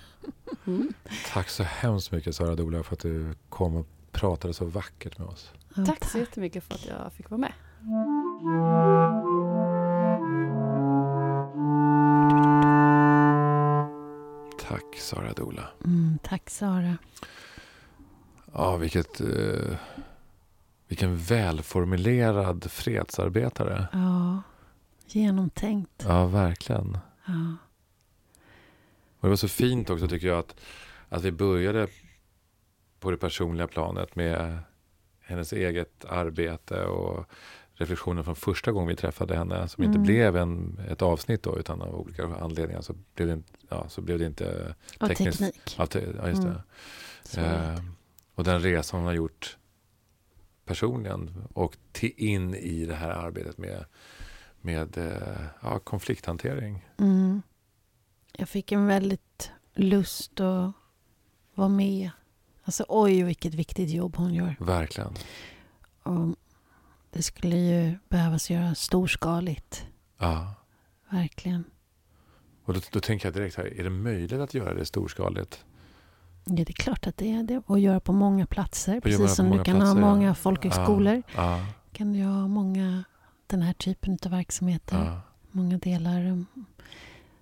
mm. 0.67 0.93
Tack 1.33 1.49
så 1.49 1.63
hemskt 1.63 2.13
mycket 2.13 2.35
Sara 2.35 2.55
Dola 2.55 2.83
för 2.83 2.93
att 2.95 3.01
du 3.01 3.35
kom 3.49 3.77
och 3.77 3.87
pratade 4.13 4.55
så 4.55 4.65
vackert 4.65 5.19
med 5.19 5.27
oss. 5.29 5.51
Ja, 5.77 5.85
Tack 5.87 6.05
så 6.11 6.19
jättemycket 6.19 6.65
för 6.65 6.75
att 6.75 6.87
jag 6.87 7.13
fick 7.13 7.31
vara 7.31 7.41
med. 7.41 7.53
Tack 14.91 15.01
Sara 15.01 15.33
Dola. 15.33 15.69
Mm, 15.85 16.19
tack 16.23 16.51
Sara. 16.51 16.99
Ja, 18.53 18.77
vilket, 18.77 19.21
eh, 19.21 19.77
vilken 20.89 21.17
välformulerad 21.17 22.71
fredsarbetare. 22.71 23.89
Ja, 23.93 24.43
genomtänkt. 25.07 26.05
Ja, 26.07 26.27
verkligen. 26.27 26.99
Ja. 27.27 27.57
Och 29.21 29.27
det 29.27 29.29
var 29.29 29.37
så 29.37 29.49
fint 29.49 29.91
också 29.91 30.09
tycker 30.09 30.27
jag 30.27 30.39
att, 30.39 30.61
att 31.09 31.23
vi 31.23 31.33
började 31.33 31.89
på 33.01 33.11
det 33.11 33.17
personliga 33.17 33.69
planet 33.69 34.17
med 34.17 34.59
hennes 35.21 35.53
eget 35.53 36.05
arbete 36.05 36.85
och 36.85 37.27
reflektioner 37.79 38.23
från 38.23 38.37
första 38.37 38.73
gången 38.73 38.89
vi 38.89 38.97
träffade 38.97 39.37
henne 39.37 39.69
som 39.69 39.85
inte 39.85 39.97
Mm. 39.97 40.07
blev 40.07 40.37
en, 40.37 40.79
ett 40.91 41.03
avsnitt 41.03 41.43
då 41.43 41.59
utan 41.59 41.83
av 41.83 41.95
olika 41.95 42.25
anledningar 42.27 42.81
så 42.83 42.95
blev 43.15 43.29
det, 43.29 43.35
inte- 43.35 43.53
ja, 43.69 43.89
så 43.89 44.01
blev 44.01 44.19
det 44.19 44.27
inte 44.27 44.75
Tekniskt. 45.01 45.39
teknik. 45.39 45.75
ja, 45.79 45.87
te, 45.87 46.07
ja 46.23 46.29
just 46.29 46.43
det. 46.43 46.49
Mm. 46.49 46.61
Så. 47.23 47.41
Eh, 47.41 47.79
och 48.35 48.45
den 48.45 48.61
resa 48.61 48.97
hon 48.97 49.07
har 49.07 49.13
gjort 49.13 49.57
personligen 50.65 51.45
och 51.53 51.77
till 51.93 52.13
in 52.17 52.55
i 52.55 52.87
det 52.87 52.95
här 52.95 53.11
arbetet 53.11 53.59
med, 53.59 53.85
med 54.61 54.99
eh, 54.99 55.45
ja, 55.63 55.79
konflikthantering. 55.79 56.85
Mm. 56.99 57.43
Jag 58.33 58.49
fick 58.49 58.73
en 58.73 58.87
väldigt 58.87 59.51
lust 59.75 60.41
att 60.41 60.73
vara 61.55 61.69
med. 61.69 62.11
Alltså 62.65 62.85
oj 62.89 63.23
vilket 63.23 63.55
viktigt 63.55 63.91
jobb 63.91 64.17
hon 64.17 64.35
gör. 64.35 64.57
Verkligen. 64.61 65.15
Och 66.03 66.37
det 67.11 67.23
skulle 67.23 67.57
ju 67.57 67.99
behövas 68.09 68.51
göra 68.51 68.75
storskaligt. 68.75 69.87
Ja. 70.19 70.55
Verkligen. 71.11 71.65
Och 72.65 72.75
då, 72.75 72.81
då 72.93 73.01
tänker 73.01 73.27
jag 73.27 73.35
direkt 73.35 73.57
här, 73.57 73.81
är 73.81 73.85
det 73.85 73.91
möjligt 73.91 74.33
att 74.41 74.55
göra 74.55 74.75
det 74.75 74.85
storskaligt? 74.85 75.65
Ja, 76.45 76.53
det 76.55 76.63
är 76.71 76.73
klart 76.73 77.07
att 77.07 77.17
det 77.17 77.33
är 77.33 77.43
det. 77.43 77.63
Och 77.67 77.79
göra 77.79 78.01
på 78.01 78.13
många 78.13 78.47
platser. 78.47 79.01
Precis 79.01 79.35
som 79.35 79.51
du 79.51 79.65
kan 79.65 79.77
platser, 79.77 79.87
ha 79.87 79.95
många 79.95 80.35
folkhögskolor. 80.35 81.23
Ja, 81.35 81.67
Kan 81.93 82.13
du 82.13 82.23
ha 82.23 82.49
många 82.49 83.05
den 83.47 83.63
här 83.63 83.73
typen 83.73 84.19
av 84.25 84.31
verksamheter. 84.31 84.97
ja. 85.05 85.21
Många 85.51 85.79
delar. 85.79 86.21
mm, 86.21 86.47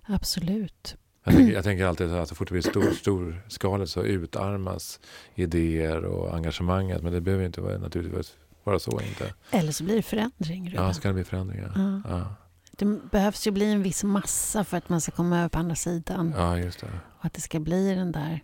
Absolut. 0.05 0.95
Jag, 1.23 1.33
tänker, 1.35 1.53
jag 1.53 1.63
tänker 1.63 1.85
alltid 1.85 2.13
att 2.13 2.29
så 2.29 2.35
fort 2.35 2.47
det 2.47 2.51
blir 2.51 2.61
stor, 2.61 2.91
storskaligt 2.99 3.91
så 3.91 4.03
utarmas 4.03 4.99
idéer 5.35 6.05
och 6.05 6.35
engagemanget. 6.35 7.03
Men 7.03 7.13
det 7.13 7.21
behöver 7.21 7.45
inte 7.45 7.61
vara, 7.61 7.77
naturligtvis 7.77 8.35
vara 8.67 8.79
så 8.79 9.01
inte. 9.01 9.33
Eller 9.51 9.71
så 9.71 9.83
blir 9.83 9.95
det 9.95 10.01
förändring. 10.01 10.65
Ja, 10.65 10.71
Ruben. 10.81 10.93
så 10.93 11.01
kan 11.01 11.09
det 11.09 11.13
bli 11.13 11.23
förändringar. 11.23 11.71
Ja. 12.05 12.17
Ja, 12.17 12.35
Det 12.71 12.85
behövs 13.11 13.47
ju 13.47 13.51
bli 13.51 13.71
en 13.71 13.83
viss 13.83 14.03
massa 14.03 14.63
för 14.63 14.77
att 14.77 14.89
man 14.89 15.01
ska 15.01 15.11
komma 15.11 15.37
över 15.37 15.49
på 15.49 15.59
andra 15.59 15.75
sidan. 15.75 16.33
ja 16.37 16.57
just 16.57 16.79
det. 16.79 16.87
Och 17.19 17.25
att 17.25 17.33
det 17.33 17.41
ska 17.41 17.59
bli 17.59 17.95
den 17.95 18.11
där 18.11 18.43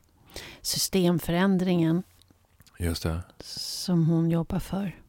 systemförändringen 0.61 2.03
Just 2.79 3.03
det. 3.03 3.21
som 3.39 4.05
hon 4.05 4.31
jobbar 4.31 4.59
för. 4.59 4.99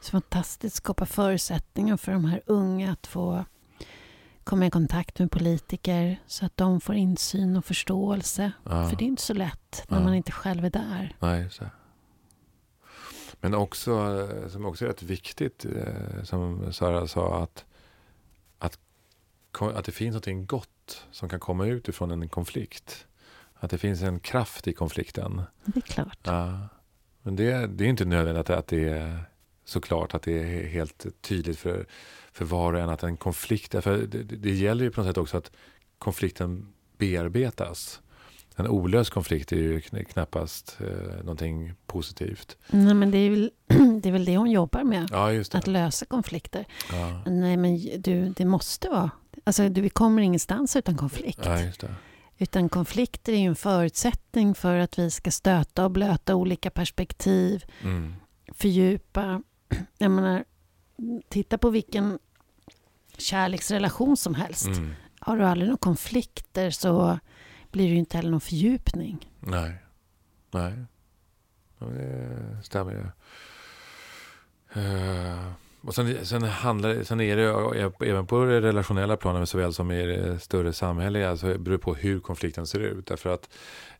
Så 0.00 0.10
fantastiskt 0.10 0.76
skapa 0.76 1.06
förutsättningar 1.06 1.96
för 1.96 2.12
de 2.12 2.24
här 2.24 2.42
unga 2.46 2.92
att 2.92 3.06
få 3.06 3.44
komma 4.44 4.66
i 4.66 4.70
kontakt 4.70 5.18
med 5.18 5.30
politiker 5.30 6.20
så 6.26 6.46
att 6.46 6.56
de 6.56 6.80
får 6.80 6.94
insyn 6.94 7.56
och 7.56 7.64
förståelse. 7.64 8.52
Ja. 8.64 8.88
För 8.88 8.96
det 8.96 9.04
är 9.04 9.06
inte 9.06 9.22
så 9.22 9.34
lätt 9.34 9.84
när 9.88 9.98
Ja. 9.98 10.04
man 10.04 10.14
inte 10.14 10.32
själv 10.32 10.64
är 10.64 10.70
där. 10.70 11.16
Nej, 11.20 11.42
just 11.42 11.60
det. 11.60 11.70
Men 13.44 13.54
också, 13.54 13.90
eh, 13.92 14.48
som 14.48 14.66
också 14.66 14.84
är 14.84 14.88
rätt 14.88 15.02
viktigt, 15.02 15.64
eh, 15.64 16.22
som 16.22 16.72
Sara 16.72 17.06
sa, 17.06 17.42
att, 17.42 17.64
att, 18.58 18.78
att 19.60 19.84
det 19.84 19.92
finns 19.92 20.14
något 20.14 20.46
gott 20.48 21.06
som 21.10 21.28
kan 21.28 21.40
komma 21.40 21.66
ut 21.66 21.88
ifrån 21.88 22.10
en 22.10 22.28
konflikt. 22.28 23.06
Att 23.54 23.70
det 23.70 23.78
finns 23.78 24.02
en 24.02 24.20
kraft 24.20 24.68
i 24.68 24.72
konflikten. 24.72 25.42
Det 25.64 25.76
är 25.76 25.80
klart. 25.80 26.18
Ja. 26.22 26.68
Men 27.22 27.36
det, 27.36 27.66
det 27.66 27.84
är 27.84 27.88
inte 27.88 28.04
nödvändigt 28.04 28.50
att, 28.50 28.58
att 28.58 28.66
det 28.66 28.88
är 28.88 29.24
såklart 29.64 30.14
att 30.14 30.22
det 30.22 30.38
är 30.38 30.66
helt 30.66 31.06
tydligt 31.20 31.58
för, 31.58 31.86
för 32.32 32.44
var 32.44 32.72
och 32.72 32.80
en 32.80 32.88
att 32.88 33.02
en 33.02 33.16
konflikt, 33.16 33.72
för 33.84 33.98
det 33.98 34.22
det 34.22 34.54
gäller 34.54 34.84
ju 34.84 34.90
på 34.90 35.00
något 35.00 35.08
sätt 35.08 35.18
också 35.18 35.36
att 35.36 35.50
konflikten 35.98 36.72
bearbetas. 36.98 38.02
En 38.56 38.68
olöst 38.68 39.10
konflikt 39.10 39.52
är 39.52 39.56
ju 39.56 39.80
knappast 39.80 40.78
eh, 40.80 41.16
någonting 41.18 41.72
positivt. 41.86 42.56
Nej, 42.68 42.94
men 42.94 43.10
det 43.10 43.18
är, 43.18 43.30
väl, 43.30 43.50
det 44.02 44.08
är 44.08 44.12
väl 44.12 44.24
det 44.24 44.36
hon 44.36 44.50
jobbar 44.50 44.84
med. 44.84 45.08
Ja. 45.12 45.40
Att 45.52 45.66
lösa 45.66 46.06
konflikter. 46.06 46.64
Ja. 46.92 47.22
Nej, 47.26 47.56
men 47.56 47.78
du, 48.02 48.28
det 48.28 48.44
måste 48.44 48.88
vara... 48.88 49.10
Alltså, 49.44 49.68
du, 49.68 49.80
vi 49.80 49.90
kommer 49.90 50.22
ingenstans 50.22 50.76
utan 50.76 50.96
konflikt. 50.96 51.40
Ja. 51.44 51.58
Utan 52.38 52.68
konflikter 52.68 53.32
är 53.32 53.36
ju 53.36 53.46
en 53.46 53.56
förutsättning 53.56 54.54
för 54.54 54.76
att 54.78 54.98
vi 54.98 55.10
ska 55.10 55.30
stöta 55.30 55.84
och 55.84 55.90
blöta 55.90 56.34
olika 56.34 56.70
perspektiv, 56.70 57.64
Mm. 57.82 58.14
fördjupa. 58.52 59.42
Jag 59.98 60.10
menar, 60.10 60.44
titta 61.28 61.58
på 61.58 61.70
vilken 61.70 62.18
kärleksrelation 63.18 64.16
som 64.16 64.34
helst. 64.34 64.66
Mm. 64.66 64.94
Har 65.18 65.36
du 65.36 65.44
aldrig 65.44 65.68
några 65.68 65.78
konflikter 65.78 66.70
så 66.70 67.18
blir 67.74 67.84
det 67.86 67.92
ju 67.92 67.98
inte 67.98 68.16
heller 68.16 68.30
någon 68.30 68.40
fördjupning. 68.40 69.30
Nej. 69.40 69.74
Nej. 70.50 70.72
Ja, 71.78 71.86
Det 71.86 72.62
stämmer 72.62 72.92
ju. 72.92 73.04
Eh, 74.82 75.52
och 75.80 75.94
sen, 75.94 76.26
sen, 76.26 76.42
handlar, 76.42 77.02
sen 77.02 77.20
är 77.20 77.36
det 77.36 77.44
eh, 77.80 77.90
även 78.10 78.26
på 78.26 78.44
det 78.44 78.60
relationella 78.60 79.16
planet 79.16 79.48
såväl 79.48 79.72
som 79.72 79.90
i 79.90 80.06
det 80.06 80.38
större 80.38 80.72
samhälleliga 80.72 81.36
så 81.36 81.46
beror 81.46 81.76
det 81.76 81.78
på 81.78 81.94
hur 81.94 82.20
konflikten 82.20 82.66
ser 82.66 82.80
ut. 82.80 83.06
Därför 83.06 83.30
att 83.34 83.48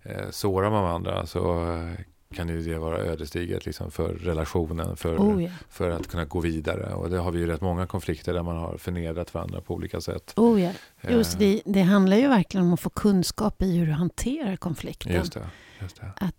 eh, 0.02 0.30
sårar 0.30 0.70
man 0.70 0.82
varandra 0.82 1.26
så 1.26 1.72
eh, 1.74 1.92
kan 2.34 2.48
ju 2.48 2.62
det 2.62 2.78
vara 2.78 2.98
ödesdigert 2.98 3.66
liksom 3.66 3.90
för 3.90 4.14
relationen, 4.14 4.96
för, 4.96 5.16
Oh 5.16 5.44
ja. 5.44 5.50
för 5.68 5.90
att 5.90 6.08
kunna 6.08 6.24
gå 6.24 6.40
vidare. 6.40 6.94
Och 6.94 7.10
det 7.10 7.18
har 7.18 7.32
vi 7.32 7.38
ju 7.38 7.46
rätt 7.46 7.60
många 7.60 7.86
konflikter 7.86 8.34
där 8.34 8.42
man 8.42 8.56
har 8.56 8.76
förnedrat 8.76 9.34
varandra 9.34 9.60
på 9.60 9.74
olika 9.74 10.00
sätt. 10.00 10.32
Oh. 10.36 10.62
Eh, 10.62 10.72
Just 11.10 11.38
det, 11.38 11.62
det 11.64 11.82
handlar 11.82 12.16
ju 12.16 12.28
verkligen 12.28 12.66
om 12.66 12.74
att 12.74 12.80
få 12.80 12.90
kunskap 12.90 13.62
i 13.62 13.76
hur 13.76 13.86
du 13.86 13.92
hanterar 13.92 14.56
konflikten. 14.56 15.12
Just 15.12 15.32
det. 15.32 15.48
Just 15.80 16.00
det. 16.00 16.32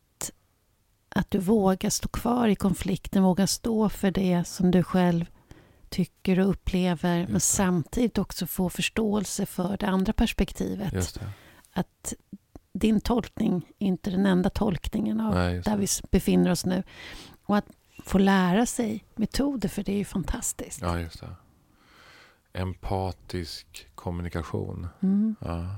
Att 1.18 1.32
du 1.32 1.38
vågar 1.38 1.90
stå 1.90 2.08
kvar 2.08 2.48
i 2.48 2.56
konflikten, 2.56 3.24
vågar 3.24 3.46
stå 3.46 3.90
för 3.90 4.12
det 4.12 4.44
som 4.48 4.72
du 4.72 4.84
själv 4.84 5.26
tycker 5.90 6.40
och 6.40 6.50
upplever, 6.50 7.24
men 7.24 7.34
det. 7.34 7.40
samtidigt 7.40 8.18
också 8.18 8.48
få 8.48 8.70
förståelse 8.70 9.46
för 9.46 9.78
det 9.78 9.88
andra 9.88 10.14
perspektivet. 10.14 10.92
Det. 10.92 11.20
Att 11.74 12.14
din 12.80 13.02
tolkning 13.02 13.74
är 13.80 13.88
inte 13.88 14.10
den 14.10 14.26
enda 14.26 14.50
tolkningen 14.50 15.20
av 15.20 15.34
Nej, 15.34 15.60
där 15.62 15.78
vi 15.78 15.88
befinner 16.12 16.52
oss 16.52 16.66
nu. 16.66 16.84
Och 17.46 17.58
att 17.58 17.66
få 18.06 18.18
lära 18.18 18.66
sig 18.66 19.06
metoder 19.16 19.70
för 19.70 19.84
det 19.84 19.92
är 19.92 19.98
ju 19.98 20.06
fantastiskt. 20.06 20.82
Ja, 20.82 21.00
just 21.00 21.20
det. 21.20 21.36
Empatisk 22.54 23.88
kommunikation. 23.96 24.88
Mm, 25.02 25.36
Ja, 25.40 25.76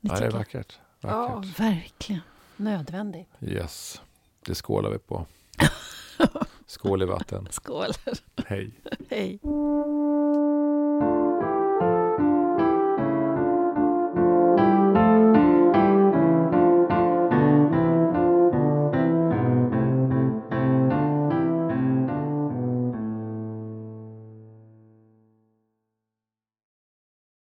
ja 0.00 0.14
det 0.14 0.20
är 0.20 0.24
jag. 0.24 0.30
vackert. 0.32 0.78
Ja. 1.00 1.28
vackert. 1.28 1.60
Verkligen. 1.60 2.22
Nödvändigt. 2.56 3.28
Yes, 3.40 4.00
det 4.46 4.54
skålar 4.54 4.90
vi 4.90 4.98
på. 4.98 5.26
Skål 6.66 7.02
i 7.02 7.06
vatten. 7.06 7.48
Skål. 7.50 7.86
Hej. 8.46 8.70
Hej. 9.10 9.40